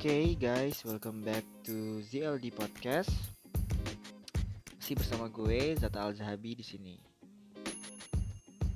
Oke 0.00 0.32
guys, 0.40 0.80
welcome 0.88 1.20
back 1.20 1.44
to 1.60 2.00
ZLD 2.08 2.56
Podcast. 2.56 3.12
Masih 4.80 4.96
bersama 4.96 5.28
gue 5.28 5.76
Zata 5.76 6.08
Al 6.08 6.16
Zahabi 6.16 6.56
di 6.56 6.64
sini. 6.64 6.96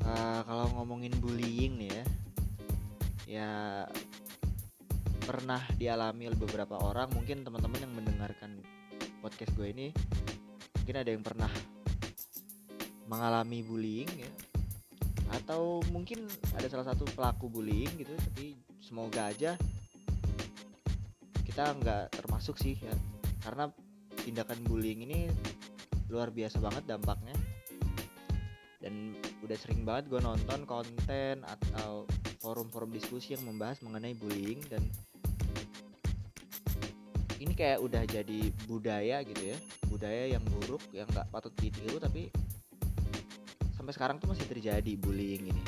Uh, 0.05 0.45
kalau 0.45 0.69
ngomongin 0.77 1.17
bullying 1.25 1.81
nih 1.81 1.89
ya, 1.89 2.05
ya 3.25 3.51
pernah 5.25 5.65
dialami 5.81 6.29
oleh 6.29 6.37
beberapa 6.37 6.77
orang. 6.77 7.09
Mungkin 7.17 7.41
teman-teman 7.41 7.81
yang 7.81 7.97
mendengarkan 7.97 8.61
podcast 9.25 9.57
gue 9.57 9.73
ini, 9.73 9.97
mungkin 10.77 10.97
ada 11.01 11.09
yang 11.09 11.25
pernah 11.25 11.49
mengalami 13.09 13.65
bullying 13.65 14.13
ya, 14.13 14.29
atau 15.41 15.81
mungkin 15.89 16.29
ada 16.53 16.69
salah 16.69 16.93
satu 16.93 17.09
pelaku 17.17 17.49
bullying 17.49 17.97
gitu. 17.97 18.13
Tapi 18.13 18.61
semoga 18.85 19.33
aja 19.33 19.57
kita 21.55 21.71
nggak 21.71 22.19
termasuk 22.19 22.59
sih 22.59 22.75
ya. 22.83 22.91
Karena 23.39 23.71
tindakan 24.27 24.59
bullying 24.67 25.07
ini 25.07 25.31
luar 26.11 26.35
biasa 26.35 26.59
banget 26.59 26.83
dampaknya. 26.83 27.31
Dan 28.83 29.15
udah 29.39 29.55
sering 29.55 29.87
banget 29.87 30.11
gue 30.11 30.19
nonton 30.19 30.67
konten 30.67 31.47
atau 31.47 32.11
forum-forum 32.43 32.91
diskusi 32.91 33.39
yang 33.39 33.47
membahas 33.47 33.87
mengenai 33.87 34.19
bullying 34.19 34.67
dan 34.67 34.83
ini 37.39 37.55
kayak 37.55 37.87
udah 37.87 38.03
jadi 38.03 38.51
budaya 38.67 39.23
gitu 39.23 39.55
ya. 39.55 39.59
Budaya 39.87 40.35
yang 40.35 40.43
buruk 40.59 40.83
yang 40.91 41.07
nggak 41.07 41.31
patut 41.31 41.55
ditiru 41.55 42.03
tapi 42.03 42.35
sampai 43.79 43.95
sekarang 43.95 44.19
tuh 44.19 44.35
masih 44.35 44.51
terjadi 44.51 44.99
bullying 44.99 45.55
ini. 45.55 45.65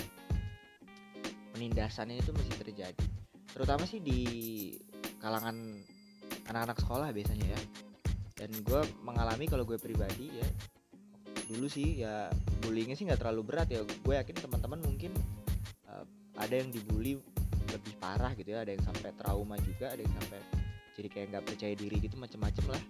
Penindasan 1.54 2.10
ini 2.10 2.26
tuh 2.26 2.34
masih 2.34 2.58
terjadi. 2.58 3.06
Terutama 3.54 3.86
sih 3.86 4.02
di 4.02 4.26
kalangan 5.26 5.58
anak-anak 6.46 6.78
sekolah 6.78 7.10
biasanya 7.10 7.46
ya. 7.50 7.60
Dan 8.38 8.54
gue 8.62 8.80
mengalami 9.02 9.50
kalau 9.50 9.66
gue 9.66 9.74
pribadi 9.74 10.30
ya 10.30 10.46
dulu 11.46 11.70
sih 11.70 12.02
ya 12.02 12.26
bullyingnya 12.62 12.94
sih 12.94 13.10
nggak 13.10 13.18
terlalu 13.26 13.42
berat 13.42 13.66
ya. 13.74 13.82
Gue 13.82 14.14
yakin 14.14 14.38
teman-teman 14.38 14.78
mungkin 14.86 15.10
uh, 15.90 16.06
ada 16.38 16.54
yang 16.54 16.70
dibully 16.70 17.18
lebih 17.74 17.98
parah 17.98 18.30
gitu 18.38 18.54
ya 18.54 18.62
ada 18.62 18.70
yang 18.70 18.84
sampai 18.86 19.10
trauma 19.18 19.58
juga 19.58 19.90
ada 19.90 19.98
yang 19.98 20.14
sampai 20.22 20.38
jadi 20.94 21.08
kayak 21.10 21.26
nggak 21.34 21.44
percaya 21.44 21.74
diri 21.74 21.96
gitu 21.98 22.14
macem-macem 22.14 22.64
lah. 22.70 22.82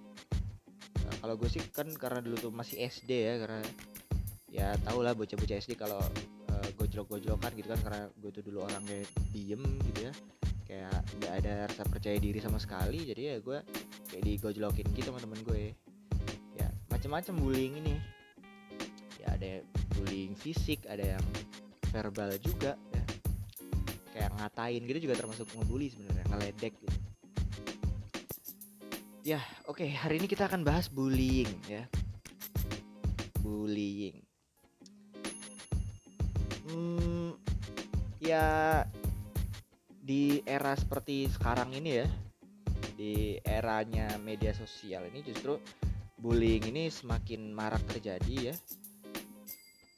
Nah, 1.06 1.14
kalau 1.24 1.34
gue 1.40 1.48
sih 1.48 1.62
kan 1.72 1.88
karena 1.96 2.20
dulu 2.20 2.36
tuh 2.36 2.52
masih 2.52 2.84
SD 2.84 3.10
ya 3.16 3.34
karena 3.40 3.62
ya 4.52 4.66
tau 4.84 5.00
lah 5.00 5.16
bocah-bocah 5.16 5.56
SD 5.58 5.74
kalau 5.74 5.98
uh, 6.52 6.68
gojlok-gojlokan 6.76 7.50
gitu 7.56 7.68
kan 7.72 7.80
karena 7.82 8.02
gue 8.14 8.30
tuh 8.30 8.42
dulu 8.44 8.62
orangnya 8.68 9.02
diem 9.32 9.62
gitu 9.90 10.12
ya 10.12 10.12
kayak 10.66 10.98
nggak 11.22 11.32
ada 11.46 11.54
rasa 11.70 11.82
percaya 11.86 12.18
diri 12.18 12.42
sama 12.42 12.58
sekali 12.58 13.06
jadi 13.06 13.22
ya 13.22 13.36
gue 13.38 13.58
kayak 14.10 14.22
digojlokin 14.26 14.86
gitu 14.98 15.14
sama 15.14 15.22
temen 15.22 15.40
gue. 15.46 15.64
Ya 16.58 16.68
macam-macam 16.90 17.34
bullying 17.38 17.74
ini. 17.78 17.94
Ya 19.22 19.38
ada 19.38 19.62
bullying 19.94 20.34
fisik 20.34 20.82
ada 20.90 21.16
yang 21.16 21.24
verbal 21.94 22.34
juga 22.42 22.74
ya. 22.90 23.02
Kayak 24.10 24.30
ngatain 24.42 24.82
gitu 24.90 24.98
juga 25.06 25.14
termasuk 25.14 25.46
ngebully 25.54 25.86
sebenarnya 25.94 26.26
ngeledek 26.34 26.74
gitu. 26.82 26.98
Ya 29.26 29.42
oke 29.66 29.82
okay, 29.82 29.90
hari 29.94 30.22
ini 30.22 30.26
kita 30.26 30.50
akan 30.50 30.66
bahas 30.66 30.90
bullying 30.90 31.50
ya. 31.66 31.86
Bullying. 33.42 34.26
Hmm, 36.66 37.38
ya 38.18 38.82
di 40.06 40.38
era 40.46 40.70
seperti 40.78 41.26
sekarang 41.26 41.74
ini 41.74 41.90
ya 41.98 42.06
di 42.94 43.42
eranya 43.42 44.14
media 44.22 44.54
sosial 44.54 45.02
ini 45.10 45.26
justru 45.26 45.58
bullying 46.22 46.62
ini 46.70 46.86
semakin 46.86 47.50
marak 47.50 47.82
terjadi 47.90 48.54
ya. 48.54 48.56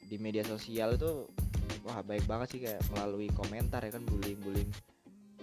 Di 0.09 0.17
media 0.17 0.41
sosial 0.49 0.97
itu 0.97 1.29
wah 1.85 2.01
baik 2.01 2.25
banget 2.25 2.57
sih 2.57 2.61
kayak 2.65 2.81
melalui 2.97 3.29
komentar 3.37 3.85
ya 3.85 3.93
kan 3.93 4.01
bullying 4.09 4.41
bullying 4.41 4.73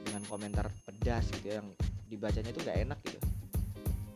dengan 0.01 0.25
komentar 0.25 0.73
pedas 0.81 1.29
gitu 1.29 1.53
ya, 1.53 1.61
yang 1.61 1.69
dibacanya 2.09 2.49
itu 2.49 2.61
gak 2.65 2.81
enak 2.81 2.99
gitu. 3.05 3.19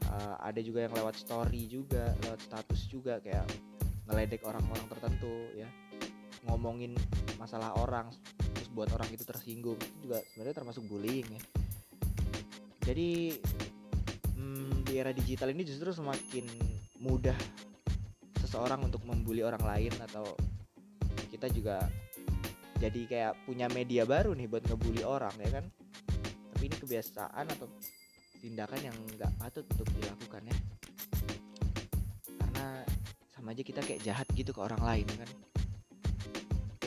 Uh, 0.09 0.35
ada 0.41 0.57
juga 0.65 0.89
yang 0.89 0.93
lewat 0.97 1.13
story 1.21 1.69
juga 1.69 2.17
lewat 2.25 2.41
status 2.41 2.89
juga 2.89 3.21
kayak 3.21 3.45
ngeledek 4.09 4.41
orang-orang 4.49 4.89
tertentu 4.89 5.53
ya. 5.53 5.69
Ngomongin 6.49 6.97
masalah 7.37 7.77
orang 7.77 8.09
buat 8.73 8.89
orang 8.95 9.09
itu 9.11 9.27
tersinggung 9.27 9.75
itu 9.75 10.07
juga 10.07 10.23
sebenarnya 10.31 10.55
termasuk 10.55 10.83
bullying 10.87 11.27
ya. 11.27 11.41
Jadi 12.89 13.35
hmm, 14.39 14.87
di 14.87 14.93
era 14.95 15.11
digital 15.11 15.51
ini 15.51 15.67
justru 15.67 15.91
semakin 15.91 16.45
mudah 17.03 17.35
seseorang 18.39 18.87
untuk 18.87 19.03
membuli 19.03 19.43
orang 19.43 19.61
lain 19.61 19.93
atau 19.99 20.25
kita 21.29 21.51
juga 21.51 21.85
jadi 22.79 23.01
kayak 23.05 23.33
punya 23.43 23.67
media 23.69 24.07
baru 24.07 24.31
nih 24.31 24.47
buat 24.47 24.63
ngebully 24.65 25.03
orang 25.03 25.35
ya 25.43 25.59
kan? 25.59 25.65
Tapi 26.55 26.63
ini 26.65 26.75
kebiasaan 26.79 27.45
atau 27.51 27.67
tindakan 28.39 28.79
yang 28.79 28.95
nggak 29.19 29.31
patut 29.35 29.67
untuk 29.75 29.87
dilakukan 29.99 30.47
ya. 30.47 30.57
Karena 32.39 32.65
sama 33.35 33.51
aja 33.51 33.63
kita 33.63 33.83
kayak 33.83 34.01
jahat 34.07 34.27
gitu 34.31 34.55
ke 34.55 34.61
orang 34.63 34.79
lain 34.79 35.07
kan 35.19 35.48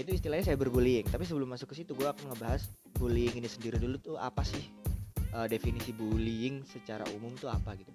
itu 0.03 0.19
istilahnya 0.19 0.53
saya 0.53 0.59
berbullying 0.59 1.07
tapi 1.07 1.23
sebelum 1.23 1.55
masuk 1.55 1.71
ke 1.71 1.83
situ 1.83 1.95
gue 1.95 2.05
akan 2.05 2.35
ngebahas 2.35 2.67
bullying 2.99 3.39
ini 3.39 3.49
sendiri 3.49 3.79
dulu 3.79 3.97
tuh 3.99 4.17
apa 4.19 4.43
sih? 4.43 4.63
Uh, 5.33 5.49
definisi 5.49 5.97
bullying 5.97 6.61
secara 6.69 7.07
umum 7.17 7.33
tuh 7.41 7.49
apa 7.49 7.73
gitu. 7.79 7.89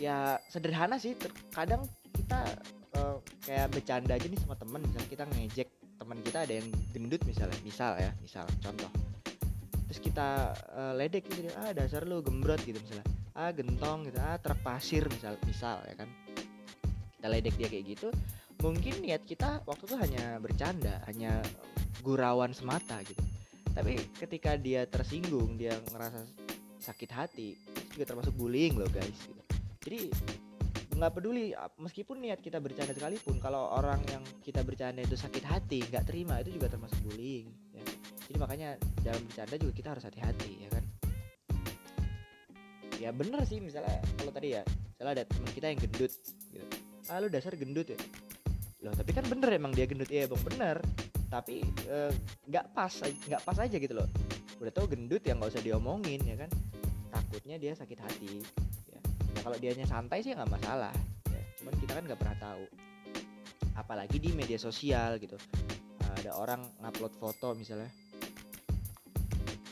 Ya 0.00 0.40
sederhana 0.48 0.96
sih. 0.96 1.12
Terkadang 1.12 1.84
kita 2.16 2.56
uh, 2.96 3.20
kayak 3.44 3.68
bercanda 3.68 4.16
aja 4.16 4.24
nih 4.24 4.40
sama 4.40 4.56
temen. 4.56 4.80
Misalnya 4.80 5.10
kita 5.12 5.24
ngejek 5.28 5.68
teman 6.00 6.18
kita 6.24 6.38
ada 6.48 6.52
yang 6.56 6.66
gendut 6.96 7.20
misalnya. 7.28 7.58
Misal 7.60 8.00
ya 8.00 8.10
misal 8.24 8.48
contoh. 8.64 8.88
Terus 9.92 10.00
kita 10.00 10.56
uh, 10.72 10.96
ledek 10.96 11.28
gitu 11.28 11.52
ah 11.60 11.76
dasar 11.76 12.08
lu 12.08 12.24
gembrot 12.24 12.64
gitu 12.64 12.80
misalnya. 12.80 13.04
Ah 13.36 13.52
gentong 13.52 14.08
gitu. 14.08 14.16
Ah 14.24 14.40
truk 14.40 14.64
misal 15.12 15.36
misal 15.44 15.84
ya 15.84 15.94
kan. 16.00 16.08
Kita 17.20 17.28
ledek 17.28 17.60
dia 17.60 17.68
kayak 17.68 17.84
gitu 17.92 18.08
mungkin 18.60 19.00
niat 19.00 19.24
kita 19.24 19.64
waktu 19.64 19.84
itu 19.88 19.96
hanya 19.96 20.36
bercanda 20.36 21.00
hanya 21.08 21.40
gurauan 22.04 22.52
semata 22.52 23.00
gitu. 23.04 23.20
Tapi 23.72 23.96
ketika 24.20 24.60
dia 24.60 24.84
tersinggung 24.84 25.56
dia 25.56 25.76
ngerasa 25.92 26.20
sakit 26.80 27.10
hati 27.12 27.48
itu 27.56 27.80
juga 27.96 28.14
termasuk 28.16 28.32
bullying 28.36 28.76
loh 28.76 28.88
guys 28.92 29.16
gitu. 29.24 29.42
Jadi 29.80 30.00
nggak 31.00 31.12
peduli 31.16 31.56
meskipun 31.80 32.20
niat 32.20 32.44
kita 32.44 32.60
bercanda 32.60 32.92
sekalipun 32.92 33.40
kalau 33.40 33.72
orang 33.72 34.04
yang 34.12 34.20
kita 34.44 34.60
bercanda 34.60 35.00
itu 35.00 35.16
sakit 35.16 35.44
hati 35.48 35.80
nggak 35.88 36.04
terima 36.04 36.36
itu 36.44 36.52
juga 36.60 36.68
termasuk 36.68 37.00
bullying 37.08 37.48
ya. 37.72 37.84
Jadi 38.28 38.36
makanya 38.36 38.70
dalam 39.00 39.22
bercanda 39.24 39.56
juga 39.56 39.72
kita 39.72 39.88
harus 39.96 40.04
hati-hati 40.04 40.52
ya 40.66 40.68
kan? 40.68 40.84
Ya 43.00 43.10
bener 43.16 43.40
sih 43.48 43.64
misalnya 43.64 43.96
kalau 44.20 44.28
tadi 44.28 44.60
ya 44.60 44.62
misalnya 44.68 45.12
ada 45.16 45.24
teman 45.24 45.50
kita 45.56 45.66
yang 45.72 45.80
gendut 45.80 46.12
gitu. 46.52 46.66
Ah 47.08 47.16
lu 47.16 47.32
dasar 47.32 47.56
gendut 47.56 47.88
ya 47.88 47.98
loh 48.80 48.96
tapi 48.96 49.12
kan 49.12 49.24
bener 49.28 49.52
emang 49.52 49.72
dia 49.76 49.84
gendut. 49.84 50.08
Ya 50.08 50.24
bang 50.24 50.42
bener. 50.44 50.76
Tapi 51.30 51.62
eh, 51.86 52.12
nggak 52.48 52.64
uh, 52.66 52.70
pas 52.74 52.92
nggak 53.04 53.42
pas 53.44 53.56
aja 53.60 53.76
gitu 53.76 53.94
loh. 53.94 54.08
Udah 54.58 54.72
tau 54.72 54.88
gendut 54.88 55.22
ya 55.22 55.36
nggak 55.36 55.52
usah 55.52 55.62
diomongin 55.62 56.20
ya 56.24 56.36
kan? 56.40 56.50
Takutnya 57.10 57.56
dia 57.58 57.74
sakit 57.74 57.98
hati 57.98 58.38
ya, 58.86 59.00
ya 59.34 59.40
kalau 59.42 59.56
dianya 59.58 59.86
santai 59.86 60.24
sih 60.24 60.32
nggak 60.32 60.48
masalah 60.48 60.94
ya. 61.30 61.42
Cuman 61.60 61.74
kita 61.78 61.92
kan 61.96 62.04
nggak 62.08 62.20
pernah 62.20 62.36
tahu. 62.40 62.64
Apalagi 63.76 64.16
di 64.18 64.30
media 64.32 64.56
sosial 64.56 65.20
gitu. 65.20 65.36
Uh, 66.00 66.14
ada 66.24 66.32
orang 66.40 66.64
ngupload 66.80 67.14
foto 67.20 67.52
misalnya. 67.54 67.92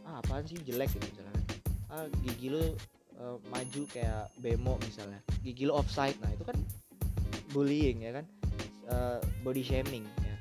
Ah 0.05 0.21
apaan 0.21 0.45
sih? 0.45 0.61
Jelek 0.63 0.95
gitu 0.95 1.05
misalnya. 1.17 1.43
Ah 1.89 2.05
gigi 2.23 2.53
lu 2.53 2.61
uh, 2.61 3.37
maju 3.49 3.83
kayak 3.89 4.31
bemo 4.37 4.77
misalnya. 4.85 5.21
Gigi 5.41 5.65
lu 5.65 5.73
offside. 5.75 6.17
Nah 6.21 6.31
itu 6.33 6.45
kan 6.45 6.57
bullying 7.49 8.05
ya 8.05 8.13
kan 8.13 8.29
uh, 8.93 9.19
body 9.45 9.63
shaming 9.65 10.05
ya. 10.25 10.37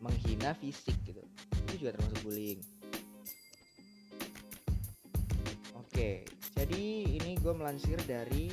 Menghina 0.00 0.54
fisik 0.56 0.96
gitu. 1.06 1.22
Itu 1.68 1.86
juga 1.86 1.98
termasuk 1.98 2.20
bullying. 2.26 2.60
Oke 5.76 6.24
jadi 6.60 6.84
ini 7.08 7.40
gue 7.40 7.54
melansir 7.56 7.96
dari 8.04 8.52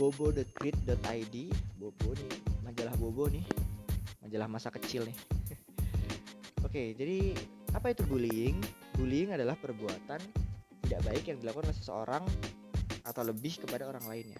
bobo.grid.id 0.00 1.36
bobo 1.76 2.10
nih 2.16 2.32
majalah 2.64 2.94
bobo 2.96 3.28
nih. 3.28 3.44
Majalah 4.24 4.48
masa 4.48 4.72
kecil 4.72 5.04
nih. 5.06 5.18
Oke 6.66 6.96
jadi 6.96 7.36
apa 7.76 7.92
itu 7.92 8.02
bullying? 8.08 8.58
Bullying 8.96 9.34
adalah 9.36 9.56
perbuatan 9.60 10.20
tidak 10.82 11.00
baik 11.08 11.24
yang 11.30 11.38
dilakukan 11.40 11.72
oleh 11.72 11.78
seseorang 11.78 12.24
atau 13.02 13.22
lebih 13.26 13.64
kepada 13.64 13.88
orang 13.88 14.04
lainnya 14.06 14.38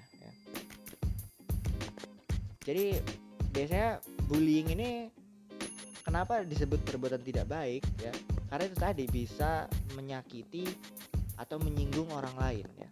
jadi 2.63 3.03
biasanya 3.51 3.99
bullying 4.31 4.71
ini 4.73 5.11
kenapa 6.07 6.47
disebut 6.47 6.79
perbuatan 6.87 7.23
tidak 7.23 7.51
baik 7.51 7.83
ya? 7.99 8.15
Karena 8.47 8.65
itu 8.71 8.77
tadi 8.79 9.05
bisa 9.11 9.67
menyakiti 9.99 10.67
atau 11.41 11.59
menyinggung 11.59 12.07
orang 12.15 12.37
lain 12.39 12.67
ya. 12.79 12.89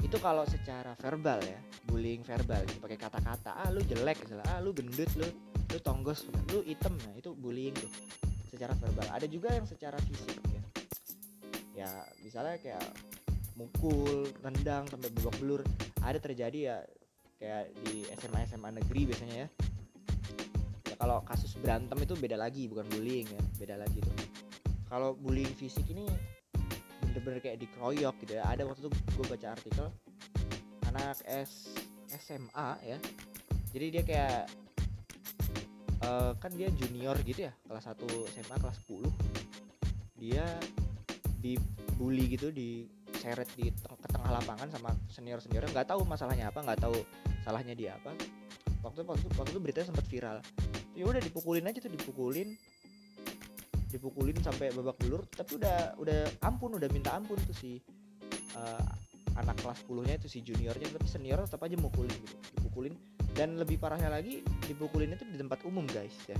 Itu 0.00 0.16
kalau 0.16 0.48
secara 0.48 0.96
verbal 0.96 1.44
ya. 1.44 1.60
Bullying 1.84 2.24
verbal 2.24 2.64
gitu. 2.64 2.80
Pakai 2.80 2.96
kata-kata 2.96 3.52
ah 3.52 3.68
lu 3.68 3.84
jelek 3.84 4.24
misalnya 4.24 4.46
ah 4.48 4.58
lu 4.64 4.72
gendut 4.72 5.10
lu 5.18 5.28
lu 5.72 5.78
tonggos 5.80 6.24
lu 6.52 6.64
item 6.64 6.96
nah 7.04 7.12
itu 7.12 7.36
bullying 7.36 7.76
tuh. 7.76 7.90
Secara 8.48 8.72
verbal. 8.80 9.12
Ada 9.12 9.26
juga 9.28 9.52
yang 9.52 9.68
secara 9.68 10.00
fisik 10.00 10.40
ya. 10.48 10.62
Ya 11.84 11.90
misalnya 12.24 12.56
kayak 12.64 12.84
mukul 13.60 14.24
rendang 14.40 14.88
sampai 14.88 15.12
babak 15.12 15.34
belur. 15.36 15.62
Ada 16.00 16.16
terjadi 16.16 16.58
ya 16.58 16.76
kayak 17.42 17.74
di 17.82 18.06
SMA 18.22 18.46
SMA 18.46 18.70
negeri 18.78 19.10
biasanya 19.10 19.36
ya. 19.42 19.48
Ya 20.86 20.94
kalau 20.94 21.26
kasus 21.26 21.58
berantem 21.58 21.98
itu 21.98 22.14
beda 22.14 22.38
lagi 22.38 22.70
bukan 22.70 22.86
bullying 22.86 23.26
ya 23.26 23.42
beda 23.58 23.74
lagi 23.82 23.98
tuh. 23.98 24.14
Kalau 24.86 25.18
bullying 25.18 25.50
fisik 25.58 25.90
ini 25.90 26.06
bener-bener 27.02 27.42
kayak 27.42 27.58
dikeroyok 27.58 28.14
gitu 28.22 28.38
ya. 28.38 28.46
Ada 28.46 28.62
waktu 28.62 28.86
itu 28.86 28.90
gue 28.94 29.26
baca 29.26 29.46
artikel 29.58 29.90
anak 30.86 31.18
S 31.26 31.74
SMA 32.06 32.68
ya. 32.86 32.98
Jadi 33.74 33.86
dia 33.90 34.02
kayak 34.06 34.46
uh, 36.06 36.32
kan 36.38 36.50
dia 36.54 36.68
junior 36.74 37.16
gitu 37.22 37.48
ya 37.48 37.52
kelas 37.66 37.90
1 37.90 38.06
SMA 38.34 38.56
kelas 38.58 38.78
10 38.86 40.22
dia 40.22 40.46
dibully 41.42 42.30
gitu 42.30 42.54
di 42.54 42.86
seret 43.18 43.50
di 43.58 43.70
lapangan 44.32 44.68
sama 44.72 44.90
senior 45.12 45.38
senior 45.44 45.68
nggak 45.68 45.92
tahu 45.92 46.02
masalahnya 46.08 46.48
apa 46.48 46.64
nggak 46.64 46.80
tahu 46.80 46.96
salahnya 47.44 47.74
dia 47.76 47.98
apa. 48.00 48.16
Waktu 48.82 49.04
waktu 49.04 49.26
waktu 49.36 49.50
itu 49.52 49.60
beritanya 49.60 49.86
sempat 49.92 50.06
viral. 50.08 50.38
Ya 50.96 51.04
udah 51.04 51.20
dipukulin 51.20 51.64
aja 51.68 51.78
tuh 51.78 51.92
dipukulin. 51.92 52.56
Dipukulin 53.92 54.36
sampai 54.40 54.72
babak 54.72 54.96
belur 55.04 55.28
tapi 55.28 55.60
udah 55.60 56.00
udah 56.00 56.20
ampun 56.48 56.80
udah 56.80 56.88
minta 56.88 57.12
ampun 57.12 57.36
tuh 57.44 57.52
si 57.52 57.76
uh, 58.56 58.88
anak 59.36 59.56
kelas 59.64 59.84
10 59.84 60.08
nya 60.08 60.14
itu 60.16 60.28
si 60.32 60.38
juniornya. 60.40 60.88
Tapi 60.96 61.06
senior 61.06 61.44
tetap 61.44 61.62
aja 61.68 61.76
mukulin 61.76 62.10
gitu 62.10 62.36
dipukulin. 62.58 62.96
Dan 63.32 63.56
lebih 63.60 63.80
parahnya 63.80 64.12
lagi 64.12 64.40
dipukulin 64.64 65.12
itu 65.12 65.24
di 65.28 65.36
tempat 65.36 65.62
umum 65.68 65.84
guys 65.84 66.16
ya. 66.24 66.36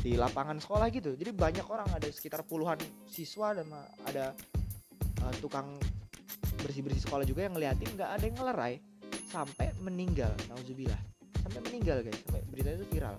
Di 0.00 0.16
lapangan 0.16 0.60
sekolah 0.60 0.88
gitu. 0.92 1.16
Jadi 1.16 1.30
banyak 1.32 1.66
orang 1.68 1.88
ada 1.92 2.08
sekitar 2.08 2.44
puluhan 2.44 2.76
siswa 3.08 3.56
dan 3.56 3.68
ada 4.04 4.36
uh, 5.24 5.34
tukang 5.40 5.80
bersih 6.64 6.80
bersih 6.80 7.04
sekolah 7.04 7.28
juga 7.28 7.44
yang 7.44 7.52
ngeliatin 7.52 7.92
nggak 7.92 8.10
ada 8.16 8.24
yang 8.24 8.36
ngelerai 8.40 8.74
sampai 9.28 9.68
meninggal 9.84 10.32
nauzubillah. 10.48 11.00
Sampai 11.44 11.60
meninggal 11.68 12.00
guys. 12.00 12.16
Sampai 12.24 12.40
berita 12.48 12.72
itu 12.72 12.86
viral. 12.88 13.16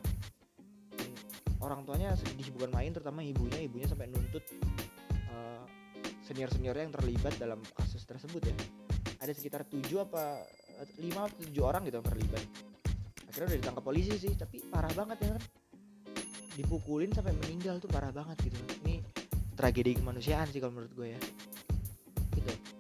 Orang 1.62 1.86
tuanya 1.86 2.18
sedih 2.18 2.50
bukan 2.58 2.74
main 2.74 2.90
terutama 2.90 3.22
ibunya. 3.22 3.62
Ibunya 3.62 3.86
sampai 3.86 4.10
nuntut 4.10 4.42
uh, 5.30 5.36
eh, 5.36 5.64
senior 6.26 6.50
seniornya 6.50 6.90
yang 6.90 6.96
terlibat 6.96 7.38
dalam 7.38 7.62
kasus 7.78 8.02
tersebut 8.08 8.48
ya. 8.50 8.56
Ada 9.22 9.38
sekitar 9.38 9.68
tujuh 9.70 10.02
apa 10.02 10.42
lima 11.00 11.30
atau 11.30 11.46
tujuh 11.46 11.64
orang 11.64 11.86
gitu 11.86 12.02
yang 12.02 12.10
terlibat. 12.10 12.44
Akhirnya 13.30 13.48
udah 13.52 13.60
ditangkap 13.62 13.84
polisi 13.84 14.16
sih 14.16 14.34
tapi 14.34 14.64
parah 14.72 14.92
banget 14.96 15.18
ya 15.22 15.30
kan? 15.36 15.44
Dipukulin 16.56 17.12
sampai 17.12 17.36
meninggal 17.46 17.84
tuh 17.84 17.92
parah 17.92 18.16
banget 18.16 18.40
gitu. 18.48 18.58
Ini 18.88 19.04
tragedi 19.60 20.00
kemanusiaan 20.00 20.48
sih 20.48 20.64
kalau 20.64 20.80
menurut 20.80 20.94
gue 20.96 21.08
ya. 21.16 21.20
Gitu. 21.20 22.52
itu 22.52 22.75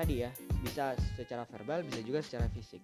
tadi 0.00 0.24
ya 0.24 0.32
bisa 0.64 0.96
secara 1.12 1.44
verbal 1.44 1.84
bisa 1.84 2.00
juga 2.00 2.24
secara 2.24 2.48
fisik. 2.48 2.80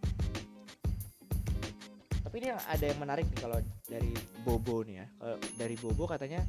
Tapi 2.20 2.34
ini 2.44 2.52
ada 2.52 2.84
yang 2.84 3.00
menarik 3.00 3.24
nih 3.32 3.40
kalau 3.40 3.58
dari 3.88 4.12
Bobo 4.44 4.84
nih 4.84 5.00
ya. 5.00 5.06
Kalau 5.16 5.36
dari 5.56 5.76
Bobo 5.80 6.04
katanya 6.04 6.44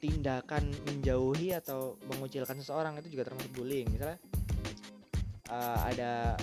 tindakan 0.00 0.72
menjauhi 0.88 1.52
atau 1.52 2.00
mengucilkan 2.08 2.56
seseorang 2.56 2.96
itu 3.04 3.12
juga 3.12 3.28
termasuk 3.28 3.52
bullying. 3.52 3.84
Misalnya 3.92 4.16
uh, 5.52 5.84
ada 5.84 6.40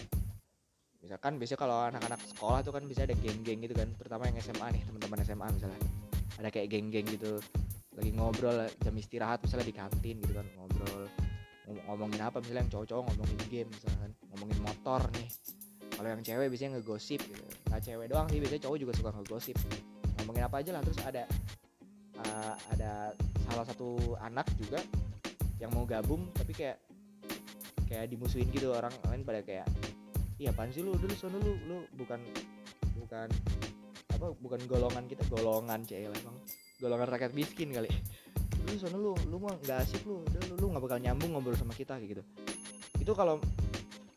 misalkan 1.01 1.41
biasanya 1.41 1.61
kalau 1.65 1.77
anak-anak 1.89 2.21
sekolah 2.21 2.61
tuh 2.61 2.73
kan 2.73 2.85
bisa 2.85 3.09
ada 3.09 3.17
geng-geng 3.17 3.65
gitu 3.65 3.73
kan 3.73 3.89
terutama 3.97 4.29
yang 4.29 4.37
SMA 4.45 4.77
nih 4.77 4.81
teman-teman 4.85 5.25
SMA 5.25 5.47
misalnya. 5.57 5.81
Ada 6.37 6.53
kayak 6.53 6.69
geng-geng 6.69 7.07
gitu 7.09 7.41
lagi 7.97 8.11
ngobrol 8.13 8.69
jam 8.83 8.93
istirahat 8.93 9.41
misalnya 9.41 9.65
di 9.65 9.73
kantin 9.73 10.21
gitu 10.21 10.35
kan 10.35 10.45
ngobrol 10.59 11.09
ngomongin 11.85 12.21
apa 12.21 12.37
misalnya 12.41 12.61
yang 12.65 12.71
cowok-cowok 12.73 13.03
ngomongin 13.13 13.39
game 13.49 13.69
misalkan 13.69 14.09
ngomongin 14.33 14.59
motor 14.61 15.01
nih. 15.15 15.29
Kalau 15.95 16.07
yang 16.11 16.21
cewek 16.25 16.47
biasanya 16.51 16.71
ngegosip 16.77 17.21
gitu. 17.23 17.45
Nggak 17.71 17.81
cewek 17.85 18.05
doang 18.11 18.27
sih 18.27 18.39
biasanya 18.41 18.61
cowok 18.67 18.77
juga 18.81 18.93
suka 18.97 19.09
ngegosip. 19.15 19.57
Ngomongin 20.21 20.43
apa 20.45 20.55
aja 20.59 20.71
lah 20.73 20.81
terus 20.83 20.99
ada 21.05 21.23
uh, 22.19 22.53
ada 22.73 22.91
salah 23.47 23.65
satu 23.65 24.17
anak 24.19 24.47
juga 24.57 24.81
yang 25.61 25.71
mau 25.71 25.87
gabung 25.87 26.27
tapi 26.35 26.51
kayak 26.51 26.77
kayak 27.85 28.09
dimusuhin 28.11 28.49
gitu 28.49 28.73
orang 28.73 28.91
lain 29.07 29.23
pada 29.23 29.45
kayak 29.45 29.69
iya 30.41 30.51
pan 30.51 30.73
sih 30.73 30.83
lu? 30.83 30.97
Dulu 30.97 31.13
sono 31.15 31.37
lu 31.39 31.53
lu 31.69 31.77
bukan 31.95 32.19
bukan 32.99 33.29
apa 34.15 34.31
bukan 34.39 34.59
golongan 34.65 35.03
kita 35.11 35.23
golongan 35.27 35.83
cewek 35.83 36.15
bang 36.23 36.37
golongan 36.79 37.07
rakyat 37.11 37.31
miskin 37.35 37.75
kali 37.75 37.91
lu 38.65 38.75
sono 38.81 38.97
lu 38.97 39.11
lu 39.29 39.37
mah 39.37 39.55
nggak 39.61 39.77
asik 39.85 40.03
lu. 40.05 40.21
Lu 40.49 40.53
lu 40.57 40.65
nggak 40.73 40.83
bakal 40.83 40.97
nyambung 40.99 41.37
ngobrol 41.37 41.55
sama 41.57 41.73
kita 41.77 41.97
kayak 42.01 42.19
gitu. 42.19 42.23
Itu 42.99 43.11
kalau 43.13 43.37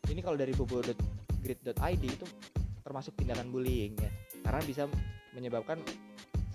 ini 0.09 0.21
kalau 0.25 0.41
dari 0.41 0.57
bobo 0.57 0.81
grid.id 1.45 2.03
itu 2.03 2.27
termasuk 2.83 3.13
tindakan 3.15 3.53
bullying 3.53 3.95
ya. 4.01 4.11
Karena 4.43 4.61
bisa 4.65 4.89
menyebabkan 5.37 5.79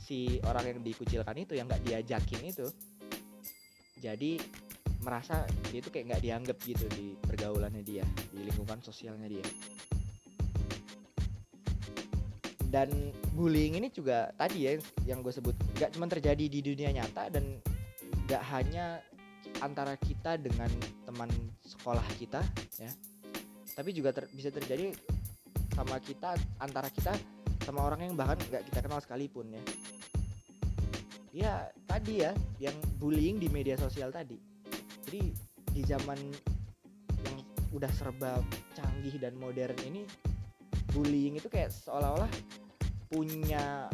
si 0.03 0.41
orang 0.43 0.75
yang 0.75 0.79
dikucilkan 0.83 1.37
itu 1.39 1.55
yang 1.55 1.69
nggak 1.69 1.79
diajakin 1.87 2.43
itu 2.43 2.67
jadi 4.03 4.35
merasa 4.99 5.47
dia 5.71 5.79
itu 5.79 5.87
kayak 5.87 6.11
nggak 6.11 6.23
dianggap 6.23 6.57
gitu 6.67 6.83
di 6.91 7.15
pergaulannya 7.23 7.79
dia 7.87 8.03
di 8.35 8.43
lingkungan 8.43 8.83
sosialnya 8.83 9.31
dia. 9.31 9.45
Dan 12.67 13.13
bullying 13.31 13.79
ini 13.79 13.87
juga 13.93 14.33
tadi 14.35 14.67
ya 14.67 14.75
yang 15.07 15.23
gue 15.23 15.31
sebut 15.31 15.55
nggak 15.79 15.95
cuma 15.95 16.09
terjadi 16.11 16.45
di 16.51 16.59
dunia 16.59 16.91
nyata 16.91 17.31
dan 17.31 17.61
nggak 18.27 18.43
hanya 18.51 19.03
antara 19.59 19.99
kita 19.99 20.39
dengan 20.39 20.71
teman 21.03 21.29
sekolah 21.63 22.03
kita 22.19 22.39
ya. 22.79 22.91
Tapi 23.73 23.89
juga 23.91 24.13
ter 24.13 24.29
bisa 24.31 24.53
terjadi 24.53 24.93
sama 25.73 25.97
kita 25.97 26.37
antara 26.61 26.87
kita 26.93 27.11
sama 27.65 27.87
orang 27.87 28.05
yang 28.05 28.13
bahkan 28.13 28.37
nggak 28.49 28.63
kita 28.69 28.79
kenal 28.83 29.01
sekalipun 29.01 29.49
ya. 29.49 29.63
Ya 31.33 31.53
tadi 31.89 32.21
ya 32.21 32.31
yang 32.61 32.77
bullying 33.01 33.41
di 33.41 33.49
media 33.49 33.73
sosial 33.75 34.13
tadi. 34.13 34.37
Jadi 35.09 35.33
di 35.73 35.81
zaman 35.81 36.19
yang 37.25 37.35
udah 37.73 37.89
serba 37.89 38.37
canggih 38.77 39.17
dan 39.17 39.33
modern 39.41 39.75
ini 39.81 40.05
bullying 40.93 41.41
itu 41.41 41.49
kayak 41.49 41.73
seolah-olah 41.73 42.29
punya 43.09 43.89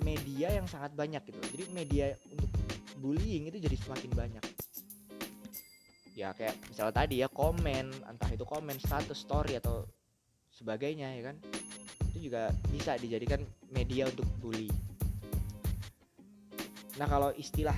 media 0.00 0.56
yang 0.56 0.64
sangat 0.64 0.96
banyak 0.96 1.20
gitu. 1.28 1.40
Jadi 1.52 1.64
media 1.72 2.06
bullying 3.04 3.52
itu 3.52 3.60
jadi 3.60 3.76
semakin 3.76 4.10
banyak. 4.16 4.44
Ya 6.16 6.32
kayak 6.32 6.56
misalnya 6.72 6.94
tadi 7.04 7.20
ya 7.20 7.28
komen 7.28 7.92
entah 8.08 8.30
itu 8.32 8.48
komen 8.48 8.80
status 8.80 9.20
story 9.20 9.60
atau 9.60 9.84
sebagainya 10.48 11.12
ya 11.20 11.28
kan? 11.28 11.36
Itu 12.08 12.32
juga 12.32 12.48
bisa 12.72 12.96
dijadikan 12.96 13.44
media 13.76 14.08
untuk 14.08 14.24
bully. 14.40 14.72
Nah 16.96 17.04
kalau 17.04 17.28
istilah 17.36 17.76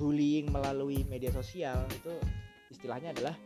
bullying 0.00 0.48
melalui 0.48 1.04
media 1.04 1.28
sosial 1.36 1.84
itu 1.92 2.16
istilahnya 2.72 3.12
adalah 3.12 3.36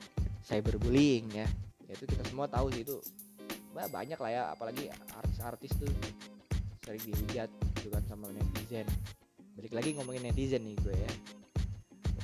cyberbullying 0.47 1.27
ya. 1.35 1.49
Itu 1.91 2.07
kita 2.07 2.23
semua 2.31 2.47
tahu 2.47 2.71
sih 2.71 2.87
itu 2.87 3.03
banyak 3.75 4.19
lah 4.21 4.31
ya 4.31 4.43
apalagi 4.55 4.87
artis-artis 5.19 5.75
tuh 5.75 5.91
sering 6.87 7.03
dihujat 7.03 7.51
gitu 7.81 7.89
kan 7.91 8.03
sama 8.07 8.29
netizen 8.31 8.87
balik 9.61 9.77
lagi 9.77 9.91
ngomongin 9.93 10.25
netizen 10.25 10.65
nih 10.65 10.77
gue 10.81 10.97
ya. 10.97 11.13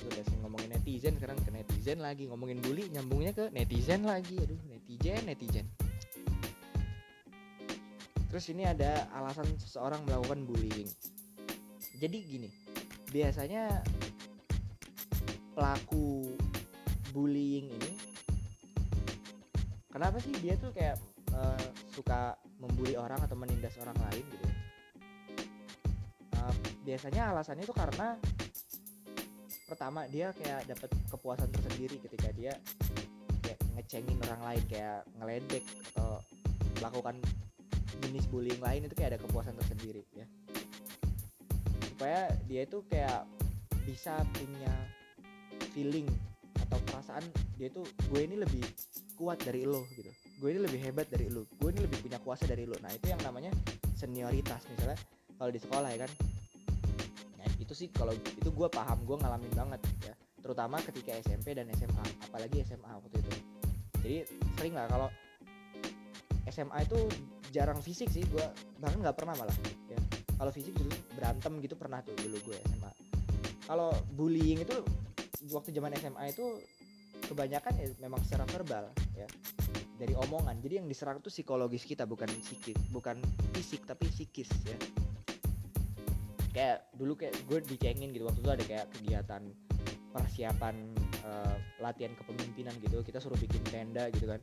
Udah 0.08 0.24
ngomongin 0.40 0.72
netizen 0.72 1.20
sekarang 1.20 1.36
ke 1.44 1.52
netizen 1.52 2.00
lagi. 2.00 2.24
Ngomongin 2.32 2.64
bully 2.64 2.88
nyambungnya 2.88 3.36
ke 3.36 3.52
netizen 3.52 4.08
lagi. 4.08 4.40
Aduh 4.40 4.56
netizen 4.72 5.20
netizen. 5.28 5.68
Terus 8.32 8.44
ini 8.48 8.64
ada 8.64 9.04
alasan 9.12 9.44
seseorang 9.60 10.00
melakukan 10.08 10.48
bullying. 10.48 10.88
Jadi 12.00 12.16
gini 12.24 12.48
biasanya 13.12 13.84
pelaku 15.52 16.36
bullying 17.12 17.68
ini 17.72 17.92
kenapa 19.88 20.20
sih 20.20 20.36
dia 20.40 20.56
tuh 20.60 20.68
kayak 20.74 21.00
uh, 21.32 21.64
suka 21.96 22.36
membuli 22.60 22.92
orang 22.98 23.16
atau 23.24 23.38
menindas 23.40 23.72
orang 23.80 23.96
lain 24.10 24.24
gitu 24.36 24.44
ya 24.44 24.55
biasanya 26.86 27.34
alasannya 27.34 27.66
itu 27.66 27.74
karena 27.74 28.14
pertama 29.66 30.06
dia 30.06 30.30
kayak 30.30 30.70
dapat 30.70 30.90
kepuasan 31.10 31.50
tersendiri 31.50 31.98
ketika 31.98 32.30
dia 32.30 32.54
kayak 33.42 33.58
ngecengin 33.74 34.18
orang 34.30 34.42
lain 34.46 34.62
kayak 34.70 35.02
ngeledek 35.18 35.64
atau 35.90 36.22
melakukan 36.78 37.18
jenis 38.06 38.30
bullying 38.30 38.62
lain 38.62 38.86
itu 38.86 38.94
kayak 38.94 39.18
ada 39.18 39.20
kepuasan 39.26 39.58
tersendiri 39.58 40.06
ya. 40.14 40.26
Supaya 41.90 42.30
dia 42.46 42.62
itu 42.62 42.86
kayak 42.86 43.26
bisa 43.82 44.22
punya 44.30 44.70
feeling 45.74 46.06
atau 46.62 46.78
perasaan 46.86 47.26
dia 47.58 47.66
tuh 47.74 47.82
gue 48.06 48.20
ini 48.22 48.38
lebih 48.38 48.62
kuat 49.18 49.42
dari 49.42 49.66
lo 49.66 49.82
gitu. 49.98 50.12
Gue 50.38 50.54
ini 50.54 50.60
lebih 50.62 50.78
hebat 50.86 51.10
dari 51.10 51.26
lo. 51.26 51.48
Gue 51.58 51.74
ini 51.74 51.82
lebih 51.82 52.06
punya 52.06 52.22
kuasa 52.22 52.46
dari 52.46 52.68
lo. 52.68 52.78
Nah 52.78 52.92
itu 52.94 53.10
yang 53.10 53.18
namanya 53.26 53.50
senioritas 53.98 54.62
misalnya. 54.70 55.00
Kalau 55.36 55.50
di 55.50 55.60
sekolah 55.60 55.88
ya 55.90 55.98
kan 56.06 56.12
itu 57.66 57.74
sih 57.74 57.88
kalau 57.90 58.14
itu 58.14 58.46
gue 58.48 58.68
paham 58.70 59.02
gue 59.02 59.16
ngalamin 59.18 59.52
banget 59.52 59.80
ya. 60.06 60.14
Terutama 60.38 60.78
ketika 60.78 61.18
SMP 61.18 61.58
dan 61.58 61.66
SMA 61.74 62.04
apalagi 62.30 62.62
SMA 62.62 62.86
waktu 62.86 63.18
itu. 63.18 63.32
Jadi 64.06 64.18
sering 64.54 64.74
lah 64.78 64.86
kalau 64.86 65.08
SMA 66.46 66.78
itu 66.86 66.98
jarang 67.50 67.82
fisik 67.82 68.06
sih 68.06 68.22
gue 68.30 68.46
bahkan 68.78 69.02
nggak 69.02 69.18
pernah 69.18 69.34
malah 69.34 69.56
ya. 69.90 69.98
Kalau 70.38 70.52
fisik 70.54 70.78
dulu 70.78 70.94
berantem 71.18 71.58
gitu 71.58 71.74
pernah 71.74 71.98
tuh 72.06 72.14
dulu 72.14 72.38
gue 72.46 72.58
SMA 72.70 73.16
kalau 73.66 73.90
bullying 74.14 74.62
itu 74.62 74.78
waktu 75.50 75.74
zaman 75.74 75.90
SMA 75.98 76.30
itu 76.30 76.62
kebanyakan 77.26 77.74
ya 77.82 77.86
memang 77.98 78.22
secara 78.22 78.46
verbal 78.46 78.86
ya 79.18 79.26
dari 79.98 80.14
omongan. 80.14 80.62
Jadi 80.62 80.74
yang 80.78 80.86
diserang 80.86 81.18
tuh 81.18 81.34
psikologis 81.34 81.82
kita 81.82 82.06
bukan 82.06 82.30
psikis 82.30 82.78
bukan 82.94 83.18
fisik 83.52 83.82
tapi 83.82 84.06
psikis 84.06 84.48
ya 84.62 84.78
kayak 86.56 86.88
dulu 86.96 87.12
kayak 87.20 87.36
gue 87.44 87.58
dicengin 87.68 88.16
gitu 88.16 88.24
waktu 88.24 88.40
itu 88.40 88.48
ada 88.48 88.64
kayak 88.64 88.86
kegiatan 88.96 89.42
persiapan 90.08 90.74
uh, 91.28 91.56
latihan 91.84 92.16
kepemimpinan 92.16 92.72
gitu 92.80 93.04
kita 93.04 93.20
suruh 93.20 93.36
bikin 93.36 93.60
tenda 93.68 94.08
gitu 94.08 94.24
kan. 94.24 94.40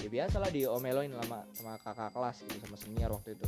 Ya 0.00 0.08
biasa 0.08 0.40
lah 0.40 0.48
diomelin 0.48 1.12
sama 1.12 1.44
sama 1.52 1.76
kakak 1.84 2.16
kelas 2.16 2.36
gitu 2.48 2.56
sama 2.64 2.76
senior 2.80 3.12
waktu 3.12 3.36
itu. 3.36 3.46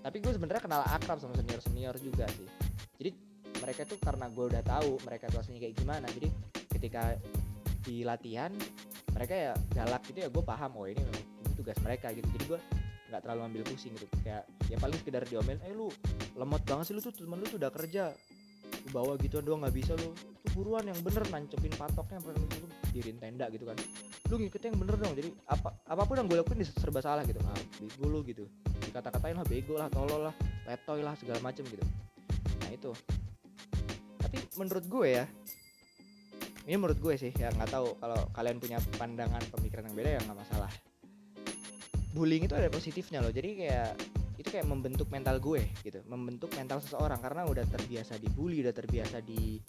Tapi 0.00 0.16
gue 0.24 0.32
sebenarnya 0.32 0.64
kenal 0.64 0.80
akrab 0.88 1.20
sama 1.20 1.36
senior 1.36 1.60
senior 1.60 1.94
juga 2.00 2.24
sih. 2.32 2.48
Jadi 2.96 3.10
mereka 3.60 3.84
tuh 3.84 4.00
karena 4.00 4.32
gue 4.32 4.44
udah 4.48 4.62
tahu 4.64 4.96
mereka 5.04 5.28
tuh 5.28 5.44
aslinya 5.44 5.68
kayak 5.68 5.76
gimana 5.76 6.08
jadi 6.16 6.28
ketika 6.72 7.02
di 7.84 8.08
latihan 8.08 8.48
mereka 9.12 9.34
ya 9.36 9.52
galak 9.76 10.00
gitu 10.08 10.24
ya 10.24 10.28
gue 10.32 10.40
paham 10.40 10.80
oh 10.80 10.88
ini 10.88 11.04
memang 11.04 11.24
tugas 11.60 11.76
mereka 11.84 12.08
gitu. 12.16 12.24
Jadi 12.40 12.44
gue 12.56 12.60
nggak 13.10 13.26
terlalu 13.26 13.42
ambil 13.50 13.62
pusing 13.66 13.92
gitu. 13.98 14.06
Kayak 14.22 14.46
ya 14.70 14.78
paling 14.78 14.96
sekedar 15.02 15.26
diomel 15.26 15.58
eh 15.66 15.74
lu 15.74 15.90
lemot 16.38 16.62
banget 16.62 16.88
sih 16.88 16.94
lu 16.94 17.02
tuh 17.02 17.10
temen 17.10 17.36
lu 17.42 17.46
tuh 17.50 17.58
udah 17.58 17.74
kerja. 17.74 18.14
Bawa 18.94 19.18
gitu 19.20 19.42
doang 19.42 19.66
nggak 19.66 19.74
bisa 19.74 19.92
lu. 19.98 20.14
Tuh 20.14 20.50
buruan 20.54 20.86
yang 20.86 20.96
bener 21.02 21.26
nancepin 21.28 21.74
patoknya 21.74 22.22
lu 22.22 22.46
dirin 22.94 23.18
tenda 23.18 23.50
gitu 23.50 23.66
kan. 23.66 23.76
Lu 24.30 24.38
ngikut 24.38 24.62
yang 24.62 24.78
bener 24.78 24.94
dong 24.94 25.12
jadi 25.18 25.28
apa 25.50 25.74
apa 25.90 26.02
pun 26.06 26.14
yang 26.22 26.30
gue 26.30 26.38
lakuin 26.38 26.62
serba 26.62 27.02
salah 27.02 27.26
gitu. 27.26 27.42
Ah 27.44 27.58
bego 27.82 28.06
lu 28.06 28.22
gitu. 28.22 28.46
Dikata-katain 28.86 29.36
lah 29.36 29.44
bego 29.44 29.74
lah 29.74 29.90
tolol 29.90 30.30
lah 30.30 30.34
letoy 30.64 31.02
lah 31.02 31.18
segala 31.18 31.42
macem 31.42 31.66
gitu. 31.66 31.82
Nah 32.62 32.70
itu. 32.70 32.94
Tapi 34.22 34.38
menurut 34.54 34.86
gue 34.86 35.08
ya 35.10 35.24
ini 36.68 36.76
menurut 36.78 37.02
gue 37.02 37.14
sih 37.18 37.34
ya 37.34 37.50
nggak 37.50 37.70
tahu. 37.74 37.98
Kalau 37.98 38.20
kalian 38.32 38.56
punya 38.62 38.78
pandangan 38.96 39.42
pemikiran 39.50 39.90
yang 39.90 39.96
beda 39.98 40.10
ya 40.16 40.20
nggak 40.24 40.38
masalah 40.38 40.70
bullying 42.10 42.46
itu 42.46 42.54
ada 42.58 42.66
positifnya 42.70 43.22
loh. 43.22 43.30
Jadi 43.30 43.66
kayak 43.66 43.90
itu 44.40 44.48
kayak 44.48 44.66
membentuk 44.66 45.06
mental 45.12 45.36
gue 45.38 45.62
gitu. 45.84 46.00
Membentuk 46.08 46.50
mental 46.56 46.82
seseorang. 46.82 47.20
Karena 47.20 47.46
udah 47.46 47.64
terbiasa 47.66 48.18
dibully 48.18 48.64
udah 48.64 48.74
terbiasa 48.74 49.22
di 49.22 49.60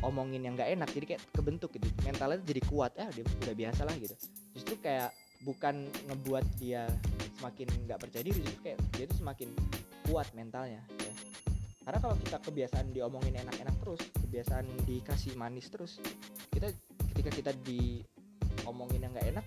omongin 0.00 0.48
yang 0.48 0.56
nggak 0.56 0.70
enak 0.80 0.88
jadi 0.96 1.06
kayak 1.16 1.22
kebentuk 1.32 1.70
gitu. 1.76 1.86
Mentalnya 2.04 2.40
jadi 2.44 2.62
kuat. 2.68 2.92
Ya 2.96 3.08
dia 3.12 3.24
udah 3.24 3.54
biasa 3.56 3.80
lah 3.88 3.94
gitu. 3.96 4.14
Justru 4.56 4.74
kayak 4.80 5.12
bukan 5.40 5.88
ngebuat 6.08 6.44
dia 6.60 6.84
semakin 7.40 7.68
nggak 7.88 7.98
percaya 8.04 8.20
diri 8.20 8.40
justru 8.44 8.60
kayak 8.60 8.78
dia 8.92 9.04
tuh 9.08 9.18
semakin 9.24 9.48
kuat 10.04 10.28
mentalnya 10.36 10.84
ya. 10.84 11.12
Karena 11.80 11.98
kalau 11.98 12.16
kita 12.20 12.38
kebiasaan 12.44 12.92
diomongin 12.92 13.40
enak-enak 13.40 13.72
terus 13.80 14.02
kebiasaan 14.20 14.68
dikasih 14.84 15.32
manis 15.40 15.72
terus 15.72 15.96
kita 16.52 16.68
ketika 17.16 17.30
kita 17.32 17.52
diomongin 17.64 19.00
yang 19.08 19.12
nggak 19.16 19.28
enak 19.32 19.46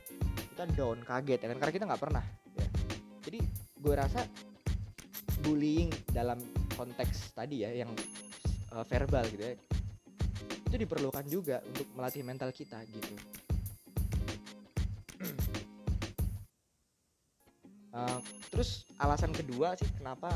kita 0.54 0.70
down 0.78 1.02
kaget 1.02 1.40
ya 1.42 1.48
kan? 1.50 1.58
Karena 1.58 1.74
kita 1.74 1.86
nggak 1.90 2.02
pernah 2.02 2.24
ya. 2.54 2.68
Jadi 3.26 3.40
gue 3.82 3.94
rasa 3.98 4.22
bullying 5.42 5.90
dalam 6.14 6.38
konteks 6.78 7.34
tadi 7.34 7.66
ya 7.66 7.74
yang 7.74 7.92
uh, 8.72 8.86
verbal 8.86 9.26
gitu 9.28 9.44
ya 9.44 9.58
itu 10.74 10.90
diperlukan 10.90 11.26
juga 11.30 11.62
untuk 11.62 11.86
melatih 11.94 12.26
mental 12.26 12.50
kita 12.50 12.82
gitu. 12.90 13.14
Uh, 17.94 18.18
terus 18.52 18.90
alasan 18.98 19.30
kedua 19.30 19.78
sih 19.78 19.86
kenapa 19.94 20.34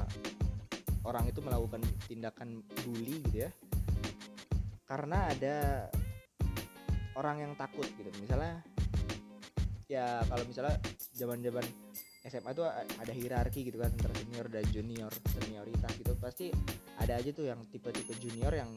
orang 1.09 1.25
itu 1.25 1.41
melakukan 1.41 1.81
tindakan 2.05 2.61
bully 2.85 3.17
gitu 3.33 3.49
ya 3.49 3.51
karena 4.85 5.25
ada 5.33 5.89
orang 7.17 7.49
yang 7.49 7.53
takut 7.57 7.89
gitu. 7.97 8.13
Misalnya 8.21 8.61
ya 9.87 10.19
kalau 10.27 10.43
misalnya 10.43 10.75
zaman-zaman 11.15 11.63
SMA 12.27 12.51
tuh 12.51 12.67
ada 12.67 13.13
hierarki 13.15 13.63
gitu 13.71 13.79
kan 13.79 13.87
antara 13.87 14.11
senior 14.19 14.47
dan 14.51 14.67
junior 14.75 15.11
senioritas 15.31 15.91
gitu. 15.95 16.11
Pasti 16.19 16.51
ada 16.99 17.15
aja 17.15 17.31
tuh 17.31 17.47
yang 17.47 17.59
tipe-tipe 17.71 18.11
junior 18.19 18.51
yang 18.51 18.67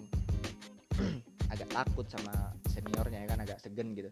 agak 1.52 1.66
takut 1.74 2.06
sama 2.06 2.54
seniornya 2.70 3.26
ya 3.26 3.28
kan 3.34 3.42
agak 3.42 3.58
segen 3.58 3.90
gitu. 3.98 4.06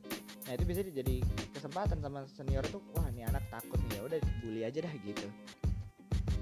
Nah 0.50 0.52
itu 0.58 0.64
bisa 0.66 0.82
jadi 0.82 1.22
kesempatan 1.54 2.02
sama 2.02 2.26
senior 2.26 2.66
tuh 2.66 2.82
wah 2.98 3.06
ini 3.14 3.22
anak 3.22 3.46
takut 3.46 3.78
nih 3.88 4.02
ya 4.02 4.02
udah 4.10 4.18
bully 4.42 4.62
aja 4.66 4.82
dah 4.82 4.94
gitu. 5.06 5.26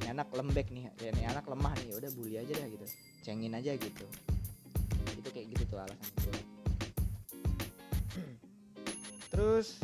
Ini 0.00 0.16
anak 0.16 0.32
lembek 0.32 0.72
nih 0.72 0.88
ya 0.96 1.12
ini 1.12 1.28
anak 1.28 1.44
lemah 1.44 1.76
nih 1.84 1.92
ya 1.92 1.94
udah 2.00 2.10
bully 2.16 2.40
aja 2.40 2.52
dah 2.56 2.68
gitu. 2.72 2.86
Cengin 3.20 3.52
aja 3.52 3.76
gitu. 3.76 4.08
Itu 5.20 5.28
kayak 5.28 5.52
gitu 5.52 5.68
tuh 5.68 5.84
alasan 5.84 6.08
terus 9.36 9.76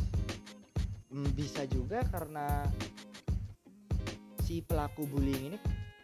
bisa 1.13 1.69
juga 1.69 2.01
karena 2.09 2.65
si 4.41 4.65
pelaku 4.65 5.05
bullying 5.07 5.53
ini 5.53 5.59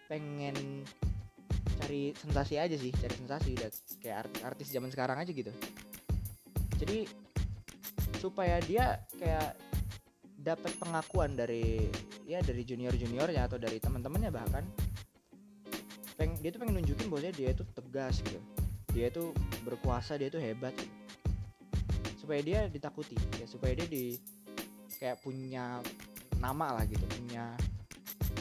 pengen 0.08 0.84
cari 1.80 2.12
sensasi 2.12 2.60
aja 2.60 2.76
sih 2.76 2.92
cari 2.92 3.14
sensasi 3.16 3.48
udah 3.56 3.70
kayak 4.04 4.16
artis-artis 4.28 4.68
zaman 4.68 4.92
sekarang 4.92 5.16
aja 5.16 5.32
gitu 5.32 5.52
jadi 6.76 7.08
supaya 8.20 8.60
dia 8.60 9.00
kayak 9.16 9.56
dapat 10.38 10.72
pengakuan 10.78 11.34
dari 11.34 11.88
ya 12.28 12.40
dari 12.44 12.62
junior 12.62 12.94
juniornya 12.94 13.48
atau 13.50 13.58
dari 13.58 13.80
teman-temannya 13.82 14.30
bahkan 14.30 14.64
peng 16.18 16.34
dia 16.42 16.50
tuh 16.50 16.60
pengen 16.62 16.82
nunjukin 16.82 17.08
bahwa 17.08 17.30
dia 17.30 17.50
tuh 17.54 17.66
tegas 17.74 18.20
gitu 18.22 18.40
dia 18.92 19.08
tuh 19.12 19.30
berkuasa 19.62 20.18
dia 20.18 20.32
tuh 20.32 20.42
hebat 20.42 20.74
gitu. 20.74 20.96
supaya 22.18 22.40
dia 22.42 22.60
ditakuti 22.66 23.14
ya 23.38 23.46
supaya 23.46 23.76
dia 23.78 23.86
di 23.86 24.18
kayak 24.98 25.22
punya 25.22 25.78
nama 26.42 26.74
lah 26.74 26.84
gitu 26.90 27.02
punya 27.06 27.54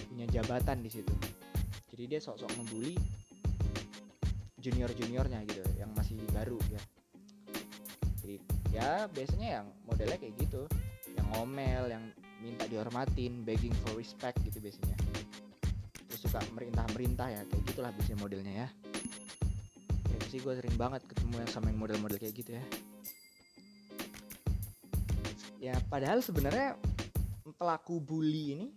punya 0.09 0.25
jabatan 0.33 0.81
di 0.81 0.89
situ. 0.89 1.13
Jadi 1.93 2.03
dia 2.09 2.19
sok-sok 2.21 2.51
membuli 2.57 2.97
junior 4.57 4.89
juniornya 4.97 5.45
gitu 5.45 5.61
yang 5.77 5.93
masih 5.93 6.17
baru 6.33 6.57
ya. 6.73 6.81
Jadi 8.25 8.35
ya 8.73 8.89
biasanya 9.09 9.61
yang 9.61 9.67
modelnya 9.85 10.17
kayak 10.17 10.33
gitu 10.41 10.65
yang 11.13 11.25
ngomel 11.37 11.89
yang 11.93 12.03
minta 12.41 12.65
dihormatin 12.65 13.45
begging 13.45 13.73
for 13.85 13.93
respect 13.97 14.41
gitu 14.41 14.57
biasanya. 14.57 14.97
Terus 16.09 16.21
suka 16.25 16.41
merintah 16.57 16.85
merintah 16.93 17.27
ya 17.29 17.41
kayak 17.45 17.63
gitulah 17.69 17.91
biasanya 17.93 18.19
modelnya 18.21 18.53
ya. 18.65 18.67
Ya 20.09 20.17
sih 20.29 20.41
gue 20.41 20.53
sering 20.57 20.75
banget 20.75 21.05
ketemu 21.05 21.45
yang 21.45 21.51
sama 21.53 21.69
yang 21.69 21.79
model-model 21.79 22.17
kayak 22.17 22.35
gitu 22.35 22.57
ya 22.57 22.65
ya 25.67 25.75
padahal 25.91 26.23
sebenarnya 26.23 26.79
pelaku 27.59 27.99
bully 27.99 28.55
ini 28.55 28.67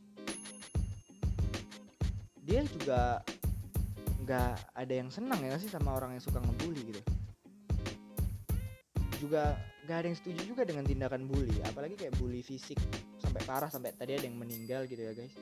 dia 2.43 2.67
juga 2.67 3.23
nggak 4.27 4.75
ada 4.75 4.95
yang 4.95 5.07
senang 5.07 5.39
ya 5.39 5.55
sih 5.55 5.71
sama 5.71 5.95
orang 5.95 6.19
yang 6.19 6.23
suka 6.23 6.43
ngebully 6.43 6.83
gitu. 6.91 7.03
Juga 9.23 9.55
nggak 9.87 9.97
ada 10.03 10.07
yang 10.11 10.19
setuju 10.19 10.41
juga 10.43 10.63
dengan 10.67 10.83
tindakan 10.83 11.31
bully 11.31 11.63
apalagi 11.63 11.95
kayak 11.95 12.19
bully 12.19 12.43
fisik. 12.43 12.79
Sampai 13.23 13.39
parah 13.47 13.71
sampai 13.71 13.95
tadi 13.95 14.19
ada 14.19 14.27
yang 14.27 14.35
meninggal 14.35 14.91
gitu 14.91 14.99
ya 14.99 15.15
guys. 15.15 15.35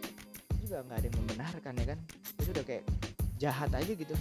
Juga 0.60 0.84
nggak 0.84 0.96
ada 1.00 1.06
yang 1.08 1.16
membenarkan 1.16 1.72
ya 1.80 1.86
kan. 1.96 1.98
Itu 2.36 2.50
udah 2.52 2.64
kayak 2.68 2.84
jahat 3.40 3.72
aja 3.72 3.92
gitu. 3.96 4.14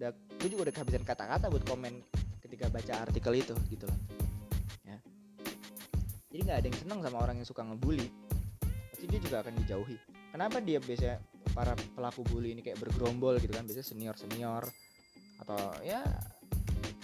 Udah 0.00 0.16
gue 0.16 0.48
juga 0.48 0.70
udah 0.70 0.74
kehabisan 0.80 1.04
kata-kata 1.04 1.52
buat 1.52 1.64
komen 1.68 2.00
ketika 2.40 2.72
baca 2.72 3.04
artikel 3.04 3.36
itu 3.36 3.52
gitu 3.68 3.84
loh 3.84 4.09
jadi 6.40 6.56
nggak 6.56 6.60
ada 6.64 6.68
yang 6.72 6.80
seneng 6.80 7.00
sama 7.04 7.18
orang 7.20 7.36
yang 7.36 7.44
suka 7.44 7.60
ngebully. 7.60 8.08
Pasti 8.64 9.04
dia 9.12 9.20
juga 9.20 9.44
akan 9.44 9.52
dijauhi. 9.60 9.96
Kenapa 10.32 10.56
dia 10.64 10.80
biasanya 10.80 11.20
para 11.52 11.76
pelaku 11.92 12.24
bully 12.32 12.56
ini 12.56 12.64
kayak 12.64 12.80
bergerombol 12.80 13.36
gitu 13.44 13.52
kan? 13.52 13.68
Biasanya 13.68 13.84
senior 13.84 14.16
senior 14.16 14.64
atau 15.44 15.76
ya 15.84 16.00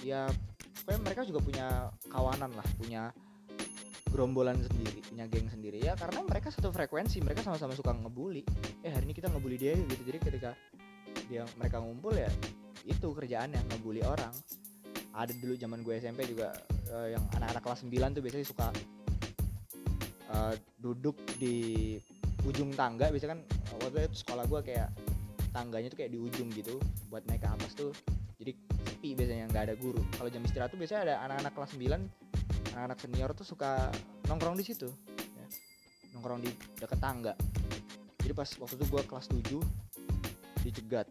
ya 0.00 0.24
kayak 0.88 1.00
mereka 1.04 1.28
juga 1.28 1.44
punya 1.44 1.92
kawanan 2.08 2.48
lah 2.56 2.64
punya 2.80 3.12
gerombolan 4.08 4.56
sendiri 4.56 5.04
punya 5.04 5.28
geng 5.28 5.52
sendiri. 5.52 5.84
Ya 5.84 5.92
karena 6.00 6.24
mereka 6.24 6.48
satu 6.48 6.72
frekuensi 6.72 7.20
mereka 7.20 7.44
sama-sama 7.44 7.76
suka 7.76 7.92
ngebully. 7.92 8.40
Eh 8.80 8.88
hari 8.88 9.04
ini 9.04 9.12
kita 9.12 9.28
ngebully 9.28 9.60
dia 9.60 9.76
gitu. 9.76 10.00
Jadi 10.00 10.16
ketika 10.16 10.56
dia 11.28 11.44
mereka 11.60 11.84
ngumpul 11.84 12.16
ya 12.16 12.32
itu 12.88 13.04
kerjaannya 13.12 13.60
ngebully 13.68 14.00
orang. 14.00 14.32
Ada 15.12 15.36
dulu 15.36 15.60
zaman 15.60 15.84
gue 15.84 16.00
SMP 16.00 16.24
juga 16.24 16.56
uh, 16.88 17.08
yang 17.12 17.20
anak-anak 17.36 17.60
kelas 17.60 17.84
9 17.84 18.16
tuh 18.16 18.22
biasanya 18.24 18.48
suka 18.48 18.68
uh, 20.32 20.54
duduk 20.80 21.16
di 21.38 21.96
ujung 22.46 22.70
tangga 22.74 23.10
biasanya 23.10 23.38
kan 23.38 23.40
waktu 23.82 24.06
itu 24.06 24.22
sekolah 24.22 24.44
gue 24.46 24.60
kayak 24.62 24.88
tangganya 25.50 25.88
tuh 25.90 25.98
kayak 25.98 26.12
di 26.14 26.18
ujung 26.20 26.48
gitu 26.52 26.78
buat 27.10 27.24
naik 27.26 27.42
ke 27.42 27.48
atas 27.48 27.72
tuh 27.74 27.90
jadi 28.36 28.52
sepi 28.84 29.16
biasanya 29.16 29.44
nggak 29.48 29.64
ada 29.72 29.74
guru. 29.80 30.00
Kalau 30.16 30.28
jam 30.28 30.44
istirahat 30.44 30.68
tuh 30.72 30.80
biasanya 30.80 31.02
ada 31.08 31.14
anak-anak 31.24 31.52
kelas 31.56 31.70
9 31.72 32.76
anak-anak 32.76 32.98
senior 33.00 33.30
tuh 33.32 33.46
suka 33.48 33.88
nongkrong 34.28 34.60
di 34.60 34.64
situ 34.68 34.92
ya. 35.16 35.46
nongkrong 36.12 36.44
di 36.44 36.52
deket 36.76 37.00
tangga. 37.00 37.32
Jadi 38.20 38.32
pas 38.36 38.48
waktu 38.60 38.74
itu 38.76 38.86
gue 38.92 39.02
kelas 39.08 39.26
7 39.32 40.66
dicegat. 40.68 41.08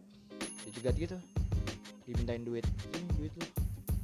Dicegat 0.66 0.94
gitu 0.94 1.16
dimintain 2.06 2.46
duit. 2.46 2.62
Ini 2.94 3.06
duit 3.18 3.32
lu 3.34 3.46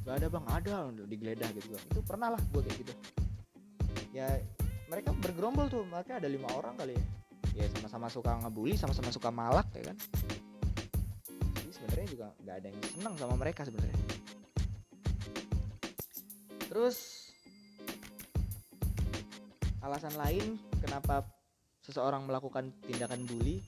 gak 0.03 0.19
ada 0.19 0.27
bang. 0.27 0.45
Ada 0.51 0.75
digeledah 1.07 1.49
gitu. 1.55 1.67
Itu 1.79 2.01
pernah 2.03 2.35
lah 2.35 2.41
gue 2.51 2.59
kayak 2.59 2.77
gitu. 2.83 2.93
Ya 4.11 4.27
mereka 4.93 5.09
bergerombol 5.17 5.65
tuh 5.73 5.81
mereka 5.89 6.21
ada 6.21 6.29
lima 6.29 6.45
orang 6.53 6.77
kali 6.77 6.93
ya. 6.93 7.05
Ya 7.57 7.65
sama-sama 7.73 8.13
suka 8.13 8.37
ngebully 8.45 8.77
sama-sama 8.77 9.09
suka 9.09 9.33
malak 9.33 9.65
ya 9.73 9.89
kan? 9.89 9.97
Jadi 11.57 11.71
sebenarnya 11.73 12.07
juga 12.13 12.25
nggak 12.45 12.55
ada 12.61 12.67
yang 12.69 12.81
senang 12.93 13.13
sama 13.17 13.33
mereka 13.41 13.65
sebenarnya. 13.65 13.97
Terus 16.69 16.97
alasan 19.81 20.13
lain 20.13 20.61
kenapa 20.77 21.25
seseorang 21.81 22.29
melakukan 22.29 22.69
tindakan 22.85 23.25
bully? 23.25 23.65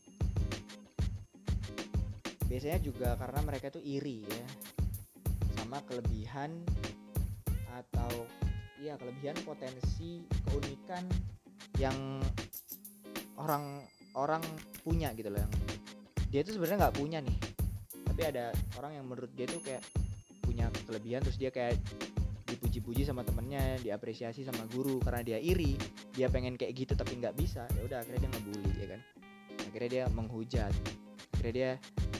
Biasanya 2.46 2.78
juga 2.86 3.18
karena 3.18 3.42
mereka 3.42 3.74
itu 3.74 3.82
iri 3.82 4.30
ya. 4.30 4.46
Sama 5.58 5.82
kelebihan 5.90 6.54
atau 7.74 8.30
ya 8.84 9.00
kelebihan 9.00 9.38
potensi 9.48 10.24
keunikan 10.50 11.08
yang 11.80 12.20
orang 13.40 13.84
orang 14.16 14.44
punya 14.84 15.12
gitu 15.16 15.28
loh 15.32 15.40
yang 15.40 15.54
dia 16.32 16.42
tuh 16.44 16.56
sebenarnya 16.60 16.88
nggak 16.88 16.98
punya 17.00 17.20
nih. 17.24 17.38
Tapi 18.06 18.22
ada 18.28 18.52
orang 18.80 19.00
yang 19.00 19.06
menurut 19.08 19.32
dia 19.36 19.48
tuh 19.48 19.60
kayak 19.64 19.84
punya 20.44 20.68
kelebihan 20.88 21.24
terus 21.24 21.40
dia 21.40 21.52
kayak 21.52 21.80
dipuji-puji 22.46 23.04
sama 23.04 23.26
temennya 23.26 23.82
diapresiasi 23.82 24.46
sama 24.46 24.64
guru 24.70 25.02
karena 25.02 25.26
dia 25.26 25.40
iri 25.42 25.76
dia 26.14 26.30
pengen 26.30 26.56
kayak 26.56 26.78
gitu 26.78 26.94
tapi 26.94 27.18
nggak 27.18 27.34
bisa 27.36 27.66
ya 27.74 27.82
udah 27.84 27.98
akhirnya 28.04 28.28
dia 28.28 28.32
ngebully 28.36 28.72
ya 28.76 28.88
kan? 28.96 29.02
Akhirnya 29.72 29.90
dia 29.90 30.06
menghujat 30.12 30.74
akhirnya 31.36 31.54
dia 31.54 31.72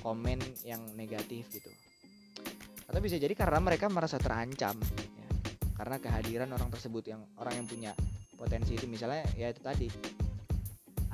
komen 0.04 0.40
yang 0.68 0.82
negatif 0.96 1.48
gitu. 1.52 1.72
Atau 2.86 3.00
bisa 3.02 3.18
jadi 3.18 3.34
karena 3.34 3.60
mereka 3.64 3.90
merasa 3.90 4.22
terancam. 4.22 4.78
Karena 5.76 6.00
kehadiran 6.00 6.50
orang 6.56 6.72
tersebut 6.72 7.04
yang 7.12 7.22
orang 7.36 7.60
yang 7.60 7.68
punya 7.68 7.92
potensi 8.40 8.80
itu. 8.80 8.88
Misalnya 8.88 9.28
ya 9.36 9.52
itu 9.52 9.60
tadi. 9.60 9.88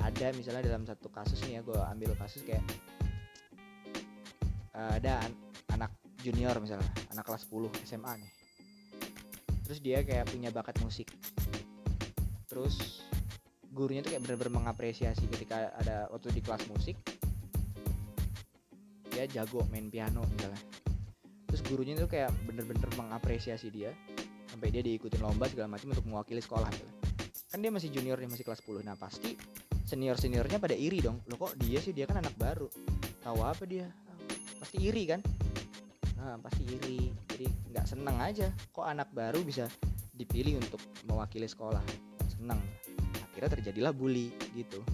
Ada 0.02 0.34
misalnya 0.34 0.66
dalam 0.66 0.82
satu 0.82 1.10
kasus 1.14 1.38
nih 1.46 1.58
ya 1.58 1.60
gue 1.62 1.78
ambil 1.78 2.10
kasus 2.18 2.42
kayak 2.42 2.62
uh, 4.74 4.98
ada 4.98 5.22
an 5.22 5.32
anak 5.78 5.90
junior 6.22 6.54
misalnya 6.58 6.86
anak 7.14 7.22
kelas 7.22 7.46
10 7.46 7.70
SMA 7.86 8.12
nih. 8.18 8.32
Terus 9.62 9.78
dia 9.78 9.98
kayak 10.02 10.26
punya 10.30 10.50
bakat 10.50 10.78
musik. 10.82 11.06
Terus 12.50 13.06
gurunya 13.70 14.02
tuh 14.02 14.14
kayak 14.14 14.26
bener-bener 14.26 14.58
mengapresiasi 14.58 15.30
ketika 15.30 15.70
ada 15.78 16.10
waktu 16.10 16.34
di 16.34 16.42
kelas 16.42 16.66
musik. 16.66 16.98
Dia 19.10 19.30
jago 19.30 19.62
main 19.70 19.86
piano 19.86 20.26
misalnya. 20.34 20.58
Terus 21.46 21.62
gurunya 21.62 21.94
tuh 21.94 22.10
kayak 22.10 22.34
bener-bener 22.42 22.90
mengapresiasi 22.98 23.70
dia 23.70 23.94
sampai 24.52 24.68
dia 24.68 24.84
diikutin 24.84 25.24
lomba 25.24 25.48
segala 25.48 25.72
macam 25.72 25.96
untuk 25.96 26.04
mewakili 26.04 26.44
sekolah 26.44 26.68
gitu. 26.68 26.92
kan. 27.48 27.58
Dia 27.64 27.72
masih 27.72 27.88
junior 27.88 28.20
dia 28.20 28.28
masih 28.28 28.44
kelas 28.44 28.60
10 28.60 28.84
nah 28.84 28.96
pasti 29.00 29.32
senior 29.88 30.20
seniornya 30.20 30.60
pada 30.60 30.76
iri 30.76 31.00
dong. 31.00 31.24
Lo 31.28 31.40
kok 31.40 31.56
dia 31.56 31.80
sih? 31.80 31.96
Dia 31.96 32.04
kan 32.04 32.20
anak 32.20 32.36
baru. 32.36 32.68
Tahu 33.24 33.38
apa 33.40 33.64
dia? 33.64 33.88
Pasti 34.60 34.76
iri 34.84 35.08
kan? 35.08 35.20
Nah 36.20 36.36
pasti 36.40 36.68
iri. 36.68 37.08
Jadi 37.32 37.46
nggak 37.72 37.86
seneng 37.88 38.16
aja 38.20 38.52
kok 38.52 38.84
anak 38.84 39.08
baru 39.16 39.40
bisa 39.40 39.68
dipilih 40.12 40.60
untuk 40.60 40.80
mewakili 41.08 41.48
sekolah. 41.48 41.82
Seneng. 42.28 42.60
Akhirnya 43.32 43.56
terjadilah 43.56 43.92
bully 43.96 44.32
gitu. 44.52 44.84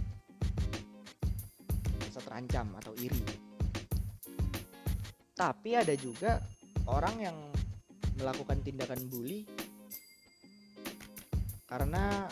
Rasa 2.07 2.23
terancam 2.23 2.71
atau 2.79 2.95
iri. 2.99 3.23
Tapi 5.39 5.71
ada 5.79 5.95
juga 5.95 6.43
orang 6.91 7.17
yang 7.23 7.37
melakukan 8.19 8.59
tindakan 8.67 9.01
bully 9.07 9.47
karena 11.69 12.27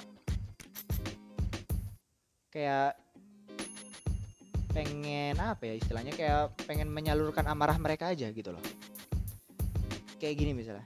kayak 2.51 2.97
pengen 4.73 5.37
apa 5.41 5.73
ya 5.73 5.75
istilahnya 5.81 6.13
kayak 6.13 6.53
pengen 6.69 6.93
menyalurkan 6.93 7.45
amarah 7.49 7.81
mereka 7.81 8.13
aja 8.13 8.29
gitu 8.33 8.53
loh. 8.53 8.65
Kayak 10.21 10.35
gini 10.41 10.53
misalnya. 10.53 10.85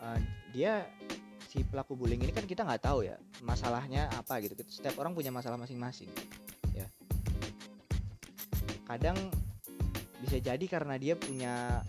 Uh, 0.00 0.20
dia 0.52 0.84
si 1.48 1.64
pelaku 1.64 1.96
bullying 1.96 2.20
ini 2.20 2.32
kan 2.32 2.44
kita 2.44 2.64
nggak 2.64 2.84
tahu 2.84 3.08
ya 3.08 3.16
masalahnya 3.40 4.12
apa 4.12 4.40
gitu. 4.44 4.56
Setiap 4.68 5.00
orang 5.00 5.16
punya 5.16 5.32
masalah 5.32 5.56
masing-masing 5.56 6.08
ya. 6.76 6.88
Kadang 8.84 9.16
bisa 10.20 10.36
jadi 10.40 10.64
karena 10.68 10.96
dia 10.96 11.16
punya 11.16 11.84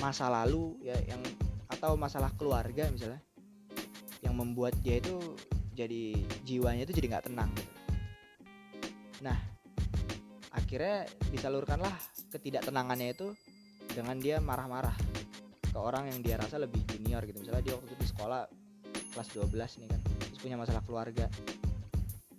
masa 0.00 0.28
lalu 0.28 0.76
ya 0.84 0.96
yang 1.08 1.22
atau 1.66 1.98
masalah 1.98 2.30
keluarga 2.36 2.88
misalnya 2.92 3.20
yang 4.24 4.34
membuat 4.36 4.74
dia 4.80 4.98
itu 5.00 5.18
jadi 5.76 6.16
jiwanya 6.42 6.88
itu 6.88 6.96
jadi 6.96 7.06
nggak 7.16 7.26
tenang 7.28 7.50
gitu. 7.52 7.72
Nah, 9.24 9.36
akhirnya 10.52 11.04
disalurkanlah 11.30 11.92
ketidaktenangannya 12.32 13.12
itu 13.12 13.32
dengan 13.92 14.16
dia 14.20 14.40
marah-marah 14.40 14.96
ke 15.60 15.78
orang 15.78 16.08
yang 16.08 16.24
dia 16.24 16.40
rasa 16.40 16.56
lebih 16.56 16.80
junior 16.88 17.20
gitu. 17.28 17.44
Misalnya 17.44 17.62
dia 17.64 17.74
waktu 17.76 17.92
itu 17.92 17.96
di 18.00 18.08
sekolah 18.08 18.40
kelas 19.12 19.28
12 19.36 19.80
nih 19.84 19.88
kan, 19.92 20.00
terus 20.32 20.40
punya 20.40 20.56
masalah 20.56 20.82
keluarga. 20.84 21.28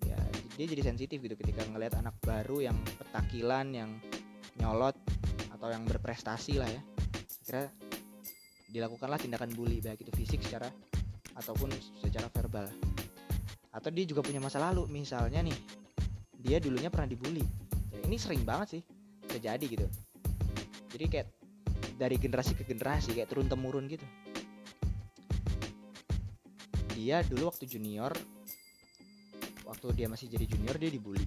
Ya, 0.06 0.18
dia 0.58 0.66
jadi 0.66 0.82
sensitif 0.82 1.22
gitu 1.22 1.38
ketika 1.38 1.66
ngelihat 1.70 2.02
anak 2.02 2.18
baru 2.26 2.66
yang 2.66 2.78
petakilan, 2.98 3.70
yang 3.74 3.90
nyolot 4.58 4.98
atau 5.54 5.70
yang 5.70 5.86
berprestasi 5.86 6.58
lah 6.58 6.70
ya. 6.70 6.82
Akhirnya 7.48 7.72
dilakukanlah 8.68 9.24
tindakan 9.24 9.56
bully 9.56 9.80
baik 9.80 10.04
itu 10.04 10.12
fisik 10.20 10.44
secara 10.44 10.68
ataupun 11.32 11.72
secara 12.04 12.28
verbal. 12.28 12.68
Atau 13.72 13.88
dia 13.96 14.04
juga 14.04 14.20
punya 14.20 14.44
masa 14.44 14.60
lalu 14.60 14.84
misalnya 14.92 15.40
nih 15.40 15.56
dia 16.44 16.60
dulunya 16.60 16.92
pernah 16.92 17.08
dibully. 17.08 17.40
Ya, 17.96 18.04
ini 18.04 18.20
sering 18.20 18.44
banget 18.44 18.76
sih 18.76 18.82
terjadi 19.32 19.64
gitu. 19.64 19.88
Jadi 20.92 21.06
kayak 21.08 21.28
dari 21.96 22.20
generasi 22.20 22.52
ke 22.52 22.68
generasi 22.68 23.16
kayak 23.16 23.32
turun 23.32 23.48
temurun 23.48 23.88
gitu. 23.88 24.04
Dia 27.00 27.24
dulu 27.24 27.48
waktu 27.48 27.64
junior 27.64 28.12
waktu 29.64 29.88
dia 29.96 30.12
masih 30.12 30.28
jadi 30.28 30.52
junior 30.52 30.76
dia 30.76 30.92
dibully. 30.92 31.24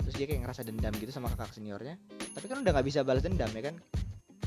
Terus 0.00 0.16
dia 0.16 0.24
kayak 0.32 0.48
ngerasa 0.48 0.64
dendam 0.64 0.96
gitu 0.96 1.12
sama 1.12 1.28
kakak 1.36 1.60
seniornya. 1.60 2.00
Tapi 2.08 2.48
kan 2.48 2.64
udah 2.64 2.72
nggak 2.72 2.88
bisa 2.88 3.04
balas 3.04 3.20
dendam 3.20 3.52
ya 3.52 3.68
kan 3.68 3.76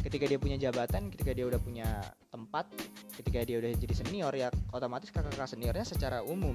ketika 0.04 0.28
dia 0.28 0.39
punya 0.39 0.60
jabatan 0.60 1.08
ketika 1.16 1.32
dia 1.32 1.48
udah 1.48 1.60
punya 1.63 1.88
tempat 2.28 2.68
ketika 3.16 3.39
dia 3.48 3.58
udah 3.63 3.72
jadi 3.72 3.94
senior 3.96 4.34
ya 4.36 4.52
otomatis 4.76 5.10
kakak-kakak 5.10 5.48
seniornya 5.48 5.88
secara 5.88 6.20
umum 6.28 6.54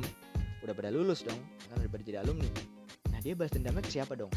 udah 0.60 0.74
pada 0.76 0.90
lulus 0.92 1.24
dong 1.24 1.38
karena 1.64 1.74
udah 1.80 1.90
pada 1.90 2.02
jadi 2.04 2.18
alumni. 2.20 2.50
Nah 3.08 3.18
dia 3.24 3.32
balas 3.32 3.52
dendamnya 3.54 3.82
ke 3.82 3.92
siapa 3.94 4.12
dong? 4.18 4.32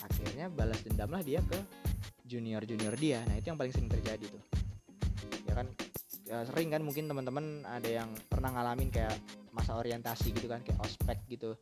Akhirnya 0.00 0.46
balas 0.48 0.80
dendamlah 0.80 1.20
dia 1.20 1.44
ke 1.44 1.58
junior 2.24 2.64
junior 2.64 2.94
dia. 2.96 3.20
Nah 3.28 3.36
itu 3.36 3.52
yang 3.52 3.58
paling 3.60 3.74
sering 3.74 3.90
terjadi 3.90 4.24
tuh. 4.24 4.42
Ya 5.44 5.52
kan? 5.60 5.66
Ya 6.24 6.36
sering 6.48 6.72
kan 6.72 6.80
mungkin 6.80 7.04
teman-teman 7.04 7.68
ada 7.68 7.90
yang 7.90 8.08
pernah 8.32 8.48
ngalamin 8.54 8.88
kayak 8.88 9.12
masa 9.52 9.76
orientasi 9.76 10.32
gitu 10.32 10.48
kan 10.48 10.64
kayak 10.64 10.80
ospek 10.80 11.20
gitu. 11.28 11.52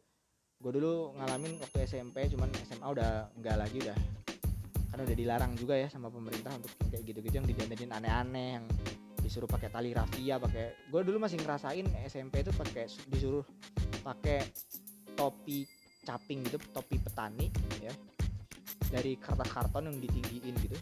Gue 0.63 0.71
dulu 0.79 1.19
ngalamin 1.19 1.59
waktu 1.59 1.83
SMP 1.89 2.31
cuman 2.31 2.47
SMA 2.71 2.87
udah 2.87 3.35
enggak 3.35 3.57
lagi 3.59 3.83
udah 3.83 3.99
karena 4.93 5.09
udah 5.09 5.17
dilarang 5.17 5.53
juga 5.57 5.75
ya 5.81 5.89
sama 5.89 6.13
pemerintah 6.13 6.53
untuk 6.53 6.69
kayak 6.93 7.01
gitu-gitu 7.09 7.35
yang 7.41 7.49
didandanin 7.49 7.91
aneh-aneh 7.97 8.49
yang 8.61 8.65
disuruh 9.25 9.49
pakai 9.49 9.73
tali 9.73 9.97
rafia 9.97 10.37
pakai 10.37 10.93
gue 10.93 11.01
dulu 11.01 11.17
masih 11.17 11.41
ngerasain 11.41 11.89
SMP 12.05 12.45
itu 12.45 12.53
pakai 12.53 12.85
disuruh 13.09 13.41
pakai 14.05 14.45
topi 15.17 15.65
caping 16.05 16.45
gitu 16.45 16.61
topi 16.77 17.01
petani 17.01 17.49
ya. 17.81 17.95
Dari 18.93 19.17
kertas 19.17 19.49
karton 19.49 19.89
yang 19.89 19.97
ditinggiin 19.97 20.53
gitu. 20.61 20.77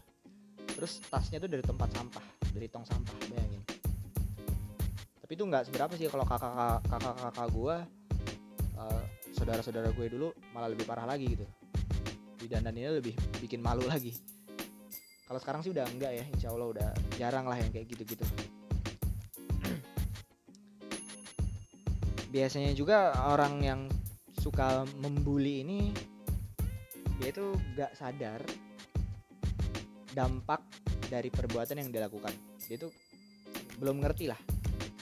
Terus 0.75 0.99
tasnya 1.07 1.39
tuh 1.39 1.47
dari 1.47 1.63
tempat 1.63 1.95
sampah 1.95 2.25
dari 2.51 2.67
tong 2.67 2.83
sampah 2.83 3.15
bayangin. 3.31 3.63
Tapi 5.23 5.33
itu 5.39 5.45
nggak 5.47 5.71
seberapa 5.71 5.95
sih 5.95 6.11
kalau 6.11 6.27
kakak 6.27 6.83
kakak 6.91 7.15
kakak 7.15 7.49
gue 7.55 7.77
uh, 8.75 9.03
saudara-saudara 9.31 9.95
gue 9.95 10.07
dulu 10.11 10.35
malah 10.51 10.67
lebih 10.67 10.83
parah 10.83 11.07
lagi 11.07 11.39
gitu 11.39 11.47
didandaninnya 12.41 12.99
lebih 12.99 13.15
bikin 13.39 13.61
malu 13.61 13.85
lagi. 13.85 14.17
Kalau 15.29 15.39
sekarang 15.39 15.61
sih 15.63 15.71
udah 15.71 15.87
enggak 15.87 16.17
ya 16.17 16.25
insya 16.27 16.51
Allah 16.51 16.69
udah 16.75 16.89
jarang 17.15 17.47
lah 17.47 17.55
yang 17.55 17.71
kayak 17.71 17.87
gitu-gitu. 17.93 18.25
Biasanya 22.35 22.75
juga 22.75 23.15
orang 23.31 23.63
yang 23.63 23.81
suka 24.41 24.89
membuli 24.99 25.63
ini 25.63 25.81
dia 27.21 27.37
itu 27.37 27.53
gak 27.77 27.93
sadar 27.93 28.41
dampak 30.17 30.65
dari 31.13 31.29
perbuatan 31.29 31.85
yang 31.85 31.93
dilakukan 31.93 32.33
dia 32.65 32.81
itu 32.81 32.89
belum 33.77 34.01
ngerti 34.01 34.33
lah. 34.33 34.41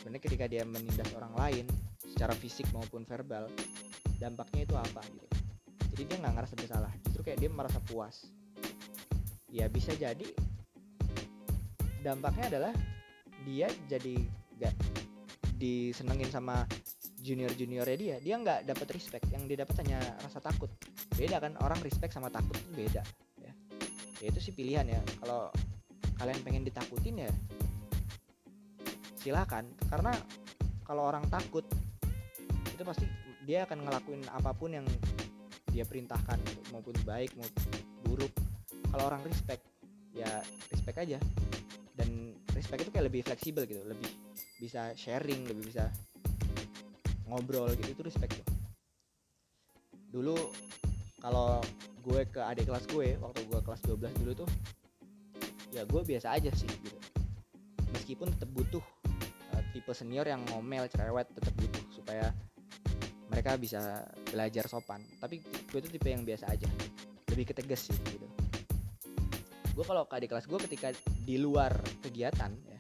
Sebenarnya 0.03 0.23
ketika 0.27 0.45
dia 0.51 0.67
menindas 0.67 1.15
orang 1.15 1.31
lain 1.39 1.65
secara 2.03 2.35
fisik 2.35 2.67
maupun 2.75 3.07
verbal 3.07 3.47
dampaknya 4.19 4.67
itu 4.67 4.75
apa 4.75 4.99
gitu 5.07 5.38
jadi 5.99 6.15
dia 6.15 6.19
nggak 6.23 6.35
ngerasa 6.39 6.55
bersalah 6.55 6.93
justru 7.03 7.27
kayak 7.27 7.43
dia 7.43 7.51
merasa 7.51 7.83
puas. 7.83 8.31
Ya 9.51 9.67
bisa 9.67 9.91
jadi 9.99 10.31
dampaknya 12.07 12.55
adalah 12.55 12.73
dia 13.43 13.67
jadi 13.91 14.15
gak 14.63 14.79
disenengin 15.59 16.31
sama 16.31 16.63
junior 17.19 17.51
juniornya 17.51 17.99
dia. 17.99 18.17
Dia 18.23 18.39
nggak 18.39 18.71
dapat 18.71 18.95
respect 18.95 19.27
yang 19.35 19.51
dia 19.51 19.67
dapat 19.67 19.75
hanya 19.83 19.99
rasa 20.23 20.39
takut. 20.39 20.71
Beda 21.19 21.43
kan 21.43 21.59
orang 21.67 21.83
respect 21.83 22.15
sama 22.15 22.31
takut 22.31 22.55
itu 22.55 22.87
beda 22.87 23.03
ya. 23.43 23.53
Ya 24.23 24.27
itu 24.31 24.39
sih 24.39 24.55
pilihan 24.55 24.87
ya. 24.87 25.03
Kalau 25.19 25.51
kalian 26.15 26.39
pengen 26.47 26.63
ditakutin 26.63 27.27
ya 27.27 27.33
silakan. 29.19 29.67
Karena 29.91 30.15
kalau 30.87 31.11
orang 31.11 31.27
takut 31.27 31.67
itu 32.71 32.87
pasti 32.87 33.03
dia 33.43 33.67
akan 33.67 33.83
ngelakuin 33.83 34.23
apa 34.31 34.55
pun 34.55 34.79
yang 34.79 34.87
dia 35.79 35.87
perintahkan 35.87 36.43
maupun 36.75 36.91
baik 37.07 37.31
maupun 37.39 37.71
buruk 38.03 38.35
kalau 38.91 39.15
orang 39.15 39.23
respect 39.23 39.63
ya 40.11 40.43
respect 40.75 40.99
aja. 40.99 41.19
Dan 41.95 42.35
respect 42.51 42.83
itu 42.83 42.91
kayak 42.91 43.07
lebih 43.07 43.23
fleksibel 43.23 43.63
gitu 43.63 43.87
lebih 43.87 44.11
bisa 44.59 44.91
sharing 44.99 45.47
lebih 45.47 45.71
bisa 45.71 45.87
ngobrol 47.31 47.71
gitu 47.79 47.95
itu 47.95 48.03
respect 48.03 48.43
tuh. 48.43 48.47
Dulu 50.11 50.35
kalau 51.23 51.63
gue 52.03 52.27
ke 52.27 52.43
adik 52.43 52.67
kelas 52.67 52.91
gue 52.91 53.15
waktu 53.23 53.47
gue 53.47 53.61
kelas 53.63 53.81
12 53.87 54.19
dulu 54.23 54.33
tuh 54.43 54.51
ya 55.71 55.87
gue 55.87 56.03
biasa 56.03 56.35
aja 56.35 56.51
sih 56.59 56.67
gitu. 56.67 56.99
Meskipun 57.95 58.35
tetap 58.35 58.51
butuh 58.51 58.83
uh, 59.55 59.63
tipe 59.71 59.95
senior 59.95 60.27
yang 60.27 60.43
ngomel 60.51 60.91
cerewet 60.91 61.31
tetap 61.39 61.55
butuh 61.55 61.85
supaya 61.95 62.35
mereka 63.39 63.55
bisa 63.55 64.03
belajar 64.35 64.67
sopan. 64.67 64.99
Tapi 65.23 65.39
gue 65.47 65.79
tuh 65.79 65.87
tipe 65.87 66.11
yang 66.11 66.27
biasa 66.27 66.51
aja. 66.51 66.67
Lebih 67.31 67.55
ketegas 67.55 67.87
sih 67.87 67.95
gitu. 68.11 68.27
Gue 69.79 69.87
kalau 69.87 70.03
adik 70.11 70.35
kelas 70.35 70.51
gue 70.51 70.59
ketika 70.67 70.91
di 71.23 71.39
luar 71.39 71.71
kegiatan 72.03 72.51
ya 72.51 72.79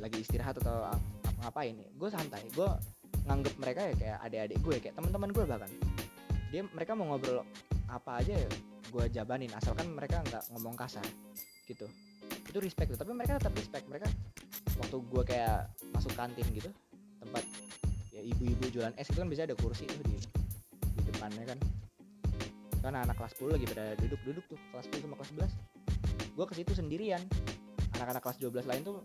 lagi 0.00 0.24
istirahat 0.24 0.56
atau 0.64 0.88
ngapain 1.44 1.76
ya 1.76 1.92
gue 1.92 2.08
santai. 2.08 2.40
Gue 2.56 2.64
nganggep 3.28 3.54
mereka 3.60 3.80
ya 3.84 3.94
kayak 4.00 4.18
adik-adik 4.24 4.58
gue 4.64 4.76
kayak 4.80 4.94
teman-teman 4.96 5.28
gue 5.28 5.44
bahkan. 5.44 5.68
Dia 6.48 6.64
mereka 6.72 6.96
mau 6.96 7.12
ngobrol 7.12 7.44
apa 7.92 8.24
aja 8.24 8.32
ya 8.32 8.48
gue 8.88 9.04
jabanin. 9.12 9.52
Asalkan 9.52 9.92
mereka 9.92 10.24
nggak 10.24 10.56
ngomong 10.56 10.72
kasar 10.72 11.04
gitu. 11.68 11.84
Itu 12.48 12.64
respect 12.64 12.96
tuh. 12.96 13.04
Tapi 13.04 13.12
mereka 13.12 13.36
tetap 13.36 13.52
respect. 13.52 13.84
Mereka 13.92 14.08
waktu 14.80 14.96
gue 15.04 15.22
kayak 15.28 15.68
masuk 15.92 16.16
kantin 16.16 16.48
gitu 16.48 16.72
ya 16.72 16.91
ibu-ibu 18.22 18.70
jualan 18.70 18.94
es 18.96 19.10
itu 19.10 19.18
kan 19.18 19.28
bisa 19.28 19.42
ada 19.44 19.58
kursi 19.58 19.84
tuh 19.90 20.06
di 20.06 20.16
di 20.96 21.02
depannya 21.10 21.44
kan. 21.44 21.58
Kan 22.82 22.94
anak 22.98 23.14
kelas 23.18 23.34
10 23.38 23.54
lagi 23.58 23.66
pada 23.66 23.94
duduk-duduk 23.98 24.44
tuh 24.46 24.58
kelas 24.70 24.86
10 24.90 25.06
sama 25.06 25.14
kelas 25.18 25.30
11 25.34 25.82
gue 26.32 26.44
ke 26.48 26.54
situ 26.56 26.72
sendirian. 26.72 27.22
Anak-anak 28.00 28.22
kelas 28.24 28.38
12 28.40 28.64
lain 28.64 28.82
tuh 28.82 28.98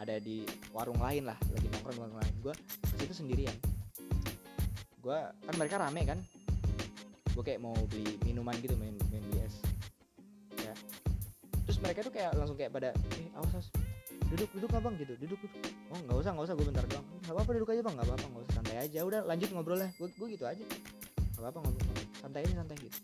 ada 0.00 0.16
di 0.16 0.48
warung 0.72 0.96
lain 0.96 1.28
lah 1.28 1.36
lagi 1.52 1.66
nongkrong 1.68 1.98
warung 2.00 2.18
lain. 2.18 2.34
Gue 2.40 2.54
situ 2.96 3.14
sendirian. 3.14 3.56
Gue 5.00 5.16
kan 5.16 5.54
mereka 5.60 5.76
rame 5.80 6.02
kan. 6.08 6.18
Gue 7.36 7.42
kayak 7.46 7.60
mau 7.62 7.76
beli 7.88 8.16
minuman 8.24 8.56
gitu 8.58 8.74
main 8.80 8.96
main 9.12 9.22
beli 9.28 9.44
es. 9.44 9.60
Ya. 10.64 10.74
Terus 11.68 11.78
mereka 11.84 12.02
tuh 12.02 12.12
kayak 12.12 12.32
langsung 12.34 12.56
kayak 12.56 12.72
pada 12.72 12.90
eh 13.16 13.28
awas 13.36 13.52
awas. 13.54 13.68
Duduk 14.32 14.48
duduk 14.56 14.70
abang 14.72 14.96
gitu. 14.96 15.14
Duduk 15.20 15.38
oh 15.90 15.98
nggak 15.98 16.18
usah 16.22 16.30
nggak 16.34 16.46
usah 16.46 16.54
gue 16.54 16.66
bentar 16.70 16.84
doang. 16.86 17.06
Nggak 17.26 17.34
apa 17.34 17.40
apa 17.42 17.50
duduk 17.58 17.70
aja 17.74 17.82
bang. 17.82 17.94
Nggak 17.98 18.06
apa 18.06 18.14
apa 18.14 18.26
nggak 18.30 18.42
usah 18.46 18.54
santai 18.54 18.76
aja. 18.78 18.98
Udah 19.02 19.20
lanjut 19.26 19.48
ngobrolnya. 19.50 19.88
Gue 19.98 20.08
gue 20.14 20.28
gitu 20.38 20.44
aja. 20.46 20.64
Nggak 21.36 21.42
apa 21.42 21.48
apa 21.50 21.58
ngobrol 21.66 21.98
santai 22.22 22.40
aja 22.46 22.54
santai 22.62 22.76
gitu. 22.78 22.98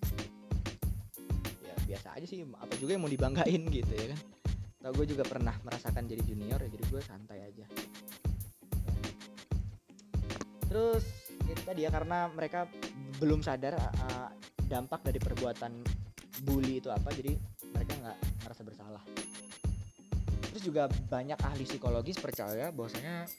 Ya 1.66 1.74
biasa 1.86 2.08
aja 2.14 2.26
sih. 2.26 2.38
Apa 2.46 2.72
juga 2.78 2.90
yang 2.94 3.02
mau 3.02 3.10
dibanggain 3.10 3.62
gitu 3.68 3.92
ya 3.92 4.06
kan? 4.14 4.20
Tau 4.86 4.92
gue 4.94 5.06
juga 5.10 5.24
pernah 5.26 5.54
merasakan 5.66 6.06
jadi 6.06 6.22
junior 6.22 6.58
ya 6.62 6.68
jadi 6.70 6.84
gue 6.86 7.00
santai 7.02 7.38
aja. 7.42 7.66
Terus 10.70 11.04
itu 11.46 11.62
tadi 11.62 11.86
ya 11.86 11.90
karena 11.90 12.30
mereka 12.30 12.70
belum 13.18 13.40
sadar 13.40 13.78
uh, 13.78 14.28
dampak 14.66 15.02
dari 15.06 15.18
perbuatan 15.22 15.82
bully 16.44 16.82
itu 16.82 16.90
apa 16.92 17.08
jadi 17.14 17.32
mereka 17.72 17.92
nggak 17.96 18.18
merasa 18.44 18.62
bersalah 18.66 19.02
juga 20.66 20.90
banyak 20.90 21.38
ahli 21.46 21.62
psikologis 21.62 22.18
percaya 22.18 22.74
bahwasanya 22.74 23.30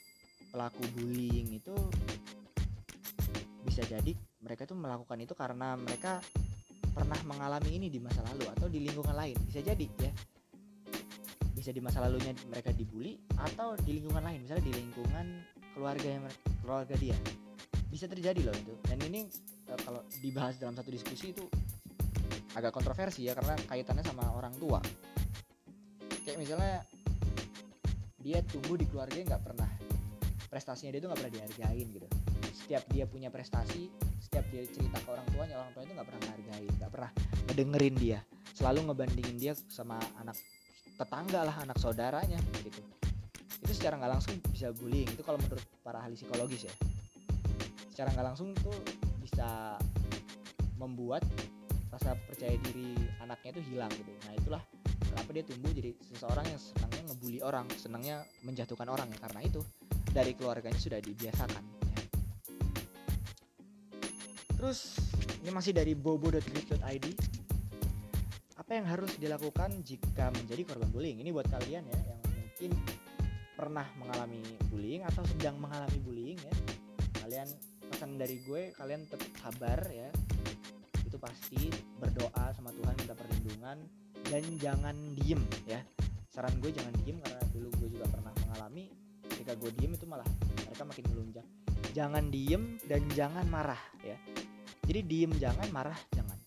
pelaku 0.47 0.83
bullying 0.95 1.59
itu 1.59 1.75
bisa 3.67 3.83
jadi 3.83 4.15
mereka 4.39 4.63
tuh 4.63 4.79
melakukan 4.79 5.19
itu 5.19 5.35
karena 5.35 5.75
mereka 5.75 6.23
pernah 6.97 7.19
mengalami 7.29 7.77
ini 7.77 7.87
di 7.93 8.01
masa 8.01 8.25
lalu 8.25 8.49
atau 8.49 8.65
di 8.65 8.81
lingkungan 8.81 9.13
lain. 9.13 9.37
Bisa 9.45 9.61
jadi 9.61 9.85
ya. 10.01 10.11
Bisa 11.53 11.69
di 11.69 11.77
masa 11.83 12.01
lalunya 12.01 12.33
mereka 12.49 12.73
dibully 12.73 13.19
atau 13.37 13.77
di 13.77 14.01
lingkungan 14.01 14.23
lain 14.23 14.41
misalnya 14.41 14.65
di 14.65 14.73
lingkungan 14.73 15.25
keluarga 15.77 16.07
yang 16.09 16.25
keluarga 16.65 16.95
dia. 16.97 17.17
Bisa 17.91 18.09
terjadi 18.09 18.49
loh 18.49 18.55
itu. 18.57 18.73
Dan 18.81 18.97
ini 19.05 19.29
uh, 19.69 19.77
kalau 19.83 20.01
dibahas 20.23 20.57
dalam 20.57 20.73
satu 20.73 20.89
diskusi 20.89 21.37
itu 21.37 21.45
agak 22.57 22.73
kontroversi 22.73 23.29
ya 23.29 23.37
karena 23.37 23.53
kaitannya 23.69 24.01
sama 24.01 24.25
orang 24.33 24.57
tua. 24.57 24.81
Kayak 26.25 26.37
misalnya 26.41 26.81
dia 28.27 28.43
tumbuh 28.43 28.75
di 28.75 28.83
keluarga 28.91 29.15
nggak 29.15 29.39
pernah 29.39 29.71
prestasinya 30.51 30.91
dia 30.91 30.99
itu 30.99 31.07
nggak 31.07 31.19
pernah 31.23 31.33
dihargain 31.39 31.87
gitu. 31.95 32.07
Setiap 32.51 32.83
dia 32.91 33.07
punya 33.07 33.31
prestasi 33.31 33.87
setiap 34.19 34.43
dia 34.51 34.67
cerita 34.67 34.99
ke 34.99 35.07
orang 35.07 35.23
tuanya 35.31 35.55
orang 35.63 35.71
tuanya 35.71 35.87
itu 35.87 35.95
nggak 35.95 36.07
pernah 36.11 36.21
menghargai 36.27 36.67
nggak 36.75 36.91
pernah 36.91 37.11
ngedengerin 37.47 37.95
dia. 37.95 38.19
Selalu 38.51 38.91
ngebandingin 38.91 39.37
dia 39.39 39.53
sama 39.71 39.95
anak 40.19 40.35
tetangga 40.99 41.47
lah 41.47 41.55
anak 41.63 41.79
saudaranya 41.79 42.35
gitu. 42.67 42.83
Itu 43.63 43.71
secara 43.71 43.95
nggak 43.95 44.11
langsung 44.19 44.35
bisa 44.51 44.75
bullying. 44.75 45.07
Itu 45.07 45.23
kalau 45.23 45.39
menurut 45.39 45.63
para 45.79 46.03
ahli 46.03 46.19
psikologis 46.19 46.67
ya. 46.67 46.73
Secara 47.95 48.11
nggak 48.11 48.27
langsung 48.35 48.51
tuh 48.59 48.75
bisa 49.23 49.79
membuat 50.75 51.23
rasa 51.95 52.19
percaya 52.27 52.59
diri 52.59 52.91
anaknya 53.23 53.55
itu 53.55 53.61
hilang 53.71 53.91
gitu. 53.95 54.11
Nah 54.27 54.33
itulah 54.35 54.61
kenapa 55.17 55.33
dia 55.33 55.45
tumbuh 55.49 55.73
jadi 55.73 55.97
seseorang 56.13 56.45
yang 56.45 56.61
senangnya 56.61 57.01
ngebully 57.09 57.39
orang 57.41 57.65
senangnya 57.73 58.21
menjatuhkan 58.45 58.85
orang 58.85 59.09
ya? 59.09 59.17
Karena 59.25 59.41
itu 59.41 59.65
dari 60.13 60.37
keluarganya 60.37 60.77
sudah 60.77 61.01
dibiasakan 61.01 61.63
ya. 61.65 62.01
terus 64.61 65.01
ini 65.41 65.49
masih 65.49 65.73
dari 65.73 65.97
bobo.grid.id 65.97 67.05
apa 68.61 68.71
yang 68.77 68.85
harus 68.85 69.17
dilakukan 69.17 69.81
jika 69.81 70.29
menjadi 70.37 70.61
korban 70.69 70.89
bullying? 70.93 71.17
Ini 71.23 71.33
buat 71.33 71.49
kalian 71.49 71.81
ya 71.81 71.99
yang 72.13 72.21
mungkin 72.21 72.71
pernah 73.57 73.89
mengalami 73.97 74.43
bullying 74.69 75.01
atau 75.01 75.25
sedang 75.25 75.57
mengalami 75.57 75.97
bullying 76.05 76.37
ya. 76.37 76.53
Kalian 77.25 77.47
pesan 77.89 78.21
dari 78.21 78.37
gue 78.45 78.69
kalian 78.77 79.09
tetap 79.09 79.33
sabar 79.41 79.81
ya. 79.89 80.13
Itu 81.01 81.17
pasti 81.17 81.73
berdoa 81.97 82.53
sama 82.53 82.69
Tuhan 82.75 82.93
minta 83.01 83.15
perlindungan 83.17 83.81
dan 84.27 84.43
jangan 84.59 84.95
diem 85.15 85.39
ya. 85.63 85.79
Saran 86.27 86.53
gue 86.59 86.69
jangan 86.69 86.93
diem 87.01 87.17
karena 87.23 87.41
dulu 87.55 87.67
gue 87.79 87.89
juga 87.97 88.05
pernah 88.11 88.31
mengalami. 88.45 88.91
Ketika 89.27 89.53
gue 89.55 89.71
diem 89.79 89.91
itu 89.95 90.05
malah 90.05 90.27
mereka 90.67 90.83
makin 90.83 91.05
melunjak. 91.15 91.45
Jangan 91.95 92.23
diem 92.29 92.63
dan 92.85 93.01
jangan 93.15 93.45
marah 93.47 93.79
ya. 94.03 94.17
Jadi 94.87 94.99
diem 95.07 95.31
jangan 95.39 95.67
marah 95.71 95.97
jangan. 96.13 96.37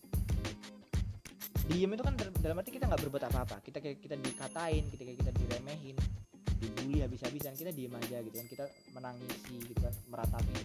Diem 1.71 1.91
itu 1.93 2.03
kan 2.03 2.13
dalam 2.17 2.55
arti 2.61 2.71
kita 2.73 2.85
nggak 2.85 3.01
berbuat 3.09 3.23
apa-apa. 3.33 3.57
Kita 3.65 3.81
kita 3.81 4.15
dikatain 4.17 4.85
kita 4.93 5.03
kita 5.17 5.31
diremehin 5.33 5.97
dibully 6.61 7.01
habis-habisan 7.01 7.57
kita 7.57 7.73
diem 7.73 7.93
aja 7.97 8.21
gitu 8.21 8.35
kan. 8.37 8.47
Kita 8.47 8.65
menangisi 8.93 9.57
gitu 9.65 9.79
kan 9.81 9.93
meratapi 10.07 10.55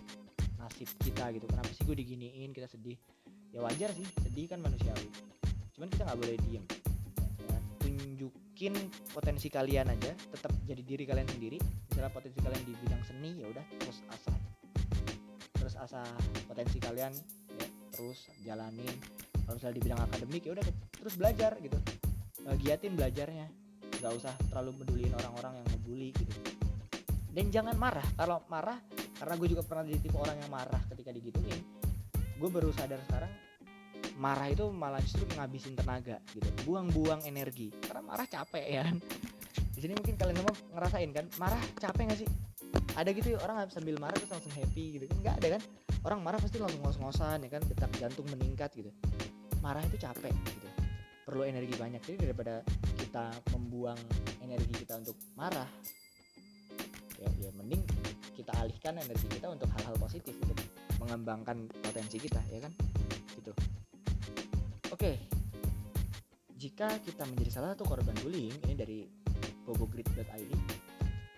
nasib 0.61 0.89
kita 1.01 1.33
gitu. 1.33 1.49
Kenapa 1.49 1.71
sih 1.73 1.83
gue 1.89 1.97
diginiin 1.97 2.53
kita 2.53 2.69
sedih? 2.69 2.97
Ya 3.51 3.65
wajar 3.65 3.89
sih 3.97 4.05
sedih 4.21 4.47
kan 4.53 4.61
manusiawi. 4.61 5.09
Cuman 5.73 5.89
kita 5.89 6.05
nggak 6.09 6.21
boleh 6.21 6.37
diem 6.49 6.65
tunjukin 8.57 8.89
potensi 9.13 9.53
kalian 9.53 9.93
aja 9.93 10.17
tetap 10.17 10.49
jadi 10.65 10.81
diri 10.81 11.05
kalian 11.05 11.29
sendiri. 11.29 11.61
Misalnya 11.93 12.09
potensi 12.09 12.41
kalian 12.41 12.65
di 12.65 12.73
bidang 12.73 13.03
seni 13.05 13.31
ya 13.45 13.53
udah 13.53 13.65
terus 13.77 14.01
asah. 14.09 14.37
Terus 15.61 15.75
asah 15.77 16.09
potensi 16.49 16.81
kalian 16.81 17.13
ya 17.53 17.67
terus 17.93 18.33
jalanin. 18.41 18.97
Kalau 19.45 19.61
misalnya 19.61 19.77
di 19.77 19.83
bidang 19.85 20.01
akademik 20.09 20.43
ya 20.49 20.53
udah 20.57 20.65
terus 20.89 21.15
belajar 21.21 21.53
gitu. 21.61 21.77
Giatin 22.65 22.97
belajarnya. 22.97 23.47
Nggak 24.01 24.13
usah 24.25 24.33
terlalu 24.49 24.81
peduliin 24.81 25.13
orang-orang 25.13 25.61
yang 25.61 25.67
ngebully 25.77 26.11
gitu. 26.17 26.33
Dan 27.29 27.53
jangan 27.53 27.77
marah. 27.77 28.09
Kalau 28.17 28.41
marah 28.49 28.81
karena 29.21 29.37
gue 29.37 29.49
juga 29.53 29.69
pernah 29.69 29.85
jadi 29.85 30.01
tipe 30.01 30.17
orang 30.17 30.41
yang 30.41 30.49
marah 30.49 30.81
ketika 30.97 31.13
digituin 31.13 31.61
gue 32.37 32.49
baru 32.53 32.69
sadar 32.73 33.01
sekarang 33.05 33.33
marah 34.17 34.49
itu 34.49 34.65
malah 34.73 35.01
justru 35.05 35.29
ngabisin 35.37 35.77
tenaga 35.77 36.19
gitu. 36.33 36.49
Buang-buang 36.65 37.25
energi. 37.29 37.73
Karena 37.85 38.03
marah 38.03 38.27
capek 38.27 38.65
ya 38.65 38.83
kan? 38.89 38.97
Di 39.77 39.81
sini 39.85 39.93
mungkin 39.93 40.17
kalian 40.17 40.37
semua 40.41 40.55
ngerasain 40.73 41.11
kan? 41.13 41.27
Marah 41.37 41.61
capek 41.77 42.03
gak 42.09 42.19
sih? 42.25 42.29
Ada 42.97 43.13
gitu 43.13 43.37
ya 43.37 43.39
orang 43.45 43.69
sambil 43.69 44.01
marah 44.01 44.17
terus 44.17 44.33
langsung 44.33 44.53
happy 44.57 44.97
gitu 44.97 45.05
kan? 45.05 45.17
Nggak 45.21 45.35
ada 45.45 45.49
kan? 45.61 45.63
Orang 46.09 46.21
marah 46.25 46.41
pasti 46.41 46.57
langsung 46.57 46.81
ngos-ngosan 46.81 47.45
ya 47.45 47.51
kan? 47.53 47.63
Detak 47.69 47.93
jantung 48.01 48.25
meningkat 48.33 48.73
gitu. 48.73 48.89
Marah 49.61 49.85
itu 49.85 50.01
capek 50.01 50.33
gitu. 50.33 50.69
Perlu 51.29 51.45
energi 51.45 51.77
banyak. 51.77 52.01
Jadi 52.01 52.17
daripada 52.25 52.65
kita 52.97 53.37
membuang 53.53 54.01
energi 54.41 54.73
kita 54.87 54.97
untuk 54.97 55.17
marah 55.37 55.69
ya 57.17 57.33
ya 57.41 57.51
mending 57.57 57.81
kita 58.37 58.53
alihkan 58.61 59.01
energi 59.01 59.25
kita 59.33 59.49
untuk 59.49 59.73
hal-hal 59.73 59.97
positif 59.97 60.37
untuk 60.45 60.61
mengembangkan 61.01 61.65
potensi 61.81 62.21
kita 62.21 62.41
ya 62.53 62.61
kan? 62.61 62.73
gitu 62.77 63.16
oke 65.07 65.15
jika 66.59 66.99
kita 66.99 67.23
menjadi 67.31 67.51
salah 67.55 67.79
satu 67.79 67.87
korban 67.87 68.17
bullying 68.27 68.59
ini 68.67 68.75
dari 68.75 68.99
bobogrid.id 69.63 70.53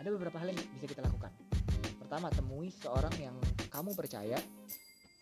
ada 0.01 0.09
beberapa 0.09 0.41
hal 0.41 0.57
yang 0.57 0.61
bisa 0.73 0.89
kita 0.89 1.05
lakukan 1.05 1.29
pertama 2.01 2.33
temui 2.33 2.73
seorang 2.73 3.13
yang 3.21 3.37
kamu 3.69 3.93
percaya 3.93 4.41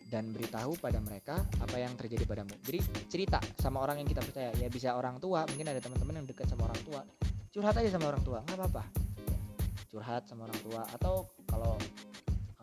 dan 0.07 0.31
beritahu 0.31 0.79
pada 0.79 1.03
mereka 1.03 1.43
apa 1.59 1.75
yang 1.75 1.91
terjadi 1.99 2.23
padamu. 2.23 2.55
Jadi 2.63 2.79
cerita 3.11 3.43
sama 3.59 3.83
orang 3.83 3.99
yang 3.99 4.07
kita 4.07 4.23
percaya. 4.23 4.55
Ya 4.55 4.71
bisa 4.71 4.95
orang 4.95 5.19
tua, 5.19 5.43
mungkin 5.51 5.67
ada 5.67 5.83
teman-teman 5.83 6.23
yang 6.23 6.27
dekat 6.31 6.47
sama 6.47 6.71
orang 6.71 6.79
tua. 6.87 7.03
Curhat 7.51 7.75
aja 7.83 7.91
sama 7.91 8.15
orang 8.15 8.23
tua, 8.23 8.39
nggak 8.47 8.55
apa-apa. 8.55 8.83
Curhat 9.91 10.23
sama 10.31 10.47
orang 10.47 10.59
tua 10.63 10.87
atau 10.95 11.27
kalau 11.43 11.75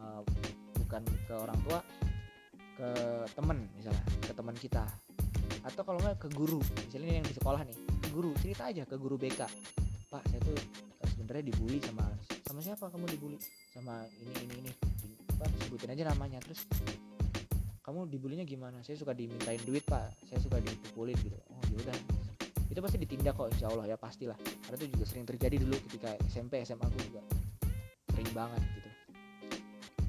uh, 0.00 0.24
bukan 0.80 1.04
ke 1.04 1.34
orang 1.36 1.60
tua, 1.68 1.84
ke 2.80 2.88
temen 3.36 3.68
misalnya, 3.76 4.04
ke 4.24 4.32
teman 4.32 4.56
kita. 4.56 4.88
Atau 5.64 5.82
kalau 5.82 5.98
nggak 6.04 6.20
ke 6.20 6.28
guru, 6.36 6.60
misalnya 6.60 7.20
yang 7.20 7.26
di 7.26 7.34
sekolah 7.34 7.64
nih, 7.64 7.76
ke 8.04 8.08
guru. 8.12 8.30
Cerita 8.36 8.68
aja 8.68 8.84
ke 8.84 8.96
guru 9.00 9.16
BK. 9.16 9.40
Pak, 10.12 10.22
saya 10.28 10.40
tuh 10.44 10.56
sebenarnya 11.16 11.50
dibully 11.50 11.80
sama 11.80 12.04
sama 12.44 12.60
siapa 12.60 12.86
kamu 12.92 13.08
dibully? 13.16 13.38
Sama 13.72 14.04
ini 14.20 14.32
ini 14.44 14.54
ini. 14.68 14.72
Pak, 15.40 15.48
sebutin 15.66 15.96
aja 15.96 16.12
namanya. 16.12 16.38
Terus 16.44 16.68
kamu 17.82 18.06
dibulinya 18.12 18.44
gimana? 18.44 18.84
Saya 18.84 19.00
suka 19.00 19.16
dimintain 19.16 19.58
duit 19.64 19.82
pak. 19.88 20.12
Saya 20.28 20.38
suka 20.38 20.60
dipukulin 20.60 21.16
gitu. 21.20 21.36
Oh 21.50 21.60
yaudah 21.72 21.96
itu 22.74 22.82
pasti 22.82 22.98
ditindak 22.98 23.38
kok 23.38 23.54
insya 23.54 23.70
Allah 23.70 23.86
ya 23.86 23.94
pastilah. 23.94 24.34
Karena 24.34 24.76
itu 24.82 24.98
juga 24.98 25.04
sering 25.06 25.22
terjadi 25.22 25.62
dulu 25.62 25.78
ketika 25.86 26.18
SMP 26.26 26.58
SMA 26.66 26.82
aku 26.82 26.98
juga. 27.06 27.22
Sering 28.10 28.30
banget 28.34 28.62
gitu. 28.74 28.90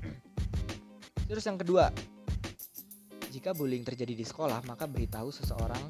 Terus 1.29 1.45
yang 1.45 1.61
kedua 1.61 1.93
jika 3.35 3.51
bullying 3.51 3.83
terjadi 3.83 4.15
di 4.15 4.23
sekolah 4.23 4.63
maka 4.63 4.87
beritahu 4.87 5.27
seseorang 5.27 5.83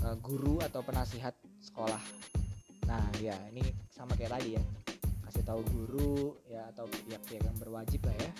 uh, 0.00 0.16
guru 0.24 0.56
atau 0.64 0.80
penasihat 0.80 1.36
sekolah. 1.60 2.00
Nah 2.88 3.04
ya 3.20 3.36
ini 3.52 3.60
sama 3.92 4.16
kayak 4.16 4.40
tadi 4.40 4.56
ya. 4.56 4.64
Kasih 5.28 5.44
tahu 5.44 5.60
guru 5.68 6.40
ya 6.48 6.72
atau 6.72 6.88
pihak-pihak 6.88 7.44
yang 7.44 7.56
berwajib 7.60 8.00
lah 8.08 8.16
ya. 8.16 8.32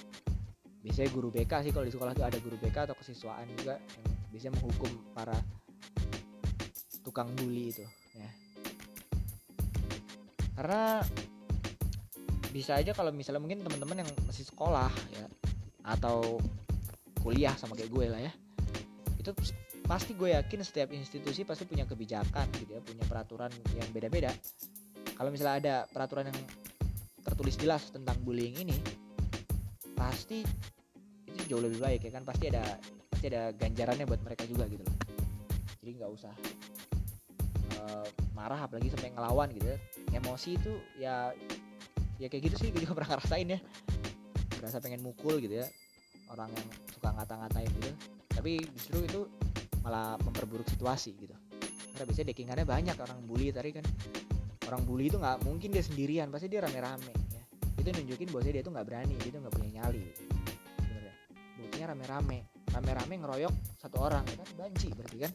Biasanya 0.81 1.13
guru 1.13 1.29
BK 1.29 1.69
sih 1.69 1.73
kalau 1.77 1.85
di 1.85 1.93
sekolah 1.93 2.17
tuh 2.17 2.25
ada 2.25 2.41
guru 2.41 2.57
BK 2.57 2.89
atau 2.89 2.97
kesiswaan 2.97 3.45
juga 3.61 3.77
yang 3.77 4.09
biasanya 4.33 4.53
menghukum 4.57 4.93
para 5.13 5.37
tukang 7.05 7.29
bully 7.37 7.77
itu 7.77 7.85
ya. 8.17 8.31
Karena 10.57 11.05
bisa 12.49 12.81
aja 12.81 12.97
kalau 12.97 13.13
misalnya 13.13 13.45
mungkin 13.45 13.61
teman-teman 13.61 14.01
yang 14.01 14.11
masih 14.25 14.49
sekolah 14.49 14.89
ya 15.13 15.29
atau 15.85 16.41
kuliah 17.21 17.55
sama 17.59 17.75
kayak 17.75 17.91
gue 17.91 18.07
lah 18.09 18.21
ya. 18.23 18.33
Itu 19.19 19.35
pasti 19.89 20.13
gue 20.13 20.37
yakin 20.37 20.61
setiap 20.61 20.93
institusi 20.93 21.49
pasti 21.49 21.65
punya 21.65 21.89
kebijakan 21.89 22.45
gitu 22.61 22.77
ya 22.77 22.81
punya 22.85 23.05
peraturan 23.09 23.49
yang 23.73 23.89
beda-beda. 23.91 24.29
Kalau 25.17 25.33
misalnya 25.33 25.57
ada 25.59 25.77
peraturan 25.89 26.29
yang 26.29 26.39
tertulis 27.25 27.57
jelas 27.57 27.89
tentang 27.89 28.17
bullying 28.23 28.55
ini 28.61 28.77
pasti 29.97 30.45
itu 31.27 31.43
jauh 31.49 31.65
lebih 31.65 31.81
baik 31.81 32.05
ya 32.05 32.13
kan? 32.15 32.23
Pasti 32.29 32.53
ada 32.53 32.77
pasti 33.09 33.27
ada 33.33 33.51
ganjarannya 33.57 34.05
buat 34.05 34.21
mereka 34.23 34.45
juga 34.45 34.69
gitu 34.69 34.85
loh. 34.85 34.97
Jadi 35.81 35.91
nggak 35.99 36.11
usah 36.13 36.35
uh, 37.81 38.07
marah 38.37 38.61
apalagi 38.69 38.93
sampai 38.93 39.17
ngelawan 39.17 39.49
gitu 39.57 39.73
ya. 39.73 39.79
Emosi 40.15 40.61
itu 40.61 40.73
ya 41.01 41.33
ya 42.21 42.27
kayak 42.29 42.53
gitu 42.53 42.57
sih 42.61 42.69
gue 42.71 42.85
juga 42.85 42.95
pernah 43.03 43.17
ngerasain 43.17 43.49
ya. 43.57 43.59
Berasa 44.61 44.85
pengen 44.85 45.01
mukul 45.01 45.41
gitu 45.41 45.65
ya 45.65 45.67
orang 46.29 46.53
yang 46.53 46.69
suka 46.99 47.15
ngata-ngatain 47.15 47.71
gitu. 47.79 47.95
Tapi 48.35 48.59
justru 48.75 49.07
itu 49.07 49.21
malah 49.87 50.19
memperburuk 50.19 50.67
situasi 50.67 51.15
gitu. 51.15 51.35
Karena 51.95 52.05
biasanya 52.11 52.29
dekingannya 52.35 52.67
banyak 52.67 52.97
orang 52.99 53.19
bully 53.23 53.55
tadi 53.55 53.71
kan. 53.79 53.87
Orang 54.67 54.83
bully 54.83 55.07
itu 55.07 55.17
nggak 55.17 55.47
mungkin 55.47 55.71
dia 55.71 55.87
sendirian 55.87 56.29
pasti 56.35 56.51
dia 56.51 56.61
rame-rame 56.67 57.15
ya. 57.15 57.43
Itu 57.79 57.89
nunjukin 57.95 58.29
bahwa 58.35 58.43
dia 58.51 58.63
tuh 58.67 58.75
nggak 58.75 58.87
berani 58.87 59.15
dia 59.23 59.31
tuh 59.31 59.41
nggak 59.47 59.55
punya 59.55 59.71
nyali. 59.79 60.03
Sebenarnya. 60.77 61.15
Buktinya 61.55 61.87
rame-rame. 61.95 62.39
Rame-rame 62.69 63.15
ngeroyok 63.23 63.55
satu 63.79 63.97
orang 64.03 64.27
ya 64.27 64.37
kan? 64.43 64.49
Banci 64.59 64.89
berarti 64.93 65.19
kan. 65.23 65.33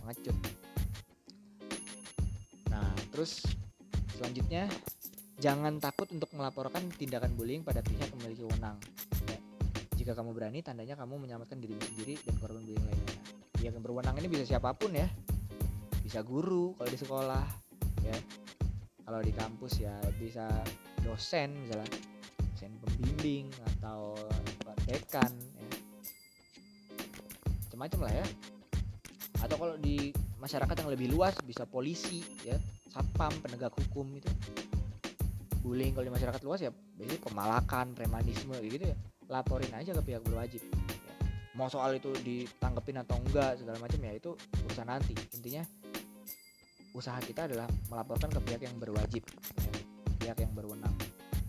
Pengecut. 0.00 0.36
Nah 2.70 2.94
terus 3.10 3.42
selanjutnya 4.16 4.70
jangan 5.42 5.82
takut 5.82 6.06
untuk 6.14 6.30
melaporkan 6.38 6.86
tindakan 6.94 7.34
bullying 7.34 7.66
pada 7.66 7.82
pihak 7.82 8.06
yang 8.06 8.18
memiliki 8.22 8.46
wewenang. 8.46 8.78
Jika 10.02 10.18
kamu 10.18 10.34
berani 10.34 10.66
tandanya 10.66 10.98
kamu 10.98 11.14
menyelamatkan 11.14 11.62
dirimu 11.62 11.78
sendiri 11.78 12.18
dan 12.26 12.34
korban 12.42 12.66
bullying 12.66 12.82
lainnya. 12.82 13.22
Pihak 13.54 13.70
yang 13.70 13.86
berwenang 13.86 14.18
ini 14.18 14.26
bisa 14.26 14.42
siapa 14.42 14.74
pun 14.74 14.90
ya. 14.98 15.06
Bisa 16.02 16.26
guru 16.26 16.74
kalau 16.74 16.90
di 16.90 16.98
sekolah 16.98 17.46
ya. 18.02 18.18
Kalau 19.06 19.22
di 19.22 19.30
kampus 19.30 19.78
ya 19.78 19.94
bisa 20.18 20.50
dosen 21.06 21.54
misalnya 21.54 21.86
dosen 22.50 22.74
pembimbing 22.82 23.46
atau 23.78 24.18
dekan 24.90 25.30
ya. 25.54 25.70
Macam-macam 27.70 27.98
lah 28.02 28.12
ya. 28.18 28.26
Atau 29.38 29.54
kalau 29.54 29.78
di 29.78 30.10
masyarakat 30.42 30.82
yang 30.82 30.90
lebih 30.90 31.14
luas 31.14 31.38
bisa 31.46 31.62
polisi 31.62 32.26
ya. 32.42 32.58
Satpam 32.90 33.30
penegak 33.38 33.70
hukum 33.78 34.10
itu. 34.18 34.26
Bullying 35.62 35.94
kalau 35.94 36.10
di 36.10 36.14
masyarakat 36.18 36.42
luas 36.42 36.58
ya 36.58 36.74
biasanya 36.98 37.22
pemalakan 37.22 37.94
premanisme 37.94 38.58
gitu 38.66 38.90
ya 38.90 38.98
laporin 39.32 39.72
aja 39.72 39.96
ke 39.96 40.02
pihak 40.04 40.20
berwajib 40.20 40.60
mau 41.52 41.68
soal 41.68 41.96
itu 41.96 42.08
ditanggepin 42.24 43.04
atau 43.04 43.20
enggak 43.20 43.60
segala 43.60 43.76
macam 43.76 44.00
ya 44.00 44.12
itu 44.16 44.32
urusan 44.64 44.88
nanti. 44.88 45.12
Intinya 45.36 45.62
usaha 46.92 47.16
kita 47.20 47.48
adalah 47.48 47.68
melaporkan 47.88 48.28
ke 48.32 48.40
pihak 48.40 48.62
yang 48.64 48.76
berwajib 48.80 49.24
pihak 50.20 50.38
yang 50.40 50.52
berwenang. 50.56 50.92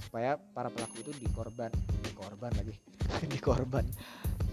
Supaya 0.04 0.36
para 0.36 0.68
pelaku 0.68 1.08
itu 1.08 1.12
dikorban 1.24 1.72
dikorban 2.04 2.52
lagi 2.52 2.76
dikorban. 3.34 3.88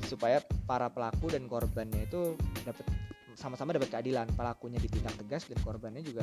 Supaya 0.07 0.43
para 0.67 0.91
pelaku 0.91 1.35
dan 1.35 1.51
korbannya 1.51 2.07
itu 2.07 2.39
dapat 2.63 2.87
sama-sama 3.35 3.75
dapat 3.75 3.91
keadilan. 3.91 4.31
Pelakunya 4.39 4.79
ditindak 4.79 5.19
tegas 5.19 5.51
dan 5.51 5.59
korbannya 5.67 6.03
juga 6.07 6.23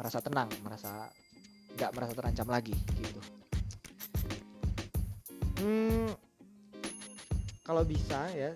merasa 0.00 0.22
tenang 0.24 0.48
merasa 0.64 1.10
nggak 1.74 1.90
merasa 1.92 2.12
terancam 2.14 2.46
lagi 2.46 2.74
gitu 2.98 3.39
hmm, 5.60 6.08
kalau 7.60 7.84
bisa 7.84 8.26
ya 8.32 8.50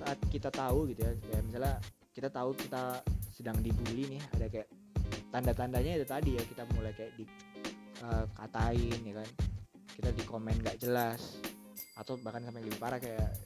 saat 0.00 0.16
kita 0.32 0.48
tahu 0.48 0.88
gitu 0.94 1.04
ya 1.04 1.12
kayak 1.12 1.42
misalnya 1.44 1.76
kita 2.16 2.32
tahu 2.32 2.56
kita 2.56 3.04
sedang 3.28 3.58
dibully 3.60 4.16
nih 4.16 4.22
ada 4.32 4.46
kayak 4.48 4.68
tanda-tandanya 5.28 6.00
itu 6.00 6.06
tadi 6.08 6.30
ya 6.38 6.42
kita 6.42 6.64
mulai 6.72 6.92
kayak 6.96 7.12
di 7.20 7.24
uh, 8.06 8.24
katain 8.34 9.00
ya 9.04 9.14
kan. 9.20 9.28
Kita 9.90 10.08
di 10.16 10.22
komen 10.24 10.64
nggak 10.64 10.80
jelas 10.80 11.36
atau 11.98 12.16
bahkan 12.24 12.40
sampai 12.40 12.64
lebih 12.64 12.80
parah 12.80 12.96
kayak 12.96 13.36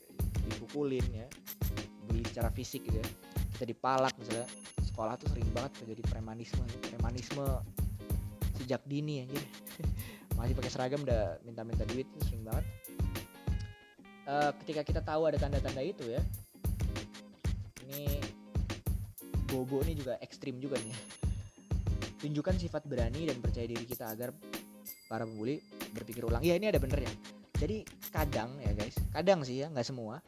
dipukulin 0.47 1.03
ya 1.11 1.27
bully 2.07 2.23
secara 2.31 2.55
fisik 2.55 2.87
gitu 2.87 3.03
ya. 3.03 3.09
Kita 3.59 3.65
dipalak 3.67 4.15
misalnya 4.15 4.47
sekolah 4.95 5.19
tuh 5.19 5.27
sering 5.35 5.51
banget 5.51 5.83
terjadi 5.83 6.03
premanisme 6.07 6.63
premanisme 6.87 7.43
sejak 8.55 8.87
dini 8.87 9.27
ya 9.27 9.27
masih 10.35 10.55
pakai 10.59 10.71
seragam 10.71 11.01
udah 11.03 11.39
minta-minta 11.47 11.87
duit 11.89 12.07
sering 12.27 12.43
banget. 12.47 12.65
Uh, 14.25 14.51
ketika 14.65 14.83
kita 14.83 15.01
tahu 15.05 15.29
ada 15.29 15.37
tanda-tanda 15.37 15.85
itu 15.85 16.09
ya 16.09 16.23
ini 17.85 18.25
bobo 19.53 19.85
ini 19.85 19.95
juga 19.99 20.17
ekstrim 20.19 20.59
juga 20.59 20.81
nih. 20.81 20.97
Tunjukkan 22.25 22.57
sifat 22.57 22.89
berani 22.89 23.29
dan 23.29 23.39
percaya 23.45 23.69
diri 23.69 23.85
kita 23.85 24.09
agar 24.09 24.33
para 25.07 25.29
pembuli 25.29 25.61
berpikir 25.93 26.25
ulang. 26.25 26.41
Ya 26.41 26.57
ini 26.57 26.73
ada 26.73 26.81
bener 26.81 27.05
ya. 27.05 27.13
Jadi 27.61 27.85
kadang 28.15 28.55
ya 28.63 28.71
guys 28.75 28.95
kadang 29.11 29.43
sih 29.43 29.63
ya 29.63 29.67
nggak 29.71 29.87
semua 29.87 30.23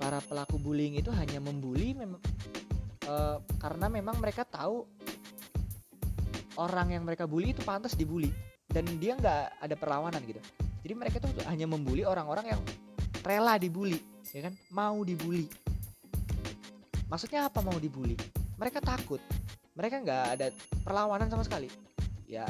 para 0.00 0.18
pelaku 0.24 0.58
bullying 0.58 0.98
itu 0.98 1.14
hanya 1.14 1.38
membuli 1.38 1.94
mem 1.94 2.18
uh, 3.06 3.38
karena 3.62 3.86
memang 3.86 4.18
mereka 4.18 4.42
tahu 4.42 4.82
orang 6.58 6.98
yang 6.98 7.02
mereka 7.06 7.30
bully 7.30 7.54
itu 7.54 7.62
pantas 7.62 7.94
dibully 7.94 8.34
dan 8.70 8.86
dia 9.02 9.18
nggak 9.18 9.60
ada 9.60 9.74
perlawanan 9.74 10.22
gitu. 10.24 10.40
Jadi 10.80 10.94
mereka 10.96 11.16
tuh 11.20 11.30
hanya 11.50 11.68
membuli 11.68 12.06
orang-orang 12.06 12.56
yang 12.56 12.60
rela 13.20 13.60
dibully 13.60 14.00
ya 14.30 14.46
kan? 14.46 14.54
Mau 14.70 15.02
dibully. 15.02 15.46
Maksudnya 17.10 17.50
apa 17.50 17.58
mau 17.60 17.74
dibully? 17.76 18.14
Mereka 18.56 18.78
takut. 18.78 19.18
Mereka 19.74 20.02
nggak 20.06 20.24
ada 20.38 20.46
perlawanan 20.86 21.26
sama 21.26 21.42
sekali. 21.42 21.66
Ya 22.30 22.46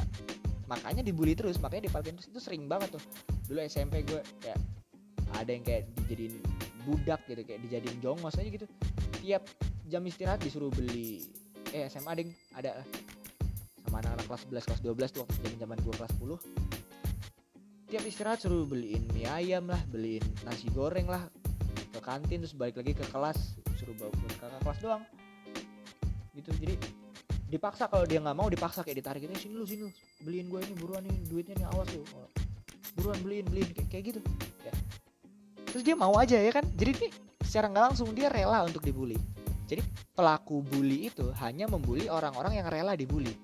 makanya 0.69 1.01
dibully 1.01 1.33
terus. 1.33 1.57
Makanya 1.57 1.89
dipalkin 1.89 2.13
terus 2.17 2.29
itu 2.29 2.39
sering 2.39 2.69
banget 2.69 2.93
tuh. 2.95 3.03
Dulu 3.49 3.59
SMP 3.65 4.05
gue 4.05 4.21
ya 4.45 4.55
ada 5.33 5.49
yang 5.49 5.65
kayak 5.65 5.89
dijadiin 6.05 6.35
budak 6.85 7.21
gitu 7.29 7.41
kayak 7.45 7.61
dijadiin 7.65 7.97
jongos 7.99 8.37
aja 8.37 8.49
gitu. 8.49 8.67
Tiap 9.21 9.43
jam 9.89 10.01
istirahat 10.05 10.41
disuruh 10.45 10.69
beli. 10.69 11.25
Eh 11.71 11.89
SMA 11.89 12.13
yang 12.21 12.29
ada 12.53 12.85
sama 13.85 14.01
anak-anak 14.05 14.25
kelas 14.27 14.41
11 14.49 14.67
kelas 14.67 14.81
12 14.83 15.15
tuh 15.15 15.19
waktu 15.25 15.33
zaman 15.41 15.57
zaman 15.59 15.77
gue 15.81 15.93
kelas 15.95 16.13
10 16.17 17.91
tiap 17.91 18.03
istirahat 18.07 18.39
suruh 18.39 18.63
beliin 18.63 19.03
mie 19.11 19.27
ayam 19.27 19.67
lah 19.67 19.81
beliin 19.91 20.23
nasi 20.47 20.71
goreng 20.71 21.11
lah 21.11 21.27
ke 21.91 21.99
kantin 21.99 22.39
terus 22.39 22.55
balik 22.55 22.79
lagi 22.79 22.95
ke 22.95 23.03
kelas 23.11 23.59
suruh 23.75 23.91
bawa 23.99 24.13
ke 24.15 24.25
kakak 24.39 24.61
kelas 24.63 24.79
doang. 24.79 25.03
Gitu. 26.31 26.49
Jadi 26.61 26.75
dipaksa 27.51 27.91
kalau 27.91 28.07
dia 28.07 28.23
nggak 28.23 28.37
mau 28.37 28.47
dipaksa 28.47 28.85
kayak 28.85 29.03
ditarik 29.03 29.27
ini 29.27 29.35
sini 29.35 29.53
lu 29.59 29.67
sini 29.67 29.83
lu 29.83 29.91
beliin 30.23 30.47
gue 30.47 30.59
ini 30.63 30.73
buruan 30.79 31.03
nih 31.03 31.17
duitnya 31.27 31.55
nih 31.59 31.67
awas 31.75 31.89
lu 31.91 32.03
buruan 32.95 33.19
beliin 33.19 33.45
beliin. 33.49 33.69
Kayak, 33.75 33.89
kayak 33.91 34.03
gitu. 34.15 34.19
Ya. 34.63 34.73
Terus 35.67 35.83
dia 35.83 35.95
mau 35.99 36.15
aja 36.15 36.39
ya 36.39 36.51
kan? 36.55 36.63
Jadi 36.79 36.91
nih 36.95 37.11
secara 37.43 37.67
nggak 37.67 37.83
langsung 37.91 38.15
dia 38.15 38.31
rela 38.31 38.63
untuk 38.63 38.79
dibully. 38.85 39.19
Jadi 39.67 39.83
pelaku 40.15 40.63
bully 40.63 41.11
itu 41.11 41.27
hanya 41.43 41.67
membuli 41.67 42.07
orang-orang 42.07 42.63
yang 42.63 42.67
rela 42.71 42.95
dibully 42.95 43.35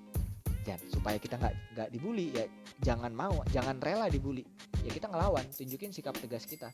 supaya 0.92 1.16
kita 1.16 1.40
nggak 1.40 1.54
nggak 1.72 1.88
dibully 1.94 2.34
ya 2.34 2.44
jangan 2.84 3.14
mau 3.14 3.40
jangan 3.48 3.80
rela 3.80 4.10
dibully. 4.12 4.44
Ya 4.84 4.90
kita 4.92 5.08
ngelawan 5.08 5.46
tunjukin 5.54 5.94
sikap 5.94 6.18
tegas 6.20 6.44
kita. 6.44 6.68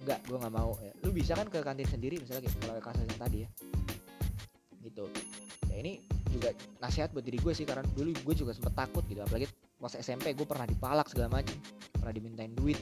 Nggak 0.00 0.24
gue 0.24 0.36
nggak 0.40 0.54
mau 0.54 0.72
ya. 0.80 0.92
Lu 1.04 1.12
bisa 1.12 1.36
kan 1.36 1.50
ke 1.50 1.60
kantin 1.60 1.84
sendiri 1.84 2.16
misalnya 2.22 2.48
kayak 2.48 2.56
kalau 2.64 2.82
kasus 2.82 3.04
yang 3.04 3.20
tadi 3.20 3.38
ya. 3.44 3.48
Gitu. 4.80 5.04
Ya 5.68 5.76
ini 5.82 5.92
juga 6.32 6.54
nasihat 6.80 7.12
buat 7.12 7.24
diri 7.26 7.38
gue 7.42 7.52
sih 7.52 7.66
karena 7.68 7.84
dulu 7.92 8.16
gue 8.16 8.34
juga 8.36 8.52
sempet 8.56 8.74
takut 8.76 9.04
gitu 9.06 9.22
apalagi 9.22 9.48
pas 9.76 9.92
SMP 9.92 10.32
gue 10.32 10.46
pernah 10.48 10.66
dipalak 10.66 11.06
segala 11.12 11.42
macam 11.42 11.56
pernah 11.92 12.12
dimintain 12.14 12.52
duit. 12.56 12.78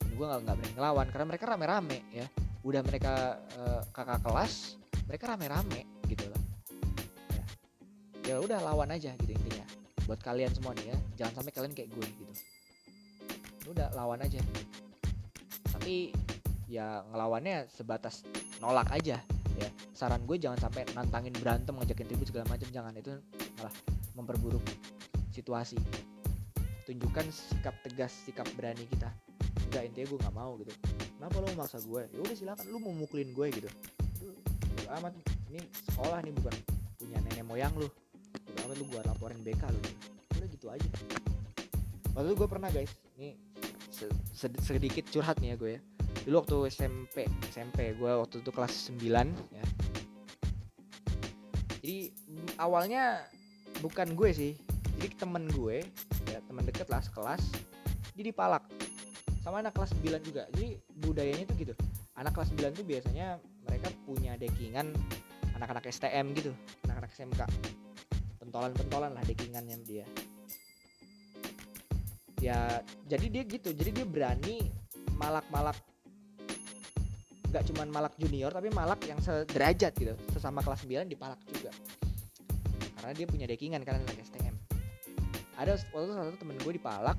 Dan 0.00 0.12
gue 0.16 0.26
nggak 0.26 0.40
nggak 0.46 0.56
berani 0.56 0.72
ngelawan 0.78 1.06
karena 1.12 1.26
mereka 1.28 1.44
rame-rame 1.50 1.98
ya. 2.14 2.26
Udah 2.64 2.80
mereka 2.84 3.40
eh, 3.56 3.82
kakak 3.92 4.24
kelas 4.24 4.80
mereka 5.10 5.34
rame-rame 5.34 5.86
gitu 6.06 6.24
loh. 6.30 6.42
Ya. 7.34 7.44
Ya 8.30 8.36
udah 8.38 8.58
lawan 8.62 8.94
aja 8.94 9.10
gitu 9.18 9.32
intinya 9.34 9.79
buat 10.10 10.18
kalian 10.26 10.50
semua 10.50 10.74
nih 10.74 10.90
ya. 10.90 10.96
Jangan 11.22 11.38
sampai 11.38 11.52
kalian 11.54 11.70
kayak 11.70 11.94
gue 11.94 12.02
gitu. 12.02 12.34
Udah 13.70 13.94
lawan 13.94 14.18
aja. 14.18 14.42
Tapi 15.70 16.10
ya 16.66 17.06
ngelawannya 17.14 17.70
sebatas 17.70 18.26
nolak 18.58 18.90
aja 18.90 19.22
ya. 19.54 19.68
Saran 19.94 20.26
gue 20.26 20.34
jangan 20.34 20.58
sampai 20.58 20.82
nantangin 20.98 21.30
berantem 21.38 21.78
ngajakin 21.78 22.10
ribut 22.10 22.26
segala 22.26 22.50
macam. 22.50 22.66
Jangan 22.74 22.90
itu 22.98 23.14
malah 23.62 23.74
memperburuk 24.18 24.66
situasi. 25.30 25.78
Tunjukkan 26.90 27.30
sikap 27.30 27.78
tegas 27.86 28.10
sikap 28.26 28.50
berani 28.58 28.90
kita. 28.90 29.14
Enggak 29.70 29.94
intinya 29.94 30.06
gue 30.10 30.18
nggak 30.26 30.34
mau 30.34 30.58
gitu. 30.58 30.74
Kenapa 31.22 31.38
lo 31.38 31.46
memaksa 31.54 31.78
gue? 31.86 32.02
Ya 32.10 32.18
udah 32.18 32.34
silakan. 32.34 32.66
Lu 32.66 32.82
mau 32.82 32.90
mukulin 32.90 33.30
gue 33.30 33.46
gitu. 33.54 33.70
Amat. 34.90 35.14
Ini 35.54 35.62
sekolah 35.86 36.18
nih 36.26 36.34
bukan 36.34 36.54
punya 36.98 37.22
nenek 37.22 37.46
moyang 37.46 37.70
lu 37.78 37.86
amat 38.70 38.86
lu 38.86 38.86
gue 38.86 39.02
laporin 39.02 39.40
BK 39.42 39.66
lu. 39.66 39.82
Udah 40.38 40.46
gitu 40.46 40.66
aja. 40.70 40.90
Waktu 42.14 42.26
itu 42.30 42.36
gue 42.38 42.48
pernah 42.54 42.70
guys. 42.70 42.94
Ini 43.18 43.34
se- 43.90 44.14
sed- 44.30 44.62
sedikit 44.62 45.10
curhat 45.10 45.42
nih 45.42 45.50
ya 45.50 45.56
gue 45.58 45.70
ya. 45.74 45.80
Dulu 46.22 46.34
waktu 46.38 46.56
SMP 46.70 47.26
SMP 47.50 47.98
gue 47.98 48.12
waktu 48.14 48.38
itu 48.38 48.50
kelas 48.54 48.94
9 48.94 49.02
ya. 49.50 49.64
Jadi 51.82 52.14
awalnya 52.62 53.26
bukan 53.82 54.14
gue 54.14 54.30
sih. 54.30 54.54
Jadi 55.02 55.18
temen 55.18 55.50
gue 55.50 55.82
ya 56.30 56.38
temen 56.46 56.62
deket 56.62 56.86
lah 56.94 57.02
sekelas 57.02 57.42
dia 58.14 58.22
dipalak. 58.22 58.62
Sama 59.42 59.66
anak 59.66 59.74
kelas 59.74 59.90
9 59.98 60.22
juga. 60.22 60.46
Jadi 60.54 60.78
budayanya 61.02 61.42
tuh 61.50 61.58
gitu. 61.58 61.74
Anak 62.14 62.38
kelas 62.38 62.54
9 62.54 62.70
tuh 62.70 62.86
biasanya 62.86 63.42
mereka 63.66 63.90
punya 64.06 64.38
dekingan 64.38 64.94
anak-anak 65.58 65.90
STM 65.90 66.38
gitu. 66.38 66.54
Anak-anak 66.86 67.10
SMK 67.10 67.42
pentolan-pentolan 68.50 69.14
lah 69.14 69.22
dekingannya 69.22 69.78
dia. 69.86 70.06
Ya 72.42 72.82
jadi 73.06 73.26
dia 73.30 73.42
gitu 73.46 73.70
jadi 73.70 74.02
dia 74.02 74.06
berani 74.08 74.66
malak-malak 75.14 75.78
nggak 77.50 77.64
cuman 77.70 77.88
malak 77.90 78.14
junior 78.18 78.50
tapi 78.50 78.70
malak 78.74 78.98
yang 79.06 79.18
sederajat 79.22 79.94
gitu 79.94 80.14
sesama 80.34 80.60
kelas 80.66 80.82
9 80.82 81.06
dipalak 81.06 81.38
juga. 81.46 81.70
Karena 82.98 83.14
dia 83.14 83.26
punya 83.30 83.46
dekingan 83.46 83.86
kan 83.86 84.02
anak 84.02 84.18
STM 84.18 84.58
ada 85.60 85.76
waktu 85.76 86.08
itu 86.08 86.12
salah 86.16 86.28
satu 86.32 86.38
temen 86.40 86.56
gue 86.56 86.72
dipalak 86.80 87.18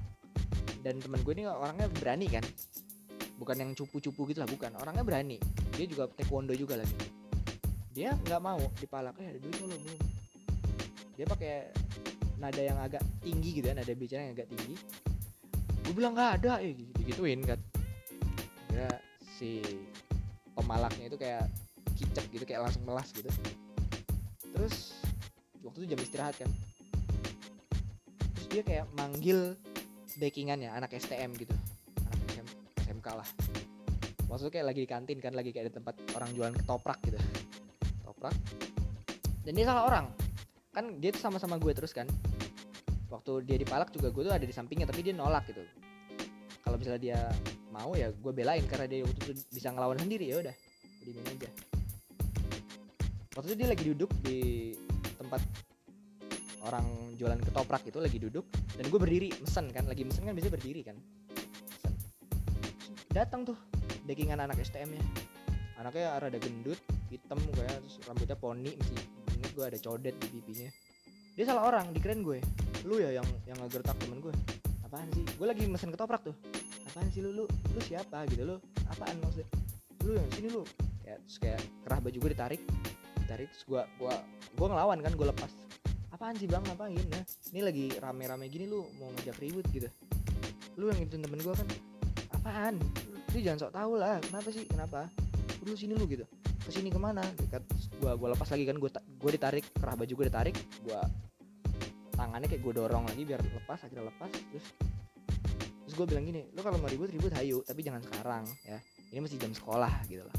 dan 0.81 0.97
temen 0.97 1.21
gue 1.21 1.33
ini 1.37 1.45
orangnya 1.45 1.85
berani 1.93 2.25
kan. 2.25 2.41
Bukan 3.37 3.53
yang 3.53 3.71
cupu-cupu 3.77 4.25
gitu 4.33 4.41
lah 4.41 4.49
bukan. 4.49 4.73
Orangnya 4.81 5.05
berani. 5.05 5.37
Dia 5.77 5.85
juga 5.85 6.09
taekwondo 6.09 6.57
juga 6.57 6.81
lagi. 6.81 6.97
Dia 7.93 8.17
nggak 8.17 8.41
mau 8.41 8.57
dipalak 8.81 9.13
eh 9.21 9.29
ada 9.29 9.39
duit 9.41 9.61
lo 9.61 9.77
dia 11.21 11.29
pakai 11.29 11.69
nada 12.41 12.57
yang 12.57 12.81
agak 12.81 13.05
tinggi 13.21 13.62
gitu 13.62 13.69
ya 13.69 13.77
nada 13.77 13.93
bicara 13.93 14.25
yang 14.25 14.34
agak 14.34 14.49
tinggi. 14.49 14.73
Gue 15.86 15.93
bilang 15.93 16.17
nggak 16.17 16.41
ada. 16.41 16.57
Eh 16.65 16.73
gitu 16.73 17.13
gituin 17.13 17.45
kan. 17.45 17.62
Ya 18.73 18.89
si 19.38 19.62
pemalaknya 20.57 21.13
itu 21.13 21.21
kayak 21.21 21.45
kicep 21.93 22.25
gitu 22.34 22.41
kayak 22.41 22.65
langsung 22.65 22.81
melas 22.89 23.05
gitu. 23.13 23.29
Terus 24.49 24.97
waktu 25.62 25.86
itu 25.86 25.93
jam 25.93 26.01
istirahat 26.01 26.41
kan. 26.41 26.49
Terus 28.34 28.47
dia 28.49 28.65
kayak 28.65 28.89
manggil 28.97 29.53
backingannya 30.17 30.73
anak 30.73 30.97
STM 30.97 31.38
gitu. 31.38 31.53
Anak 32.01 32.17
SM, 32.34 32.47
SMK 32.89 33.07
lah. 33.13 33.29
Itu 34.25 34.49
kayak 34.49 34.73
lagi 34.73 34.81
di 34.81 34.89
kantin 34.89 35.21
kan 35.21 35.38
lagi 35.38 35.53
kayak 35.53 35.69
di 35.69 35.73
tempat 35.77 36.01
orang 36.17 36.34
jualan 36.34 36.55
ketoprak 36.57 36.97
gitu. 37.05 37.21
Ketoprak. 38.01 38.34
Dan 39.45 39.53
dia 39.53 39.69
salah 39.69 39.86
orang 39.86 40.20
kan 40.71 40.97
dia 41.03 41.12
tuh 41.12 41.21
sama-sama 41.21 41.60
gue 41.60 41.71
terus 41.75 41.91
kan. 41.91 42.07
Waktu 43.12 43.43
dia 43.43 43.60
dipalak 43.60 43.91
juga 43.91 44.07
gue 44.07 44.23
tuh 44.23 44.34
ada 44.34 44.45
di 44.47 44.55
sampingnya 44.55 44.88
tapi 44.88 45.03
dia 45.03 45.12
nolak 45.12 45.43
gitu. 45.51 45.63
Kalau 46.63 46.79
misalnya 46.79 47.01
dia 47.01 47.19
mau 47.71 47.91
ya 47.95 48.12
gue 48.12 48.31
belain 48.31 48.63
karena 48.67 48.88
dia 48.88 49.03
waktu 49.03 49.19
itu 49.19 49.34
bisa 49.51 49.67
ngelawan 49.75 49.99
sendiri 49.99 50.31
ya 50.31 50.39
udah. 50.39 50.55
Diemin 51.03 51.27
aja. 51.27 51.49
Waktu 53.36 53.47
itu 53.51 53.57
dia 53.60 53.67
lagi 53.71 53.84
duduk 53.91 54.12
di 54.23 54.39
tempat 55.19 55.41
orang 56.63 57.15
jualan 57.19 57.39
ketoprak 57.43 57.84
itu 57.84 57.99
lagi 57.99 58.17
duduk. 58.17 58.47
Dan 58.79 58.88
gue 58.88 58.99
berdiri 58.99 59.29
mesen 59.43 59.67
kan. 59.75 59.84
Lagi 59.88 60.07
mesen 60.07 60.23
kan 60.23 60.31
biasanya 60.31 60.55
berdiri 60.55 60.81
kan. 60.88 60.97
Datang 63.12 63.43
tuh 63.43 63.60
backingan 64.07 64.39
anak 64.39 64.57
STM 64.63 64.95
nya 64.95 65.03
anaknya 65.81 66.13
rada 66.21 66.38
gendut 66.38 66.77
hitam 67.10 67.41
kayak 67.57 67.81
terus 67.81 67.97
rambutnya 68.05 68.38
poni 68.38 68.71
inget 68.77 69.20
gue 69.51 69.65
ada 69.67 69.79
codet 69.79 70.15
di 70.17 70.27
pipinya. 70.31 70.69
Dia 71.35 71.45
salah 71.47 71.63
orang 71.67 71.91
dikirain 71.95 72.23
gue. 72.23 72.39
Lu 72.87 72.99
ya 72.99 73.15
yang 73.15 73.27
yang 73.47 73.57
ngegertak 73.59 73.95
temen 73.99 74.19
gue. 74.19 74.33
Apaan 74.83 75.07
sih? 75.15 75.23
Gue 75.35 75.47
lagi 75.47 75.63
mesen 75.67 75.91
ketoprak 75.91 76.23
tuh. 76.23 76.36
Apaan 76.91 77.07
sih 77.11 77.23
lu? 77.23 77.32
Lu 77.32 77.45
lu 77.47 77.80
siapa 77.84 78.28
gitu? 78.28 78.43
Lu 78.43 78.55
apaan 78.91 79.15
maksudnya? 79.23 79.47
Lu 80.03 80.11
yang 80.15 80.28
sini 80.36 80.47
lu. 80.51 80.63
Kayak 81.03 81.19
terus 81.28 81.38
kayak 81.39 81.61
kerah 81.88 81.99
baju 81.99 82.17
gue 82.17 82.32
ditarik. 82.36 82.61
Ditarik 83.23 83.47
terus 83.55 83.63
gue 83.67 83.82
gua 83.99 84.15
gua 84.59 84.67
ngelawan 84.71 84.99
kan 84.99 85.13
gue 85.15 85.28
lepas. 85.28 85.51
Apaan 86.11 86.36
sih 86.36 86.47
bang? 86.47 86.63
Ngapain? 86.67 86.99
Ya 86.99 87.21
ini 87.55 87.61
lagi 87.63 87.86
rame-rame 87.99 88.51
gini 88.51 88.67
lu 88.67 88.88
mau 88.99 89.07
ngajak 89.15 89.39
ribut 89.39 89.65
gitu. 89.71 89.88
Lu 90.76 90.91
yang 90.91 90.99
itu 90.99 91.15
temen 91.15 91.39
gue 91.39 91.53
kan. 91.55 91.67
Apaan? 92.36 92.76
Lu 93.32 93.38
jangan 93.39 93.67
sok 93.67 93.73
tahu 93.76 93.93
lah. 93.95 94.19
Kenapa 94.19 94.49
sih? 94.51 94.67
Kenapa? 94.67 95.07
Lu 95.63 95.78
sini 95.78 95.95
lu 95.95 96.03
gitu 96.09 96.28
ke 96.62 96.70
sini 96.70 96.89
ke 96.93 96.99
mana? 97.01 97.26
Dekat 97.38 97.66
gua 97.99 98.14
gua 98.16 98.38
lepas 98.38 98.49
lagi 98.49 98.64
kan 98.70 98.78
gua 98.78 98.89
ta- 98.93 99.05
gua 99.18 99.32
ditarik 99.34 99.66
kerah 99.74 99.95
baju 99.97 100.14
gue 100.14 100.26
ditarik 100.30 100.55
gua 100.86 101.01
tangannya 102.22 102.45
kayak 102.45 102.62
gue 102.62 102.74
dorong 102.78 103.09
lagi 103.09 103.26
biar 103.26 103.41
lepas 103.41 103.82
akhirnya 103.82 104.05
lepas 104.14 104.30
terus 104.30 104.66
terus 105.82 105.93
gue 105.97 106.05
bilang 106.05 106.22
gini 106.22 106.45
lu 106.53 106.62
kalau 106.62 106.78
mau 106.78 106.86
ribut 106.86 107.09
ribut 107.09 107.34
hayu 107.34 107.66
tapi 107.66 107.82
jangan 107.82 107.97
sekarang 108.05 108.45
ya. 108.62 108.78
Ini 109.12 109.20
masih 109.20 109.43
jam 109.43 109.51
sekolah 109.51 110.07
gitu 110.07 110.24
loh. 110.24 110.36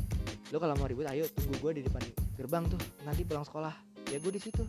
Lu 0.49 0.57
kalau 0.57 0.73
mau 0.81 0.89
ribut 0.89 1.05
ayo 1.05 1.29
tunggu 1.29 1.61
gue 1.61 1.73
di 1.77 1.83
depan 1.85 2.01
gerbang 2.41 2.64
tuh 2.73 2.81
nanti 3.05 3.20
pulang 3.20 3.45
sekolah. 3.45 3.75
Ya 4.09 4.16
gue 4.16 4.33
di 4.33 4.41
situ. 4.41 4.64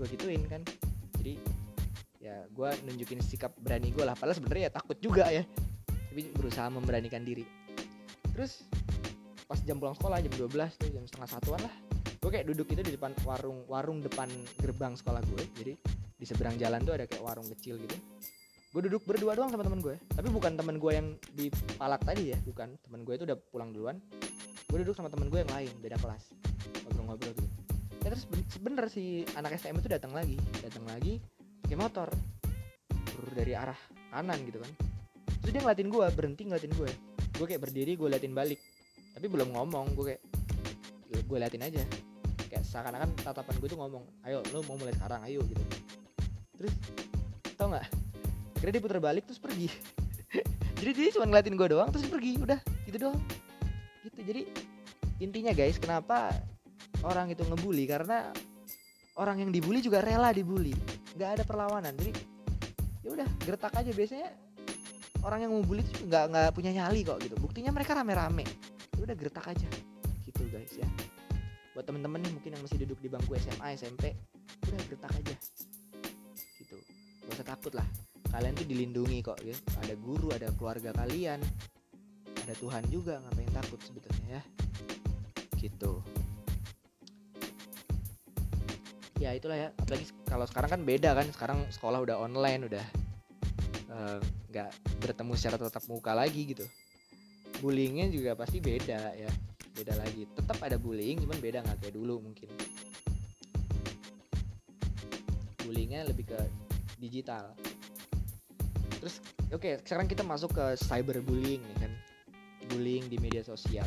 Gue 0.00 0.06
gituin 0.08 0.40
kan. 0.48 0.64
Jadi 1.20 1.36
ya 2.24 2.48
gue 2.48 2.70
nunjukin 2.88 3.20
sikap 3.20 3.52
berani 3.60 3.92
gue 3.92 4.00
lah. 4.00 4.16
Padahal 4.16 4.32
sebenarnya 4.40 4.70
ya 4.70 4.72
takut 4.72 4.96
juga 4.96 5.28
ya. 5.28 5.44
Tapi 6.08 6.32
berusaha 6.32 6.72
memberanikan 6.72 7.20
diri. 7.20 7.44
Terus 8.32 8.64
pas 9.52 9.60
jam 9.68 9.76
pulang 9.76 9.92
sekolah 9.92 10.16
jam 10.24 10.32
12 10.32 10.80
tuh 10.80 10.88
jam 10.88 11.04
setengah 11.04 11.28
satuan 11.28 11.60
lah. 11.60 11.74
Gue 12.24 12.30
kayak 12.32 12.48
duduk 12.48 12.72
itu 12.72 12.80
di 12.80 12.96
depan 12.96 13.12
warung 13.28 13.68
warung 13.68 14.00
depan 14.00 14.32
gerbang 14.56 14.96
sekolah 14.96 15.20
gue 15.28 15.44
jadi 15.60 15.72
di 16.16 16.24
seberang 16.24 16.56
jalan 16.56 16.80
tuh 16.80 16.96
ada 16.96 17.04
kayak 17.04 17.20
warung 17.20 17.44
kecil 17.52 17.76
gitu. 17.76 17.92
Gue 18.72 18.88
duduk 18.88 19.04
berdua 19.04 19.36
doang 19.36 19.52
sama 19.52 19.60
teman 19.60 19.84
gue 19.84 20.00
tapi 20.16 20.32
bukan 20.32 20.56
teman 20.56 20.80
gue 20.80 20.92
yang 20.96 21.12
di 21.36 21.52
palak 21.76 22.00
tadi 22.00 22.32
ya 22.32 22.38
bukan. 22.48 22.80
Teman 22.80 23.04
gue 23.04 23.12
itu 23.12 23.28
udah 23.28 23.36
pulang 23.52 23.76
duluan. 23.76 24.00
Gue 24.72 24.80
duduk 24.80 24.96
sama 24.96 25.12
teman 25.12 25.28
gue 25.28 25.44
yang 25.44 25.52
lain 25.52 25.72
beda 25.84 26.00
kelas. 26.00 26.32
Ngobrol-ngobrol 26.88 27.36
gitu. 27.36 27.48
Ya 28.00 28.08
terus 28.08 28.24
ben- 28.24 28.48
bener 28.64 28.88
si 28.88 29.28
anak 29.36 29.60
SM 29.60 29.76
itu 29.76 29.88
datang 29.92 30.16
lagi. 30.16 30.40
Datang 30.64 30.88
lagi 30.88 31.20
pakai 31.60 31.76
motor. 31.76 32.08
Dari 33.36 33.52
arah 33.52 33.76
kanan 34.16 34.40
gitu 34.48 34.64
kan. 34.64 34.72
Terus 35.44 35.52
dia 35.52 35.60
ngeliatin 35.60 35.92
gue 35.92 36.06
berhenti 36.16 36.42
ngeliatin 36.48 36.72
gue 36.72 37.12
gue 37.32 37.46
kayak 37.48 37.62
berdiri 37.64 37.98
gue 37.98 38.08
liatin 38.12 38.34
balik 38.36 38.60
tapi 39.22 39.38
belum 39.38 39.54
ngomong 39.54 39.94
gue 39.94 40.18
kayak 40.18 40.22
gue 41.30 41.38
liatin 41.38 41.62
aja. 41.62 41.78
Kayak 42.50 42.66
seakan-akan 42.66 43.14
tatapan 43.22 43.54
gue 43.54 43.68
tuh 43.70 43.78
ngomong 43.78 44.02
ayo 44.26 44.42
lo 44.50 44.66
mau 44.66 44.74
mulai 44.74 44.90
sekarang 44.98 45.22
ayo 45.30 45.46
gitu. 45.46 45.62
Terus 46.58 46.74
tau 47.54 47.70
nggak? 47.70 47.86
Akhirnya 48.58 48.72
dia 48.74 48.82
putar 48.82 48.98
balik 48.98 49.22
terus 49.30 49.38
pergi. 49.38 49.70
Jadi 50.82 50.90
dia 50.90 51.14
cuma 51.14 51.30
ngeliatin 51.30 51.54
gue 51.54 51.68
doang 51.70 51.94
terus 51.94 52.10
pergi 52.10 52.34
udah 52.34 52.58
gitu 52.90 52.98
doang. 52.98 53.22
Gitu 54.02 54.18
jadi 54.26 54.42
intinya 55.22 55.54
guys 55.54 55.78
kenapa 55.78 56.34
orang 57.06 57.30
itu 57.30 57.46
ngebully? 57.46 57.86
Karena 57.86 58.26
orang 59.22 59.38
yang 59.38 59.54
dibully 59.54 59.78
juga 59.78 60.02
rela 60.02 60.34
dibully. 60.34 60.74
Nggak 61.14 61.30
ada 61.38 61.42
perlawanan 61.46 61.94
jadi 61.94 62.10
ya 63.06 63.14
udah 63.14 63.28
gertak 63.46 63.70
aja. 63.78 63.94
Biasanya 63.94 64.34
orang 65.22 65.46
yang 65.46 65.54
mau 65.54 65.62
bully 65.62 65.86
itu 65.86 66.10
nggak 66.10 66.24
nggak 66.26 66.48
punya 66.58 66.74
nyali 66.74 67.06
kok 67.06 67.22
gitu. 67.22 67.38
Buktinya 67.38 67.70
mereka 67.70 67.94
rame-rame 67.94 68.71
udah 69.02 69.16
gertak 69.18 69.46
aja. 69.50 69.68
Gitu 70.22 70.42
guys 70.48 70.72
ya. 70.78 70.86
Buat 71.74 71.90
temen-temen 71.90 72.22
nih 72.22 72.32
mungkin 72.32 72.50
yang 72.54 72.62
masih 72.62 72.78
duduk 72.86 72.98
di 73.02 73.08
bangku 73.10 73.34
SMA 73.36 73.74
SMP 73.74 74.14
udah 74.70 74.82
gertak 74.86 75.12
aja. 75.18 75.34
Gitu. 76.60 76.76
Gak 77.26 77.34
usah 77.34 77.46
takut 77.46 77.72
lah. 77.74 77.86
Kalian 78.30 78.54
tuh 78.54 78.66
dilindungi 78.66 79.18
kok 79.20 79.42
ya. 79.42 79.56
Ada 79.82 79.94
guru 79.98 80.30
ada 80.30 80.48
keluarga 80.54 80.94
kalian. 80.94 81.42
Ada 82.46 82.54
Tuhan 82.58 82.82
juga 82.88 83.18
ngapain 83.22 83.50
takut 83.50 83.80
sebetulnya 83.82 84.38
ya. 84.38 84.42
Gitu. 85.58 85.92
Ya 89.18 89.30
itulah 89.34 89.58
ya. 89.58 89.68
Apalagi 89.78 90.06
kalau 90.26 90.46
sekarang 90.46 90.70
kan 90.78 90.80
beda 90.86 91.10
kan. 91.18 91.26
Sekarang 91.34 91.58
sekolah 91.74 91.98
udah 92.02 92.16
online 92.22 92.70
udah 92.70 92.86
eh, 93.92 94.18
nggak 94.52 94.70
bertemu 95.00 95.32
secara 95.32 95.56
tatap 95.56 95.88
muka 95.88 96.12
lagi 96.12 96.44
gitu 96.44 96.68
bullyingnya 97.62 98.10
juga 98.10 98.34
pasti 98.34 98.58
beda 98.58 99.14
ya. 99.14 99.30
Beda 99.72 99.94
lagi. 99.94 100.26
Tetap 100.34 100.58
ada 100.58 100.74
bullying 100.82 101.22
cuman 101.22 101.38
beda 101.38 101.62
nggak 101.62 101.78
kayak 101.78 101.94
dulu 101.94 102.18
mungkin. 102.18 102.50
Bullyingnya 105.62 106.10
lebih 106.10 106.34
ke 106.34 106.40
digital. 106.98 107.54
Terus 108.98 109.22
oke 109.54 109.78
sekarang 109.86 110.10
kita 110.10 110.26
masuk 110.26 110.50
ke 110.58 110.74
cyberbullying 110.82 111.62
nih 111.62 111.76
kan. 111.78 111.92
Bullying 112.74 113.06
di 113.06 113.22
media 113.22 113.46
sosial. 113.46 113.86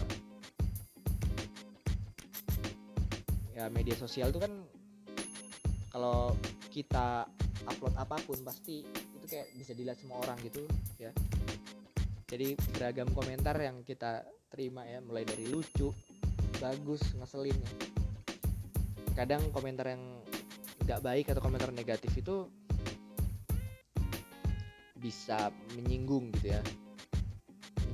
Ya 3.51 3.67
media 3.67 3.95
sosial 3.99 4.31
tuh 4.31 4.39
kan 4.39 4.51
kalau 5.91 6.31
kita 6.71 7.27
upload 7.67 7.95
apa 7.95 8.19
pun 8.23 8.39
pasti 8.43 8.83
itu 8.87 9.25
kayak 9.27 9.47
bisa 9.55 9.71
dilihat 9.71 9.95
semua 9.95 10.19
orang 10.27 10.35
gitu 10.43 10.67
ya 10.99 11.09
jadi 12.35 12.51
beragam 12.75 13.07
komentar 13.15 13.55
yang 13.55 13.79
kita 13.87 14.27
terima 14.51 14.83
ya 14.83 14.99
mulai 14.99 15.23
dari 15.23 15.47
lucu 15.47 15.95
bagus 16.59 16.99
ngeselin. 17.15 17.55
Ya. 17.55 17.71
kadang 19.15 19.47
komentar 19.55 19.87
yang 19.87 20.03
nggak 20.83 20.99
baik 20.99 21.31
atau 21.31 21.39
komentar 21.39 21.71
negatif 21.71 22.11
itu 22.19 22.51
bisa 24.99 25.47
menyinggung 25.79 26.35
gitu 26.35 26.59
ya. 26.59 26.61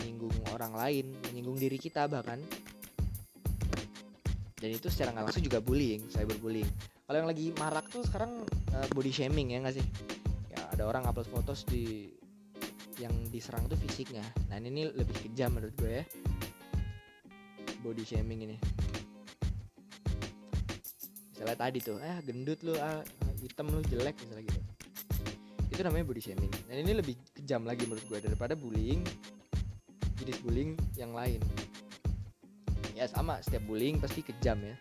Menyinggung 0.02 0.34
orang 0.58 0.74
lain 0.74 1.14
menyinggung 1.30 1.62
diri 1.62 1.78
kita 1.78 2.10
bahkan. 2.10 2.42
Dan 4.58 4.70
itu 4.74 4.89
secara 4.89 5.14
nggak 5.14 5.30
langsung 5.30 5.46
juga 5.46 5.62
bullying 5.62 6.10
cyberbullying. 6.10 6.70
Kalau 7.06 7.18
yang 7.22 7.30
lagi 7.30 7.54
marak 7.62 7.86
tuh 7.94 8.02
sekarang 8.10 8.42
eh, 8.74 8.88
body 8.89 9.14
shaming 9.14 9.54
ya 9.54 9.62
nggak 9.62 9.78
sih? 9.78 9.86
Ya 10.50 10.66
ada 10.74 10.89
orang 10.89 11.06
upload 11.06 11.30
fotos 11.30 11.62
di 11.70 12.10
yang 13.02 13.14
diserang 13.34 13.66
tuh 13.66 13.78
fisiknya. 13.82 14.22
Nah 14.54 14.62
ini 14.62 14.86
lebih 14.93 15.18
kejam 15.26 15.58
menurut 15.58 15.74
gue 15.82 15.91
ya. 16.02 16.06
Body 17.82 18.06
shaming 18.06 18.45
ini. 18.45 18.58
Misalnya 21.34 21.58
tadi 21.58 21.82
tuh 21.82 21.97
eh 21.97 22.22
gendut 22.22 22.62
lu 22.62 22.78
ah, 22.78 23.02
hitam 23.41 23.74
lu 23.74 23.82
jelek 23.89 24.14
misalnya 24.22 24.45
gitu. 24.45 24.62
Itu 25.74 25.82
namanya 25.82 26.06
body 26.06 26.22
shaming. 26.22 26.52
Dan 26.70 26.78
ini 26.86 26.93
lebih 26.93 27.18
kejam 27.34 27.66
lagi 27.66 27.89
menurut 27.89 28.06
gue 28.06 28.22
daripada 28.22 28.54
bullying 28.54 29.02
jenis 30.22 30.38
bullying 30.45 30.78
yang 30.93 31.18
lain. 31.18 31.41
Ya 32.93 33.10
sama. 33.10 33.41
Setiap 33.41 33.66
bullying 33.66 33.97
pasti 33.97 34.22
kejam 34.22 34.62
ya. 34.62 34.78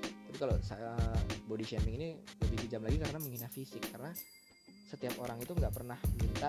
Tapi 0.00 0.36
kalau 0.40 0.56
saya 0.64 0.96
body 1.44 1.64
shaming 1.68 2.00
ini 2.00 2.08
lebih 2.40 2.64
kejam 2.64 2.80
lagi 2.80 2.96
karena 2.96 3.20
menghina 3.20 3.48
fisik. 3.52 3.84
Karena 3.92 4.08
setiap 4.88 5.20
orang 5.20 5.36
itu 5.44 5.52
nggak 5.52 5.74
pernah 5.76 6.00
minta 6.16 6.48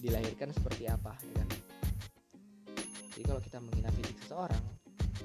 dilahirkan 0.00 0.50
seperti 0.56 0.88
apa 0.88 1.12
ya 1.28 1.34
kan? 1.44 1.48
Jadi 3.14 3.22
kalau 3.28 3.40
kita 3.44 3.58
menghina 3.60 3.90
fisik 3.92 4.16
seseorang 4.24 4.64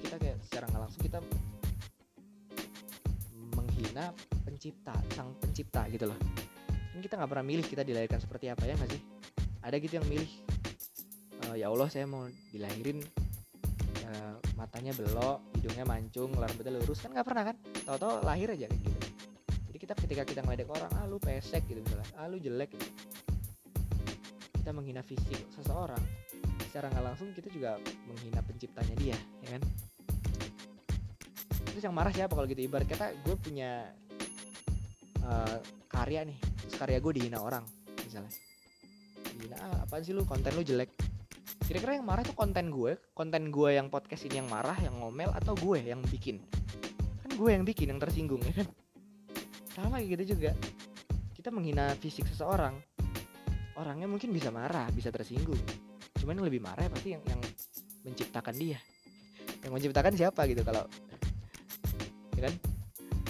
kita 0.04 0.16
kayak 0.20 0.38
secara 0.44 0.66
nggak 0.68 0.82
langsung 0.84 1.02
kita 1.02 1.20
menghina 3.56 4.06
pencipta 4.44 4.96
sang 5.16 5.32
pencipta 5.40 5.88
gitu 5.88 6.12
loh. 6.12 6.20
Kan 6.68 7.00
kita 7.00 7.16
nggak 7.16 7.32
pernah 7.32 7.46
milih 7.48 7.66
kita 7.66 7.88
dilahirkan 7.88 8.20
seperti 8.20 8.52
apa 8.52 8.68
ya 8.68 8.76
nggak 8.76 8.92
sih? 8.92 9.02
Ada 9.64 9.76
gitu 9.80 9.94
yang 9.98 10.08
milih 10.12 10.30
"Eh, 11.50 11.56
ya 11.64 11.72
Allah 11.72 11.88
saya 11.88 12.06
mau 12.06 12.28
dilahirin 12.52 13.00
eh, 14.06 14.36
matanya 14.60 14.92
belok 14.94 15.56
hidungnya 15.58 15.88
mancung 15.88 16.32
rambutnya 16.36 16.76
lurus. 16.76 17.00
Kan 17.00 17.16
nggak 17.16 17.28
pernah 17.28 17.44
kan? 17.48 17.56
Tau-tau 17.84 18.22
lahir 18.22 18.52
aja 18.52 18.68
kayak 18.68 18.82
gitu. 18.84 19.00
Jadi 19.72 19.78
kita 19.82 19.94
ketika 19.98 20.24
kita 20.24 20.40
ngeledek 20.44 20.70
orang 20.72 20.92
ah 20.96 21.04
lu 21.08 21.18
pesek 21.20 21.64
gitu 21.68 21.80
misalnya. 21.80 22.08
Ah 22.16 22.28
lu 22.28 22.40
jelek 22.40 22.72
gitu 22.76 22.95
kita 24.66 24.74
menghina 24.74 25.06
fisik 25.06 25.46
seseorang 25.54 26.02
secara 26.58 26.90
nggak 26.90 27.06
langsung 27.06 27.30
kita 27.38 27.54
juga 27.54 27.78
menghina 28.10 28.42
penciptanya 28.42 28.98
dia 28.98 29.14
ya 29.46 29.50
kan? 29.54 29.64
Terus 31.70 31.86
yang 31.86 31.94
marah 31.94 32.10
siapa 32.10 32.34
kalau 32.34 32.50
gitu? 32.50 32.66
Ibarat 32.66 32.90
kata 32.90 33.14
gue 33.14 33.36
punya 33.38 33.94
eh, 35.22 35.58
karya 35.86 36.26
nih 36.26 36.38
terus 36.66 36.82
karya 36.82 36.98
gue 36.98 37.14
dihina 37.14 37.46
orang 37.46 37.62
misalnya. 38.10 38.34
Dihina 39.38 39.58
ah 39.62 39.86
apaan 39.86 40.02
sih 40.02 40.18
lu? 40.18 40.26
Konten 40.26 40.50
lu 40.58 40.66
jelek. 40.66 40.98
Kira-kira 41.70 42.02
yang 42.02 42.10
marah 42.10 42.26
tuh 42.26 42.34
konten 42.34 42.74
gue 42.74 42.98
konten 43.14 43.54
gue 43.54 43.70
yang 43.70 43.94
podcast 43.94 44.26
ini 44.26 44.42
yang 44.42 44.50
marah 44.50 44.82
yang 44.82 44.98
ngomel 44.98 45.30
atau 45.30 45.54
gue 45.54 45.78
yang 45.78 46.02
bikin? 46.10 46.42
Kan 47.22 47.38
gue 47.38 47.50
yang 47.54 47.70
bikin 47.70 47.94
yang 47.94 48.02
tersinggung 48.02 48.42
ya 48.42 48.66
kan? 48.66 48.68
Sama 49.78 50.02
kayak 50.02 50.18
gitu 50.18 50.34
juga. 50.34 50.58
Kita 51.38 51.54
menghina 51.54 51.94
fisik 52.02 52.26
seseorang 52.26 52.95
orangnya 53.76 54.08
mungkin 54.08 54.32
bisa 54.32 54.50
marah 54.52 54.88
bisa 54.92 55.12
tersinggung. 55.12 55.60
Cuman 56.20 56.40
yang 56.40 56.48
lebih 56.48 56.64
marah 56.64 56.88
pasti 56.88 57.16
yang 57.16 57.24
yang 57.28 57.40
menciptakan 58.08 58.56
dia. 58.56 58.80
Yang 59.64 59.72
menciptakan 59.72 60.14
siapa 60.16 60.42
gitu 60.48 60.64
kalau 60.64 60.88
ya 62.36 62.42
kan? 62.48 62.54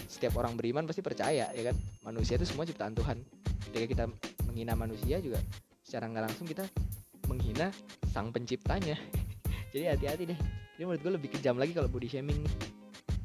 Setiap 0.06 0.38
orang 0.40 0.56
beriman 0.56 0.86
pasti 0.86 1.02
percaya 1.02 1.50
ya 1.52 1.64
kan? 1.66 1.76
Manusia 2.06 2.38
itu 2.38 2.46
semua 2.46 2.64
ciptaan 2.64 2.94
Tuhan. 2.94 3.18
Ketika 3.72 3.86
kita 3.90 4.04
menghina 4.46 4.78
manusia 4.78 5.18
juga 5.20 5.42
secara 5.82 6.08
nggak 6.10 6.24
langsung 6.32 6.46
kita 6.46 6.66
menghina 7.26 7.74
sang 8.14 8.30
penciptanya. 8.30 8.96
Jadi 9.74 9.86
hati-hati 9.90 10.24
deh. 10.30 10.40
Jadi 10.76 10.84
menurut 10.86 11.02
gue 11.02 11.14
lebih 11.20 11.30
kejam 11.36 11.58
lagi 11.58 11.74
kalau 11.74 11.90
body 11.90 12.08
shaming 12.08 12.40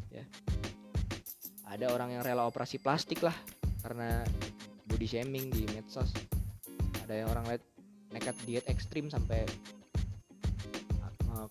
ya. 0.08 0.24
Ada 1.70 1.92
orang 1.94 2.16
yang 2.18 2.22
rela 2.26 2.48
operasi 2.48 2.82
plastik 2.82 3.22
lah 3.22 3.34
karena 3.86 4.24
body 4.90 5.06
shaming 5.06 5.46
di 5.50 5.66
medsos 5.70 6.10
ada 7.11 7.26
yang 7.26 7.30
orang 7.34 7.44
lihat 7.50 7.62
nekat 8.14 8.36
diet 8.46 8.62
ekstrim 8.70 9.11
sampai 9.11 9.42
uh, 11.34 11.50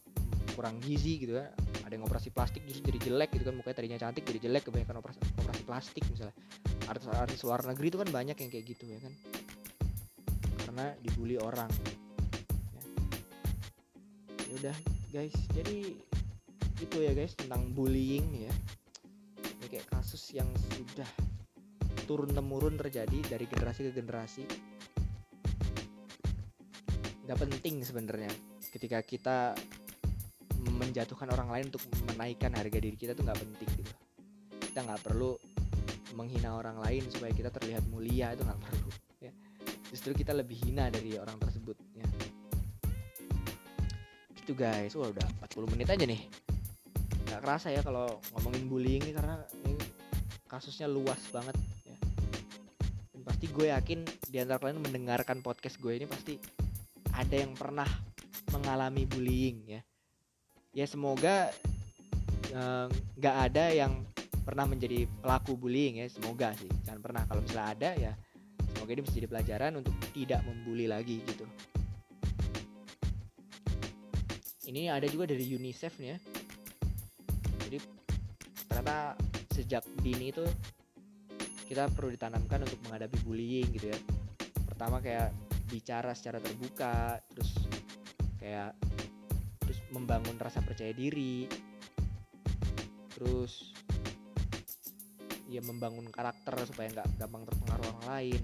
kurang 0.56 0.80
gizi 0.80 1.20
gitu 1.20 1.36
ya. 1.36 1.52
Ada 1.84 2.00
yang 2.00 2.08
operasi 2.08 2.32
plastik 2.32 2.64
justru 2.64 2.96
jadi 2.96 3.12
jelek 3.12 3.36
gitu 3.36 3.52
kan 3.52 3.60
mukanya 3.60 3.76
tadinya 3.84 4.00
cantik 4.00 4.24
jadi 4.24 4.48
jelek 4.48 4.72
kebanyakan 4.72 5.04
operasi 5.04 5.20
operasi 5.36 5.62
plastik 5.68 6.04
misalnya. 6.08 6.32
Artis-artis 6.88 7.44
luar 7.44 7.60
negeri 7.68 7.92
itu 7.92 8.00
kan 8.00 8.08
banyak 8.08 8.40
yang 8.40 8.48
kayak 8.48 8.66
gitu 8.72 8.88
ya 8.88 9.04
kan. 9.04 9.14
Karena 10.64 10.96
dibully 11.04 11.36
orang. 11.36 11.68
Ya. 12.72 12.84
Ya 14.48 14.54
udah 14.64 14.78
guys. 15.12 15.36
Jadi 15.52 16.00
itu 16.80 16.98
ya 17.04 17.12
guys 17.12 17.36
tentang 17.36 17.76
bullying 17.76 18.48
ya. 18.48 18.54
Ini 19.60 19.68
kayak 19.68 19.92
kasus 19.92 20.24
yang 20.32 20.48
sudah 20.72 21.10
turun 22.08 22.32
temurun 22.32 22.80
terjadi 22.80 23.28
dari 23.28 23.44
generasi 23.44 23.92
ke 23.92 23.92
generasi 23.92 24.69
nggak 27.30 27.46
penting 27.46 27.86
sebenarnya 27.86 28.34
ketika 28.74 29.06
kita 29.06 29.54
menjatuhkan 30.82 31.30
orang 31.30 31.54
lain 31.54 31.66
untuk 31.70 31.86
menaikkan 32.10 32.50
harga 32.58 32.82
diri 32.82 32.98
kita 32.98 33.14
tuh 33.14 33.22
nggak 33.22 33.38
penting 33.38 33.70
gitu. 33.78 33.94
Kita 34.58 34.82
nggak 34.82 35.06
perlu 35.06 35.38
menghina 36.18 36.58
orang 36.58 36.82
lain 36.82 37.06
supaya 37.06 37.30
kita 37.30 37.54
terlihat 37.54 37.86
mulia 37.94 38.34
itu 38.34 38.42
nggak 38.42 38.62
perlu 38.66 38.90
ya. 39.22 39.30
Justru 39.94 40.18
kita 40.18 40.34
lebih 40.34 40.58
hina 40.58 40.90
dari 40.90 41.22
orang 41.22 41.38
tersebut 41.38 41.78
ya. 41.94 42.10
Gitu 44.34 44.58
guys. 44.58 44.98
Wah 44.98 45.14
udah 45.14 45.28
40 45.54 45.74
menit 45.78 45.86
aja 45.94 46.10
nih. 46.10 46.26
Nggak 47.30 47.46
kerasa 47.46 47.70
ya 47.70 47.86
kalau 47.86 48.18
ngomongin 48.34 48.66
bullying 48.66 49.06
ini 49.06 49.14
karena 49.14 49.38
ini 49.70 49.78
kasusnya 50.50 50.90
luas 50.90 51.22
banget 51.30 51.54
ya. 51.86 51.98
Dan 53.14 53.22
pasti 53.22 53.46
gue 53.54 53.70
yakin 53.70 54.02
di 54.34 54.38
antara 54.42 54.58
kalian 54.58 54.82
mendengarkan 54.82 55.46
podcast 55.46 55.78
gue 55.78 55.94
ini 55.94 56.10
pasti 56.10 56.66
ada 57.20 57.36
yang 57.36 57.52
pernah 57.52 57.90
mengalami 58.56 59.04
bullying 59.04 59.60
ya. 59.68 59.82
Ya 60.72 60.86
semoga 60.88 61.52
eh, 62.56 62.88
nggak 63.20 63.36
uh, 63.36 63.46
ada 63.46 63.66
yang 63.76 64.08
pernah 64.48 64.64
menjadi 64.64 65.04
pelaku 65.20 65.60
bullying 65.60 66.00
ya. 66.00 66.08
Semoga 66.08 66.56
sih 66.56 66.72
jangan 66.88 67.02
pernah. 67.04 67.24
Kalau 67.28 67.42
misalnya 67.44 67.68
ada 67.76 67.90
ya 68.00 68.14
semoga 68.72 68.92
ini 68.96 69.02
bisa 69.04 69.16
jadi 69.20 69.30
pelajaran 69.30 69.72
untuk 69.84 69.94
tidak 70.16 70.42
membuli 70.48 70.88
lagi 70.88 71.20
gitu. 71.28 71.46
Ini 74.70 74.94
ada 74.94 75.10
juga 75.10 75.28
dari 75.28 75.44
UNICEF 75.44 76.00
nih 76.00 76.10
ya. 76.16 76.18
Jadi 77.68 77.78
ternyata 78.70 79.18
sejak 79.52 79.84
dini 80.00 80.30
itu 80.32 80.46
kita 81.68 81.90
perlu 81.92 82.14
ditanamkan 82.14 82.64
untuk 82.64 82.80
menghadapi 82.88 83.18
bullying 83.26 83.68
gitu 83.76 83.92
ya. 83.92 84.00
Pertama 84.70 85.02
kayak 85.02 85.34
bicara 85.70 86.18
secara 86.18 86.42
terbuka 86.42 87.22
terus 87.30 87.54
kayak 88.42 88.74
terus 89.62 89.86
membangun 89.94 90.34
rasa 90.42 90.66
percaya 90.66 90.90
diri. 90.92 91.46
Terus 93.14 93.78
ya 95.46 95.62
membangun 95.62 96.10
karakter 96.10 96.58
supaya 96.66 96.90
nggak 96.90 97.22
gampang 97.22 97.46
terpengaruh 97.46 97.86
orang 97.86 98.06
lain. 98.10 98.44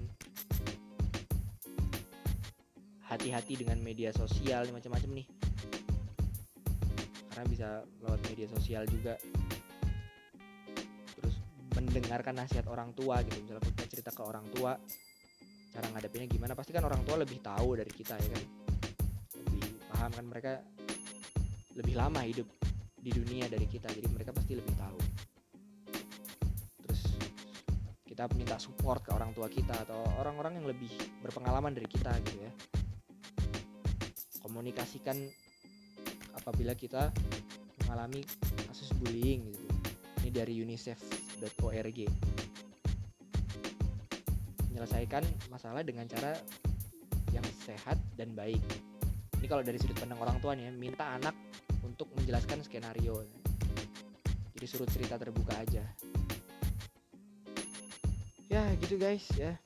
Hati-hati 3.10 3.58
dengan 3.58 3.82
media 3.82 4.14
sosial 4.14 4.70
macam-macam 4.70 5.10
nih. 5.18 5.26
Karena 7.34 7.44
bisa 7.50 7.68
lewat 8.06 8.20
media 8.30 8.46
sosial 8.54 8.86
juga. 8.86 9.18
Terus 11.18 11.34
mendengarkan 11.74 12.38
nasihat 12.38 12.70
orang 12.70 12.94
tua 12.94 13.22
gitu. 13.26 13.42
Misalnya 13.42 13.66
kita 13.66 13.84
cerita 13.90 14.10
ke 14.14 14.22
orang 14.22 14.46
tua 14.54 14.78
cara 15.76 15.92
ngadepinnya 15.92 16.24
gimana 16.32 16.56
pasti 16.56 16.72
kan 16.72 16.88
orang 16.88 17.04
tua 17.04 17.20
lebih 17.20 17.44
tahu 17.44 17.76
dari 17.76 17.92
kita 17.92 18.16
ya 18.16 18.28
kan? 18.32 18.44
Lebih 19.44 19.64
paham 19.92 20.10
kan 20.16 20.24
mereka 20.24 20.52
lebih 21.76 21.92
lama 21.92 22.24
hidup 22.24 22.48
di 22.96 23.12
dunia 23.12 23.44
dari 23.52 23.68
kita 23.68 23.92
jadi 23.92 24.08
mereka 24.08 24.32
pasti 24.32 24.56
lebih 24.56 24.72
tahu. 24.72 24.98
Kita 28.08 28.32
minta 28.32 28.56
support 28.56 29.04
ke 29.04 29.12
orang 29.12 29.36
tua 29.36 29.44
kita 29.52 29.76
atau 29.84 30.00
orang-orang 30.16 30.56
yang 30.56 30.64
lebih 30.72 30.88
berpengalaman 31.20 31.76
dari 31.76 31.84
kita 31.84 32.16
gitu 32.24 32.40
ya. 32.40 32.52
Komunikasikan 34.40 35.20
apabila 36.32 36.72
kita 36.72 37.12
mengalami 37.84 38.24
kasus 38.64 38.88
bullying 38.96 39.52
gitu. 39.52 39.68
Ini 40.24 40.32
dari 40.32 40.64
unicef.org 40.64 41.98
menyelesaikan 44.76 45.24
masalah 45.48 45.80
dengan 45.80 46.04
cara 46.04 46.36
yang 47.32 47.40
sehat 47.64 47.96
dan 48.20 48.36
baik. 48.36 48.60
Ini 49.40 49.48
kalau 49.48 49.64
dari 49.64 49.80
sudut 49.80 49.96
pandang 49.96 50.20
orang 50.20 50.36
tua 50.36 50.52
nih 50.52 50.68
ya, 50.68 50.72
minta 50.76 51.16
anak 51.16 51.32
untuk 51.80 52.12
menjelaskan 52.12 52.60
skenario. 52.60 53.24
Jadi 54.52 54.66
suruh 54.68 54.84
cerita 54.84 55.16
terbuka 55.16 55.56
aja. 55.56 55.80
Ya 58.52 58.68
gitu 58.84 59.00
guys 59.00 59.24
ya. 59.32 59.56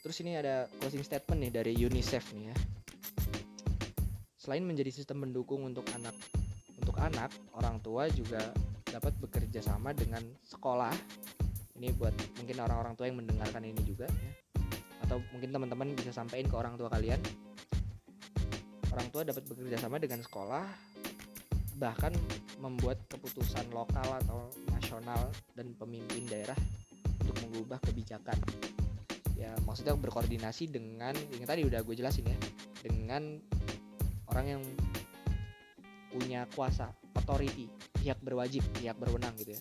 Terus 0.00 0.16
ini 0.24 0.40
ada 0.40 0.64
closing 0.80 1.04
statement 1.04 1.44
nih 1.44 1.52
dari 1.52 1.72
UNICEF 1.76 2.32
nih 2.32 2.48
ya. 2.48 2.56
Selain 4.40 4.64
menjadi 4.64 4.88
sistem 4.88 5.20
pendukung 5.20 5.68
untuk 5.68 5.84
anak 5.92 6.16
untuk 6.80 6.96
anak 6.96 7.28
orang 7.52 7.76
tua 7.84 8.08
juga 8.08 8.40
dapat 8.88 9.12
bekerja 9.20 9.60
sama 9.60 9.92
dengan 9.92 10.24
sekolah 10.48 10.96
ini 11.76 11.92
buat 11.94 12.12
mungkin 12.40 12.56
orang-orang 12.60 12.94
tua 12.96 13.06
yang 13.08 13.18
mendengarkan 13.20 13.62
ini 13.64 13.80
juga 13.84 14.08
ya. 14.08 14.32
Atau 15.06 15.22
mungkin 15.30 15.52
teman-teman 15.52 15.92
bisa 15.94 16.10
sampaikan 16.10 16.48
ke 16.50 16.56
orang 16.56 16.74
tua 16.74 16.88
kalian. 16.90 17.20
Orang 18.90 19.08
tua 19.12 19.22
dapat 19.28 19.44
bekerja 19.44 19.76
sama 19.76 20.00
dengan 20.00 20.24
sekolah 20.24 20.64
bahkan 21.76 22.08
membuat 22.56 23.04
keputusan 23.12 23.68
lokal 23.68 24.08
atau 24.24 24.48
nasional 24.72 25.28
dan 25.52 25.76
pemimpin 25.76 26.24
daerah 26.24 26.56
untuk 27.20 27.36
mengubah 27.44 27.76
kebijakan. 27.84 28.40
Ya 29.36 29.52
maksudnya 29.68 29.92
berkoordinasi 29.92 30.72
dengan 30.72 31.12
yang 31.36 31.44
tadi 31.44 31.68
udah 31.68 31.84
gue 31.84 31.92
jelasin 31.92 32.32
ya 32.32 32.38
dengan 32.80 33.36
orang 34.32 34.46
yang 34.56 34.62
punya 36.16 36.48
kuasa 36.56 36.88
authority 37.12 37.68
pihak 38.00 38.16
berwajib 38.24 38.64
pihak 38.80 38.96
berwenang 38.96 39.36
gitu 39.36 39.52
ya 39.52 39.60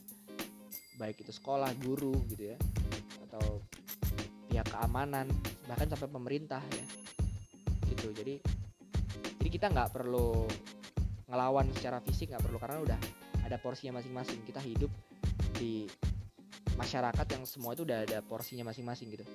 baik 0.95 1.23
itu 1.23 1.31
sekolah 1.35 1.71
guru 1.83 2.15
gitu 2.31 2.55
ya 2.55 2.57
atau 3.29 3.59
pihak 4.47 4.67
keamanan 4.71 5.27
bahkan 5.67 5.87
sampai 5.91 6.07
pemerintah 6.07 6.63
ya. 6.71 6.85
Gitu 7.91 8.15
jadi 8.15 8.39
jadi 9.43 9.49
kita 9.51 9.67
nggak 9.71 9.91
perlu 9.91 10.47
ngelawan 11.27 11.67
secara 11.75 11.99
fisik 12.01 12.31
nggak 12.31 12.43
perlu 12.43 12.57
karena 12.57 12.77
udah 12.81 12.99
ada 13.45 13.57
porsinya 13.59 13.99
masing-masing. 13.99 14.41
Kita 14.47 14.63
hidup 14.63 14.89
di 15.55 15.85
masyarakat 16.79 17.27
yang 17.35 17.43
semua 17.43 17.75
itu 17.75 17.83
udah 17.83 18.03
ada 18.07 18.19
porsinya 18.23 18.71
masing-masing 18.71 19.11
gitu. 19.13 19.25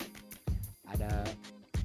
Ada 0.89 1.25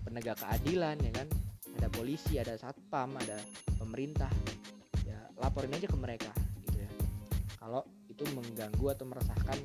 penegak 0.08 0.40
keadilan 0.42 0.98
ya 1.04 1.12
kan? 1.12 1.28
Ada 1.76 1.88
polisi 1.92 2.40
ada 2.40 2.56
satpam 2.56 3.20
ada 3.20 3.38
pemerintah. 3.76 4.32
Ya 5.04 5.20
laporin 5.38 5.76
aja 5.76 5.86
ke 5.92 5.98
mereka 6.00 6.32
itu 8.16 8.24
mengganggu 8.32 8.86
atau 8.96 9.04
meresahkan 9.04 9.60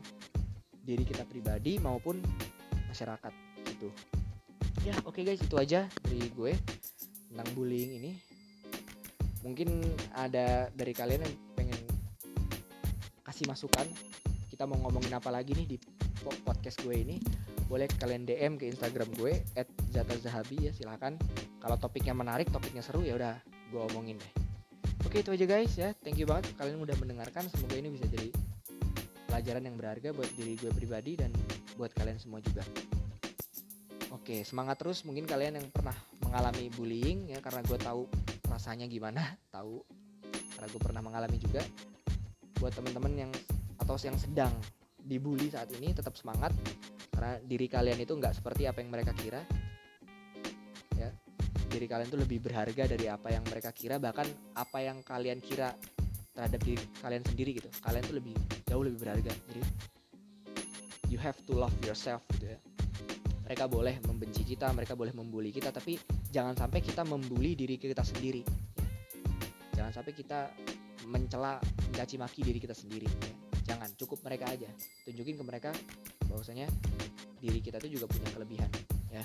diri 0.83 1.07
kita 1.07 1.23
pribadi 1.23 1.79
maupun 1.79 2.19
masyarakat 2.91 3.31
gitu. 3.71 3.95
Ya 4.83 4.99
oke 5.07 5.23
okay 5.23 5.23
guys 5.23 5.39
itu 5.39 5.55
aja 5.55 5.87
dari 6.03 6.27
gue 6.35 6.53
tentang 7.31 7.49
bullying 7.55 8.03
ini. 8.03 8.13
Mungkin 9.47 9.87
ada 10.19 10.69
dari 10.75 10.91
kalian 10.91 11.23
yang 11.23 11.35
pengen 11.55 11.81
kasih 13.23 13.47
masukan 13.47 13.87
kita 14.51 14.67
mau 14.67 14.77
ngomongin 14.83 15.15
apa 15.15 15.31
lagi 15.31 15.55
nih 15.55 15.65
di 15.65 15.77
podcast 16.45 16.83
gue 16.83 16.93
ini 16.93 17.17
boleh 17.71 17.87
kalian 17.87 18.27
DM 18.27 18.59
ke 18.59 18.67
Instagram 18.67 19.15
gue 19.15 19.41
@zatazahabi 19.95 20.69
ya 20.69 20.73
silahkan 20.75 21.15
kalau 21.63 21.79
topiknya 21.79 22.13
menarik 22.13 22.51
topiknya 22.51 22.83
seru 22.83 23.07
ya 23.07 23.15
udah 23.15 23.39
gue 23.71 23.81
omongin 23.95 24.19
deh 24.19 24.40
oke 25.11 25.27
itu 25.27 25.35
aja 25.35 25.47
guys 25.51 25.75
ya. 25.75 25.91
Thank 26.07 26.23
you 26.23 26.27
banget 26.31 26.55
kalian 26.55 26.79
udah 26.87 26.95
mendengarkan. 27.03 27.43
Semoga 27.51 27.75
ini 27.75 27.91
bisa 27.91 28.07
jadi 28.07 28.31
pelajaran 29.27 29.67
yang 29.67 29.75
berharga 29.75 30.15
buat 30.15 30.31
diri 30.39 30.55
gue 30.55 30.71
pribadi 30.71 31.19
dan 31.19 31.35
buat 31.75 31.91
kalian 31.99 32.23
semua 32.23 32.39
juga. 32.39 32.63
Oke 34.15 34.47
semangat 34.47 34.79
terus. 34.79 35.03
Mungkin 35.03 35.27
kalian 35.27 35.59
yang 35.59 35.67
pernah 35.75 35.99
mengalami 36.23 36.71
bullying 36.71 37.27
ya 37.27 37.43
karena 37.43 37.59
gue 37.67 37.75
tahu 37.83 38.07
rasanya 38.55 38.87
gimana 38.87 39.35
tahu. 39.59 39.83
Karena 40.31 40.67
gue 40.71 40.79
pernah 40.79 41.03
mengalami 41.03 41.43
juga. 41.43 41.67
Buat 42.63 42.79
teman-teman 42.79 43.27
yang 43.27 43.33
atau 43.83 43.99
yang 44.07 44.15
sedang 44.15 44.55
dibully 45.03 45.51
saat 45.51 45.75
ini 45.75 45.91
tetap 45.91 46.15
semangat. 46.15 46.55
Karena 47.11 47.35
diri 47.43 47.67
kalian 47.67 47.99
itu 47.99 48.15
nggak 48.15 48.39
seperti 48.39 48.71
apa 48.71 48.79
yang 48.79 48.95
mereka 48.95 49.11
kira 49.19 49.43
diri 51.71 51.87
kalian 51.87 52.11
itu 52.11 52.19
lebih 52.19 52.39
berharga 52.43 52.83
dari 52.91 53.07
apa 53.07 53.31
yang 53.31 53.47
mereka 53.47 53.71
kira 53.71 53.97
bahkan 54.03 54.27
apa 54.59 54.79
yang 54.83 55.01
kalian 55.07 55.39
kira 55.39 55.73
terhadap 56.35 56.61
diri 56.67 56.83
kalian 56.99 57.23
sendiri 57.23 57.51
gitu. 57.63 57.71
Kalian 57.81 58.03
tuh 58.03 58.17
lebih 58.19 58.35
jauh 58.67 58.83
lebih 58.83 58.99
berharga. 58.99 59.33
Jadi 59.51 59.63
you 61.09 61.19
have 61.23 61.39
to 61.47 61.55
love 61.55 61.75
yourself 61.87 62.27
gitu 62.37 62.53
ya. 62.53 62.59
Mereka 63.47 63.67
boleh 63.67 63.99
membenci 64.07 64.43
kita 64.47 64.71
mereka 64.75 64.95
boleh 64.95 65.15
membuli 65.15 65.51
kita 65.51 65.71
tapi 65.75 65.99
jangan 66.31 66.55
sampai 66.59 66.83
kita 66.83 67.07
membuli 67.07 67.55
diri 67.55 67.79
kita 67.79 68.03
sendiri. 68.03 68.43
Jangan 69.75 70.03
sampai 70.03 70.13
kita 70.13 70.51
mencela 71.07 71.57
mencaci 71.91 72.19
maki 72.19 72.41
diri 72.43 72.59
kita 72.59 72.75
sendiri. 72.75 73.07
Ya. 73.07 73.35
jangan 73.75 73.91
cukup 73.95 74.27
mereka 74.27 74.51
aja. 74.51 74.67
Tunjukin 75.07 75.39
ke 75.39 75.45
mereka 75.47 75.71
bahwasanya 76.27 76.67
diri 77.41 77.59
kita 77.59 77.81
itu 77.83 77.99
juga 77.99 78.07
punya 78.07 78.29
kelebihan 78.37 78.71
ya 79.11 79.25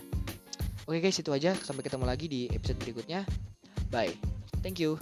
oke 0.86 0.97
guys 1.01 1.17
itu 1.17 1.31
aja. 1.33 1.53
Sampai 1.59 1.86
ketemu 1.86 2.05
lagi 2.05 2.25
di 2.29 2.47
episode 2.49 2.79
berikutnya. 2.81 3.25
Bye. 3.89 4.15
Thank 4.65 4.81
you 4.81 4.97